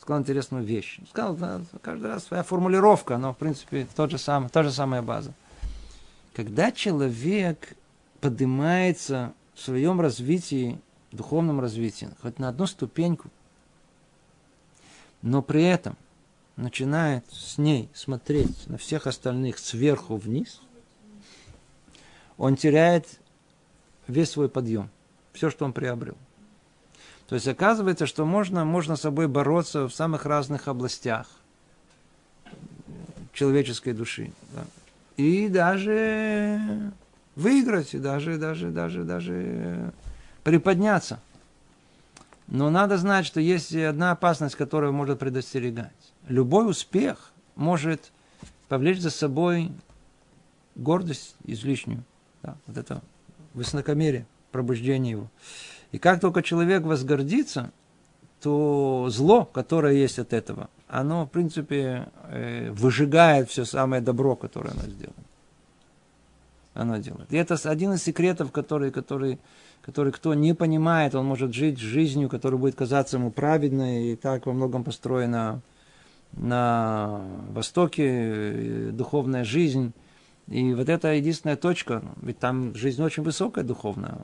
сказал 0.00 0.22
интересную 0.22 0.64
вещь. 0.64 1.00
Сказал, 1.10 1.62
каждый 1.82 2.06
раз 2.06 2.24
своя 2.24 2.42
формулировка, 2.42 3.18
но 3.18 3.34
в 3.34 3.38
принципе 3.38 3.86
тот 3.94 4.10
же 4.10 4.18
самый, 4.18 4.48
та 4.48 4.62
же 4.62 4.70
самая 4.70 5.02
база. 5.02 5.34
Когда 6.34 6.72
человек 6.72 7.76
поднимается 8.20 9.34
в 9.54 9.60
своем 9.60 10.00
развитии, 10.00 10.78
духовном 11.10 11.60
развитии, 11.60 12.08
хоть 12.22 12.38
на 12.38 12.48
одну 12.48 12.66
ступеньку, 12.66 13.30
но 15.20 15.42
при 15.42 15.64
этом 15.64 15.96
начинает 16.56 17.24
с 17.30 17.58
ней 17.58 17.88
смотреть 17.94 18.66
на 18.66 18.78
всех 18.78 19.06
остальных 19.06 19.58
сверху 19.58 20.16
вниз, 20.16 20.60
он 22.38 22.56
теряет 22.56 23.20
весь 24.08 24.30
свой 24.30 24.48
подъем, 24.48 24.90
все, 25.32 25.50
что 25.50 25.64
он 25.64 25.72
приобрел. 25.72 26.16
То 27.28 27.34
есть 27.34 27.48
оказывается, 27.48 28.06
что 28.06 28.24
можно, 28.24 28.64
можно 28.64 28.96
с 28.96 29.02
собой 29.02 29.28
бороться 29.28 29.88
в 29.88 29.94
самых 29.94 30.26
разных 30.26 30.68
областях 30.68 31.28
человеческой 33.32 33.92
души. 33.92 34.32
Да. 34.54 34.64
И 35.16 35.48
даже 35.48 36.92
выиграть, 37.36 37.94
и 37.94 37.98
даже, 37.98 38.38
даже, 38.38 38.70
даже, 38.70 39.04
даже 39.04 39.92
приподняться. 40.44 41.20
Но 42.48 42.70
надо 42.70 42.98
знать, 42.98 43.24
что 43.24 43.40
есть 43.40 43.74
одна 43.74 44.10
опасность, 44.12 44.56
которая 44.56 44.90
может 44.90 45.18
предостерегать. 45.18 45.92
Любой 46.28 46.68
успех 46.68 47.32
может 47.56 48.12
повлечь 48.68 49.00
за 49.00 49.10
собой 49.10 49.70
гордость 50.74 51.36
излишнюю. 51.44 52.04
Да, 52.42 52.56
вот 52.66 52.76
это 52.76 53.02
высокомерие, 53.54 54.26
пробуждение 54.50 55.12
его. 55.12 55.30
И 55.92 55.98
как 55.98 56.20
только 56.20 56.42
человек 56.42 56.82
возгордится, 56.82 57.70
то 58.40 59.06
зло, 59.10 59.44
которое 59.44 59.94
есть 59.94 60.18
от 60.18 60.32
этого, 60.32 60.68
оно, 60.92 61.24
в 61.24 61.30
принципе, 61.30 62.08
э, 62.28 62.70
выжигает 62.70 63.48
все 63.48 63.64
самое 63.64 64.02
добро, 64.02 64.36
которое 64.36 64.70
оно 64.70 64.82
сделано. 64.82 65.24
Оно 66.74 66.98
делает. 66.98 67.32
И 67.32 67.36
это 67.36 67.56
один 67.64 67.94
из 67.94 68.02
секретов, 68.02 68.52
который, 68.52 68.90
который, 68.90 69.38
который 69.80 70.12
кто 70.12 70.34
не 70.34 70.54
понимает, 70.54 71.14
он 71.14 71.24
может 71.24 71.54
жить 71.54 71.78
жизнью, 71.78 72.28
которая 72.28 72.60
будет 72.60 72.74
казаться 72.74 73.16
ему 73.16 73.30
праведной, 73.30 74.12
и 74.12 74.16
так 74.16 74.44
во 74.44 74.52
многом 74.52 74.84
построена 74.84 75.62
на 76.32 77.22
Востоке 77.48 78.04
э, 78.06 78.90
духовная 78.92 79.44
жизнь. 79.44 79.92
И 80.48 80.74
вот 80.74 80.90
это 80.90 81.14
единственная 81.14 81.56
точка, 81.56 82.02
ведь 82.20 82.38
там 82.38 82.74
жизнь 82.74 83.02
очень 83.02 83.22
высокая 83.22 83.64
духовная, 83.64 84.18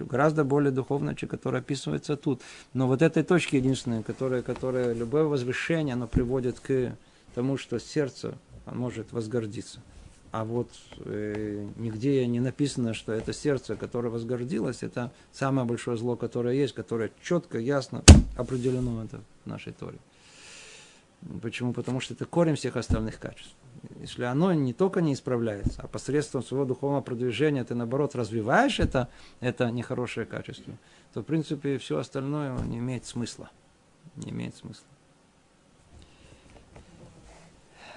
гораздо 0.00 0.44
более 0.44 0.70
духовная, 0.70 1.14
чем 1.14 1.28
которая 1.28 1.62
описывается 1.62 2.16
тут. 2.16 2.42
Но 2.74 2.86
вот 2.86 3.02
этой 3.02 3.22
точки 3.22 3.56
единственной, 3.56 4.02
которая, 4.02 4.42
которая 4.42 4.92
любое 4.92 5.24
возвышение, 5.24 5.94
оно 5.94 6.06
приводит 6.06 6.60
к 6.60 6.96
тому, 7.34 7.56
что 7.56 7.78
сердце 7.78 8.34
может 8.66 9.12
возгордиться. 9.12 9.80
А 10.30 10.44
вот 10.44 10.68
э, 11.06 11.66
нигде 11.76 12.26
не 12.26 12.40
написано, 12.40 12.92
что 12.92 13.12
это 13.12 13.32
сердце, 13.32 13.76
которое 13.76 14.10
возгордилось, 14.10 14.82
это 14.82 15.10
самое 15.32 15.66
большое 15.66 15.96
зло, 15.96 16.16
которое 16.16 16.54
есть, 16.54 16.74
которое 16.74 17.10
четко, 17.22 17.58
ясно 17.58 18.04
определено 18.36 19.04
это 19.04 19.20
в 19.44 19.48
нашей 19.48 19.72
Торе. 19.72 19.98
Почему? 21.42 21.72
Потому 21.72 22.00
что 22.00 22.14
это 22.14 22.24
корень 22.26 22.54
всех 22.54 22.76
остальных 22.76 23.18
качеств. 23.18 23.56
Если 24.00 24.24
оно 24.24 24.52
не 24.52 24.72
только 24.72 25.00
не 25.00 25.14
исправляется, 25.14 25.82
а 25.82 25.88
посредством 25.88 26.42
своего 26.42 26.64
духовного 26.64 27.02
продвижения 27.02 27.64
ты, 27.64 27.74
наоборот, 27.74 28.14
развиваешь 28.14 28.80
это, 28.80 29.08
это 29.40 29.70
нехорошее 29.70 30.26
качество, 30.26 30.74
то, 31.12 31.20
в 31.22 31.24
принципе, 31.24 31.78
все 31.78 31.98
остальное 31.98 32.58
не 32.60 32.78
имеет 32.78 33.04
смысла. 33.04 33.50
Не 34.16 34.30
имеет 34.30 34.56
смысла. 34.56 34.86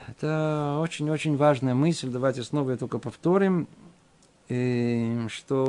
Это 0.07 0.77
очень-очень 0.81 1.37
важная 1.37 1.73
мысль. 1.73 2.09
Давайте 2.09 2.43
снова 2.43 2.71
я 2.71 2.77
только 2.77 2.99
повторим, 2.99 3.67
э, 4.49 5.27
что 5.29 5.65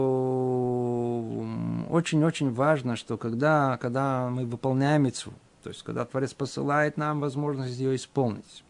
очень-очень 1.90 2.52
важно, 2.52 2.96
что 2.96 3.16
когда, 3.16 3.76
когда 3.78 4.30
мы 4.30 4.44
выполняем 4.46 5.02
митцву, 5.02 5.32
то 5.62 5.70
есть 5.70 5.82
когда 5.82 6.04
Творец 6.04 6.34
посылает 6.34 6.96
нам 6.96 7.20
возможность 7.20 7.78
ее 7.78 7.96
исполнить, 7.96 8.64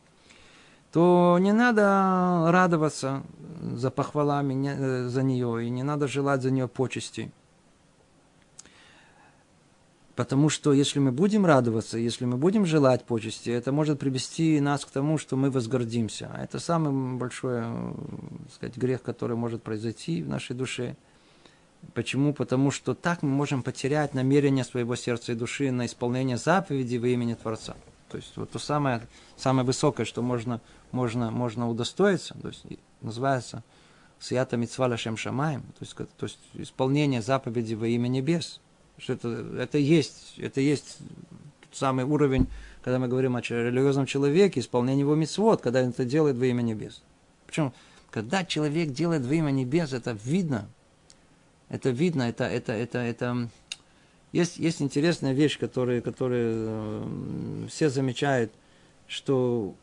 то 0.92 1.38
не 1.40 1.52
надо 1.52 2.50
радоваться 2.50 3.22
за 3.60 3.90
похвалами 3.90 4.68
э, 4.68 5.08
за 5.08 5.22
нее, 5.22 5.66
и 5.66 5.70
не 5.70 5.82
надо 5.82 6.06
желать 6.06 6.42
за 6.42 6.50
нее 6.50 6.68
почести. 6.68 7.32
Потому 10.14 10.50
что 10.50 10.74
если 10.74 10.98
мы 10.98 11.10
будем 11.10 11.46
радоваться, 11.46 11.96
если 11.96 12.26
мы 12.26 12.36
будем 12.36 12.66
желать 12.66 13.04
почести, 13.04 13.48
это 13.48 13.72
может 13.72 13.98
привести 13.98 14.60
нас 14.60 14.84
к 14.84 14.90
тому, 14.90 15.16
что 15.16 15.36
мы 15.36 15.50
возгордимся. 15.50 16.30
А 16.34 16.44
это 16.44 16.58
самый 16.58 17.16
большой 17.16 17.60
э, 17.64 17.94
так 18.44 18.52
сказать, 18.54 18.76
грех, 18.76 19.02
который 19.02 19.36
может 19.36 19.62
произойти 19.62 20.22
в 20.22 20.28
нашей 20.28 20.54
душе– 20.54 20.96
Почему? 21.94 22.32
Потому 22.32 22.70
что 22.70 22.94
так 22.94 23.22
мы 23.22 23.28
можем 23.28 23.62
потерять 23.62 24.14
намерение 24.14 24.64
своего 24.64 24.96
сердца 24.96 25.32
и 25.32 25.34
души 25.34 25.70
на 25.70 25.86
исполнение 25.86 26.36
заповедей 26.36 26.98
во 26.98 27.08
имени 27.08 27.34
Творца. 27.34 27.74
То 28.08 28.16
есть 28.16 28.36
вот 28.36 28.50
то 28.50 28.58
самое, 28.58 29.02
самое 29.36 29.66
высокое, 29.66 30.06
что 30.06 30.22
можно, 30.22 30.60
можно, 30.90 31.30
можно 31.30 31.68
удостоиться, 31.68 32.34
то 32.40 32.48
есть 32.48 32.64
называется 33.00 33.62
Сията 34.20 34.56
Митцва 34.56 34.94
Шем 34.96 35.16
Шамаем, 35.16 35.62
то 35.62 35.78
есть, 35.80 35.96
то 35.96 36.26
есть 36.26 36.38
исполнение 36.54 37.22
заповедей 37.22 37.74
во 37.74 37.86
имя 37.88 38.08
небес. 38.08 38.60
Что 38.98 39.14
это, 39.14 39.28
это 39.58 39.78
есть, 39.78 40.34
это 40.36 40.60
есть 40.60 40.98
тот 41.60 41.76
самый 41.76 42.04
уровень, 42.04 42.46
когда 42.82 42.98
мы 42.98 43.08
говорим 43.08 43.34
о 43.34 43.40
религиозном 43.40 44.06
человеке, 44.06 44.60
исполнение 44.60 45.00
его 45.00 45.14
митцвот, 45.14 45.60
когда 45.60 45.82
он 45.82 45.88
это 45.88 46.04
делает 46.04 46.36
во 46.36 46.46
имя 46.46 46.62
небес. 46.62 47.02
Почему? 47.46 47.72
Когда 48.10 48.44
человек 48.44 48.92
делает 48.92 49.24
во 49.24 49.34
имя 49.34 49.50
небес, 49.50 49.92
это 49.92 50.16
видно, 50.24 50.68
это 51.72 51.88
видно, 51.88 52.24
это, 52.24 52.44
это, 52.44 52.72
это, 52.72 52.98
это... 52.98 53.48
Есть, 54.30 54.58
есть 54.58 54.82
интересная 54.82 55.32
вещь, 55.32 55.58
которую, 55.58 56.02
которую 56.02 56.54
э, 56.54 57.66
все 57.68 57.88
замечают, 57.88 58.52
что... 59.06 59.74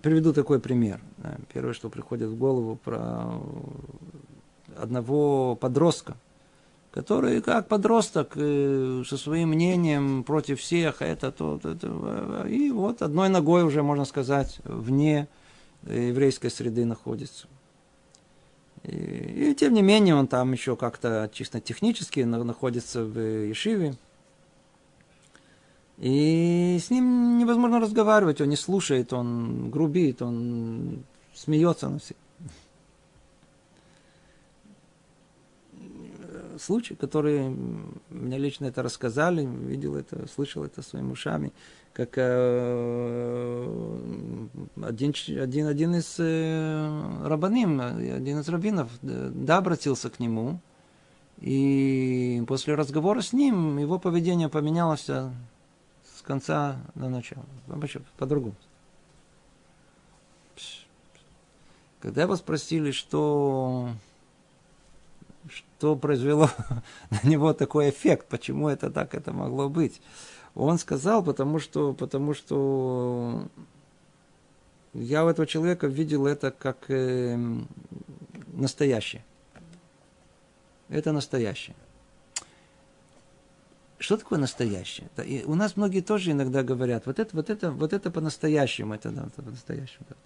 Приведу 0.00 0.32
такой 0.32 0.60
пример. 0.60 1.00
Первое, 1.52 1.74
что 1.74 1.90
приходит 1.90 2.28
в 2.28 2.38
голову 2.38 2.76
про 2.76 3.40
одного 4.76 5.56
подростка, 5.56 6.16
который 6.92 7.42
как 7.42 7.66
подросток 7.66 8.32
э, 8.36 9.02
со 9.04 9.16
своим 9.16 9.48
мнением 9.48 10.22
против 10.22 10.60
всех, 10.60 11.02
это, 11.02 11.32
то, 11.32 11.60
это, 11.62 12.46
и 12.48 12.70
вот 12.70 13.02
одной 13.02 13.28
ногой 13.30 13.64
уже, 13.64 13.82
можно 13.82 14.04
сказать, 14.04 14.60
вне 14.62 15.26
еврейской 15.82 16.50
среды 16.50 16.84
находится. 16.84 17.48
И, 18.84 19.50
и 19.50 19.54
тем 19.54 19.74
не 19.74 19.82
менее 19.82 20.14
он 20.14 20.26
там 20.26 20.52
еще 20.52 20.76
как-то 20.76 21.30
чисто 21.32 21.60
технически 21.60 22.20
находится 22.20 23.04
в 23.04 23.18
Ешиве. 23.18 23.94
И 25.98 26.78
с 26.80 26.88
ним 26.90 27.38
невозможно 27.38 27.78
разговаривать, 27.78 28.40
он 28.40 28.48
не 28.48 28.56
слушает, 28.56 29.12
он 29.12 29.70
грубит, 29.70 30.22
он 30.22 31.04
смеется 31.34 31.90
на 31.90 31.98
всех. 31.98 32.16
Случай, 36.58 36.94
который 36.94 37.48
мне 38.08 38.38
лично 38.38 38.66
это 38.66 38.82
рассказали, 38.82 39.46
видел 39.46 39.94
это, 39.96 40.26
слышал 40.26 40.64
это 40.64 40.82
своими 40.82 41.12
ушами, 41.12 41.52
как 41.92 42.10
э, 42.16 43.66
один, 44.82 45.14
один, 45.40 45.66
один 45.66 45.94
из 45.96 46.16
э, 46.18 47.26
рабаним, 47.26 47.80
один 47.80 48.40
из 48.40 48.48
рабинов, 48.48 48.90
да, 49.02 49.58
обратился 49.58 50.10
к 50.10 50.20
нему, 50.20 50.60
и 51.40 52.42
после 52.46 52.74
разговора 52.74 53.22
с 53.22 53.32
ним 53.32 53.78
его 53.78 53.98
поведение 53.98 54.48
поменялось 54.48 55.06
с 55.06 56.22
конца 56.22 56.76
до 56.94 57.08
начала. 57.08 57.44
Вообще 57.66 58.00
по-другому. 58.18 58.54
Когда 62.00 62.22
его 62.22 62.34
спросили, 62.36 62.92
что, 62.92 63.90
что 65.48 65.96
произвело 65.96 66.48
на 67.10 67.28
него 67.28 67.52
такой 67.52 67.90
эффект, 67.90 68.26
почему 68.28 68.68
это 68.68 68.90
так 68.90 69.14
это 69.14 69.32
могло 69.32 69.68
быть, 69.68 70.00
он 70.54 70.78
сказал, 70.78 71.22
потому 71.22 71.58
что, 71.58 71.92
потому 71.92 72.34
что 72.34 73.46
я 74.92 75.24
у 75.24 75.28
этого 75.28 75.46
человека 75.46 75.86
видел 75.86 76.26
это 76.26 76.50
как 76.50 76.90
э, 76.90 77.36
настоящее. 78.48 79.24
Это 80.88 81.12
настоящее. 81.12 81.76
Что 83.98 84.16
такое 84.16 84.38
настоящее? 84.38 85.08
И 85.24 85.44
у 85.46 85.54
нас 85.54 85.76
многие 85.76 86.00
тоже 86.00 86.32
иногда 86.32 86.62
говорят, 86.62 87.06
вот 87.06 87.18
это, 87.18 87.36
вот 87.36 87.50
это, 87.50 87.70
вот 87.70 87.92
это 87.92 88.10
по-настоящему, 88.10 88.94
это, 88.94 89.10
да, 89.10 89.26
это 89.26 89.42
по-настоящему. 89.42 90.06
Да. 90.08 90.16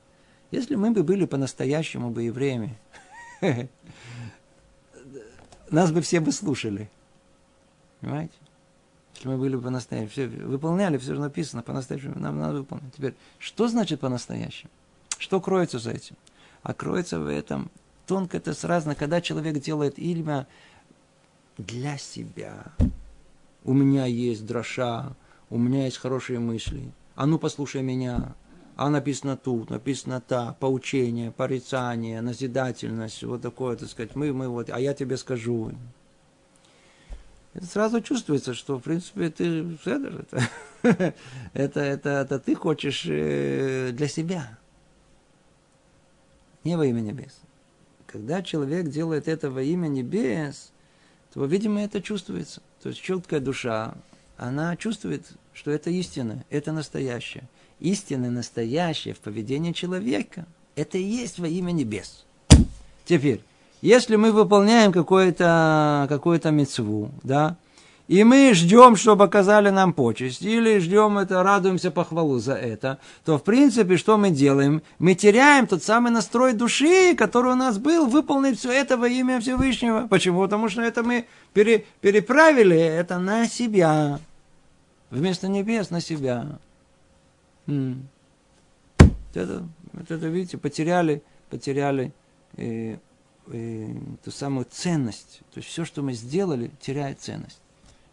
Если 0.50 0.76
мы 0.76 0.92
бы 0.92 1.02
были 1.02 1.26
по-настоящему 1.26 2.10
бы 2.10 2.22
евреями, 2.22 2.78
нас 5.70 5.90
бы 5.90 6.00
все 6.00 6.20
бы 6.20 6.32
слушали. 6.32 6.88
Понимаете? 8.00 8.34
Если 9.14 9.28
мы 9.28 9.36
были 9.36 9.56
бы 9.56 9.62
по-настоящему, 9.62 10.10
все 10.10 10.26
выполняли, 10.26 10.98
все 10.98 11.14
написано 11.14 11.62
по-настоящему, 11.62 12.18
нам 12.18 12.38
надо 12.38 12.58
выполнить. 12.58 12.94
Теперь, 12.94 13.14
что 13.38 13.68
значит 13.68 14.00
по-настоящему? 14.00 14.70
Что 15.18 15.40
кроется 15.40 15.78
за 15.78 15.92
этим? 15.92 16.16
А 16.62 16.74
кроется 16.74 17.20
в 17.20 17.28
этом 17.28 17.70
тонко 18.06 18.36
это 18.36 18.54
сразу, 18.54 18.94
когда 18.96 19.20
человек 19.20 19.58
делает 19.60 19.98
имя 19.98 20.46
для 21.58 21.96
себя, 21.98 22.72
у 23.64 23.72
меня 23.72 24.06
есть 24.06 24.46
дроша, 24.46 25.14
у 25.50 25.58
меня 25.58 25.84
есть 25.84 25.98
хорошие 25.98 26.38
мысли. 26.38 26.92
А 27.14 27.26
ну 27.26 27.38
послушай 27.38 27.82
меня. 27.82 28.34
А 28.76 28.90
написано 28.90 29.36
тут, 29.36 29.70
написано 29.70 30.20
та, 30.20 30.54
поучение, 30.54 31.30
порицание, 31.30 32.20
назидательность, 32.20 33.22
вот 33.22 33.40
такое, 33.40 33.76
так 33.76 33.88
сказать, 33.88 34.16
мы, 34.16 34.32
мы 34.32 34.48
вот, 34.48 34.68
а 34.68 34.80
я 34.80 34.94
тебе 34.94 35.16
скажу. 35.16 35.72
Сразу 37.62 38.00
чувствуется, 38.00 38.52
что, 38.52 38.78
в 38.78 38.82
принципе, 38.82 39.30
ты, 39.30 39.76
это, 39.84 40.28
это, 41.52 41.80
это, 41.80 42.08
это 42.10 42.38
ты 42.40 42.54
хочешь 42.56 43.04
э, 43.06 43.90
для 43.92 44.08
себя. 44.08 44.58
Не 46.64 46.76
во 46.76 46.84
имя 46.86 47.00
небес. 47.00 47.38
Когда 48.06 48.42
человек 48.42 48.88
делает 48.88 49.28
это 49.28 49.50
во 49.50 49.62
имя 49.62 49.86
небес, 49.86 50.72
то, 51.32 51.44
видимо, 51.44 51.80
это 51.80 52.02
чувствуется. 52.02 52.60
То 52.82 52.88
есть 52.88 53.00
четкая 53.00 53.40
душа, 53.40 53.94
она 54.36 54.76
чувствует, 54.76 55.24
что 55.52 55.70
это 55.70 55.90
истина, 55.90 56.44
это 56.50 56.72
настоящее. 56.72 57.48
Истина 57.78 58.30
настоящая 58.30 59.14
в 59.14 59.20
поведении 59.20 59.72
человека. 59.72 60.46
Это 60.74 60.98
и 60.98 61.02
есть 61.02 61.38
во 61.38 61.46
имя 61.46 61.70
небес. 61.70 62.24
Теперь, 63.04 63.42
если 63.84 64.16
мы 64.16 64.32
выполняем 64.32 64.92
какую-то 64.92 66.06
какую 66.08 66.40
мецву, 66.52 67.10
да, 67.22 67.56
и 68.08 68.24
мы 68.24 68.54
ждем, 68.54 68.96
чтобы 68.96 69.24
оказали 69.24 69.68
нам 69.68 69.92
почесть, 69.92 70.42
или 70.42 70.78
ждем 70.78 71.18
это, 71.18 71.42
радуемся 71.42 71.90
похвалу 71.90 72.38
за 72.38 72.54
это, 72.54 72.98
то, 73.24 73.38
в 73.38 73.42
принципе, 73.44 73.98
что 73.98 74.16
мы 74.16 74.30
делаем? 74.30 74.82
Мы 74.98 75.14
теряем 75.14 75.66
тот 75.66 75.82
самый 75.82 76.10
настрой 76.12 76.54
души, 76.54 77.14
который 77.14 77.52
у 77.52 77.56
нас 77.56 77.78
был, 77.78 78.06
выполнить 78.06 78.58
все 78.58 78.72
это 78.72 78.96
во 78.96 79.06
имя 79.06 79.38
Всевышнего. 79.40 80.06
Почему? 80.08 80.40
Потому 80.42 80.70
что 80.70 80.80
это 80.80 81.02
мы 81.02 81.26
пере, 81.52 81.84
переправили 82.00 82.78
это 82.78 83.18
на 83.18 83.46
себя. 83.46 84.18
Вместо 85.10 85.48
небес 85.48 85.90
на 85.90 86.00
себя. 86.00 86.58
Это, 89.34 89.62
это, 90.08 90.26
видите, 90.26 90.58
потеряли, 90.58 91.22
потеряли 91.50 92.12
э, 92.56 92.96
э, 93.48 93.94
ту 94.24 94.30
самую 94.30 94.66
ценность. 94.70 95.40
То 95.52 95.58
есть 95.58 95.68
все, 95.68 95.84
что 95.84 96.02
мы 96.02 96.12
сделали, 96.14 96.70
теряет 96.80 97.20
ценность. 97.20 97.60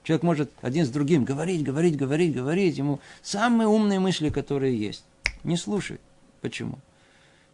Человек 0.03 0.23
может 0.23 0.51
один 0.61 0.86
с 0.86 0.89
другим 0.89 1.25
говорить, 1.25 1.63
говорить, 1.63 1.95
говорить, 1.95 2.34
говорить. 2.34 2.77
Ему 2.77 2.99
самые 3.21 3.67
умные 3.67 3.99
мысли, 3.99 4.29
которые 4.29 4.77
есть. 4.77 5.03
Не 5.43 5.57
слушай. 5.57 5.99
Почему? 6.41 6.79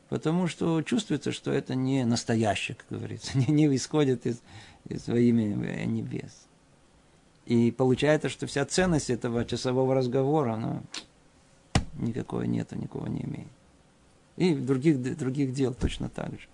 Потому 0.10 0.48
что 0.48 0.82
чувствуется, 0.82 1.32
что 1.32 1.52
это 1.52 1.76
не 1.76 2.06
настоящее, 2.06 2.76
как 2.76 2.98
говорится, 2.98 3.38
не, 3.38 3.48
не 3.48 3.76
исходит 3.76 4.26
из, 4.26 4.42
из 4.88 5.08
во 5.08 5.18
имя 5.18 5.86
небес. 5.86 6.48
И 7.46 7.72
получается, 7.72 8.30
что 8.30 8.48
вся 8.48 8.66
ценность 8.66 9.10
этого 9.10 9.46
часового 9.46 9.96
разговора, 9.96 10.56
ну, 10.58 10.82
никакой 11.98 12.48
нету, 12.48 12.76
никого 12.78 13.08
не 13.08 13.22
имеет. 13.22 13.48
И 14.36 14.54
других, 14.54 15.18
других 15.18 15.54
дел 15.54 15.74
точно 15.74 16.10
так 16.10 16.32
же. 16.32 16.48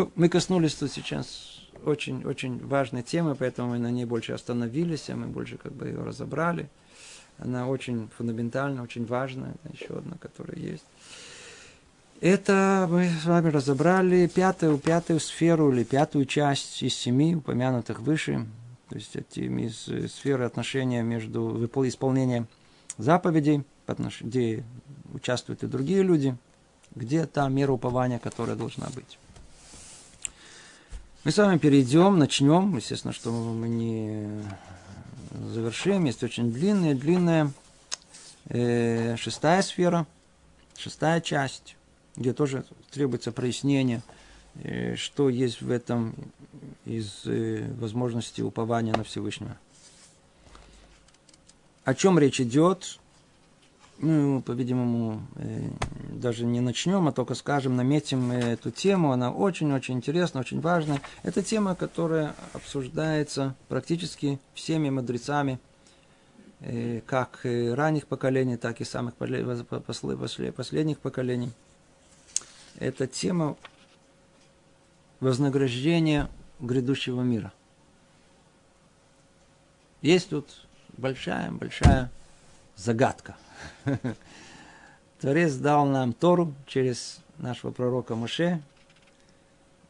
То 0.00 0.10
мы 0.14 0.30
коснулись 0.30 0.72
тут 0.76 0.90
сейчас 0.90 1.60
очень-очень 1.84 2.66
важной 2.66 3.02
темы, 3.02 3.34
поэтому 3.34 3.72
мы 3.72 3.78
на 3.78 3.90
ней 3.90 4.06
больше 4.06 4.32
остановились, 4.32 5.10
а 5.10 5.14
мы 5.14 5.26
больше 5.26 5.58
как 5.58 5.72
бы 5.72 5.88
ее 5.88 6.02
разобрали. 6.02 6.70
Она 7.36 7.68
очень 7.68 8.08
фундаментальна, 8.16 8.82
очень 8.82 9.04
важная. 9.04 9.56
Это 9.62 9.76
еще 9.76 9.98
одна, 9.98 10.16
которая 10.16 10.56
есть. 10.56 10.86
Это 12.22 12.88
мы 12.90 13.10
с 13.10 13.26
вами 13.26 13.50
разобрали 13.50 14.26
пятую, 14.26 14.78
пятую 14.78 15.20
сферу 15.20 15.70
или 15.70 15.84
пятую 15.84 16.24
часть 16.24 16.82
из 16.82 16.94
семи 16.94 17.36
упомянутых 17.36 18.00
выше. 18.00 18.46
То 18.88 18.94
есть 18.94 19.16
эти 19.16 19.40
из 19.40 20.12
сферы 20.14 20.46
отношения 20.46 21.02
между 21.02 21.62
исполнением 21.86 22.48
заповедей, 22.96 23.64
где 24.22 24.64
участвуют 25.12 25.62
и 25.62 25.66
другие 25.66 26.02
люди, 26.02 26.34
где 26.94 27.26
та 27.26 27.46
мера 27.50 27.72
упования, 27.72 28.18
которая 28.18 28.56
должна 28.56 28.86
быть. 28.94 29.18
Мы 31.22 31.32
с 31.32 31.36
вами 31.36 31.58
перейдем, 31.58 32.18
начнем. 32.18 32.74
Естественно, 32.76 33.12
что 33.12 33.30
мы 33.30 33.68
не 33.68 34.42
завершим. 35.52 36.06
Есть 36.06 36.22
очень 36.22 36.50
длинная, 36.50 36.94
длинная 36.94 37.52
э, 38.48 39.16
шестая 39.18 39.60
сфера, 39.60 40.06
шестая 40.78 41.20
часть, 41.20 41.76
где 42.16 42.32
тоже 42.32 42.64
требуется 42.90 43.32
прояснение, 43.32 44.00
э, 44.64 44.96
что 44.96 45.28
есть 45.28 45.60
в 45.60 45.70
этом 45.70 46.14
из 46.86 47.26
э, 47.26 47.70
возможности 47.78 48.40
упования 48.40 48.94
на 48.94 49.04
Всевышнего. 49.04 49.58
О 51.84 51.94
чем 51.94 52.18
речь 52.18 52.40
идет? 52.40 52.98
Мы, 54.00 54.40
по-видимому, 54.40 55.26
э, 55.36 55.68
даже 56.12 56.46
не 56.46 56.60
начнем, 56.60 57.06
а 57.08 57.12
только 57.12 57.34
скажем, 57.34 57.76
наметим 57.76 58.32
эту 58.32 58.70
тему. 58.70 59.12
Она 59.12 59.30
очень-очень 59.30 59.94
интересна, 59.94 60.40
очень 60.40 60.60
важна. 60.60 61.00
Это 61.22 61.42
тема, 61.42 61.74
которая 61.74 62.34
обсуждается 62.52 63.54
практически 63.68 64.38
всеми 64.54 64.88
мудрецами, 64.90 65.58
э, 66.60 67.00
как 67.06 67.40
ранних 67.44 68.06
поколений, 68.06 68.56
так 68.56 68.80
и 68.80 68.84
самых 68.84 69.14
последних 69.14 70.98
поколений. 70.98 71.52
Это 72.78 73.06
тема 73.06 73.56
вознаграждения 75.20 76.30
грядущего 76.60 77.20
мира. 77.20 77.52
Есть 80.00 80.30
тут 80.30 80.66
большая-большая 80.96 82.10
загадка– 82.76 83.36
Творец 85.20 85.54
дал 85.54 85.86
нам 85.86 86.12
Тору 86.12 86.54
через 86.66 87.20
нашего 87.38 87.72
пророка 87.72 88.14
Моше, 88.14 88.62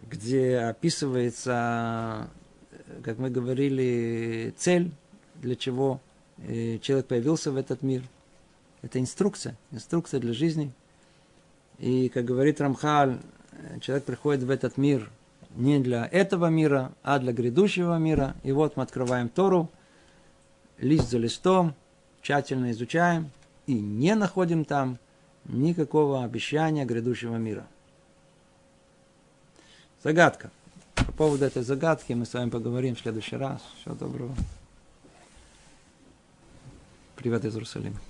где 0.03 0.59
описывается, 0.59 2.29
как 3.05 3.19
мы 3.19 3.31
говорили, 3.31 4.55
цель, 4.57 4.91
для 5.37 5.57
чего 5.57 6.01
э, 6.39 6.79
человек 6.79 7.07
появился 7.07 7.53
в 7.53 7.57
этот 7.57 7.83
мир. 7.83 8.03
Это 8.83 8.99
инструкция, 8.99 9.57
инструкция 9.71 10.21
для 10.21 10.33
жизни. 10.33 10.73
И, 11.79 12.09
как 12.09 12.25
говорит 12.25 12.61
Рамхаль, 12.61 13.19
человек 13.81 14.05
приходит 14.05 14.43
в 14.43 14.51
этот 14.51 14.77
мир 14.77 15.11
не 15.57 15.79
для 15.79 16.07
этого 16.07 16.47
мира, 16.47 16.93
а 17.03 17.19
для 17.19 17.33
грядущего 17.33 17.99
мира. 17.99 18.35
И 18.43 18.53
вот 18.53 18.77
мы 18.77 18.83
открываем 18.83 19.29
Тору, 19.29 19.71
лист 20.79 21.11
за 21.11 21.19
листом, 21.19 21.75
тщательно 22.23 22.71
изучаем 22.71 23.31
и 23.71 23.81
не 23.81 24.17
находим 24.17 24.65
там 24.65 24.99
никакого 25.45 26.25
обещания 26.25 26.85
грядущего 26.85 27.37
мира. 27.37 27.67
Загадка. 30.03 30.51
По 30.97 31.13
поводу 31.13 31.45
этой 31.45 31.63
загадки 31.63 32.13
мы 32.13 32.27
с 32.27 32.35
вами 32.35 32.51
поговорим 32.51 32.97
в 32.97 33.01
следующий 33.01 33.37
раз. 33.37 33.61
Всего 33.81 33.95
доброго. 33.95 34.35
Привет 37.17 37.45
из 37.45 37.55
Иерусалима. 37.55 38.10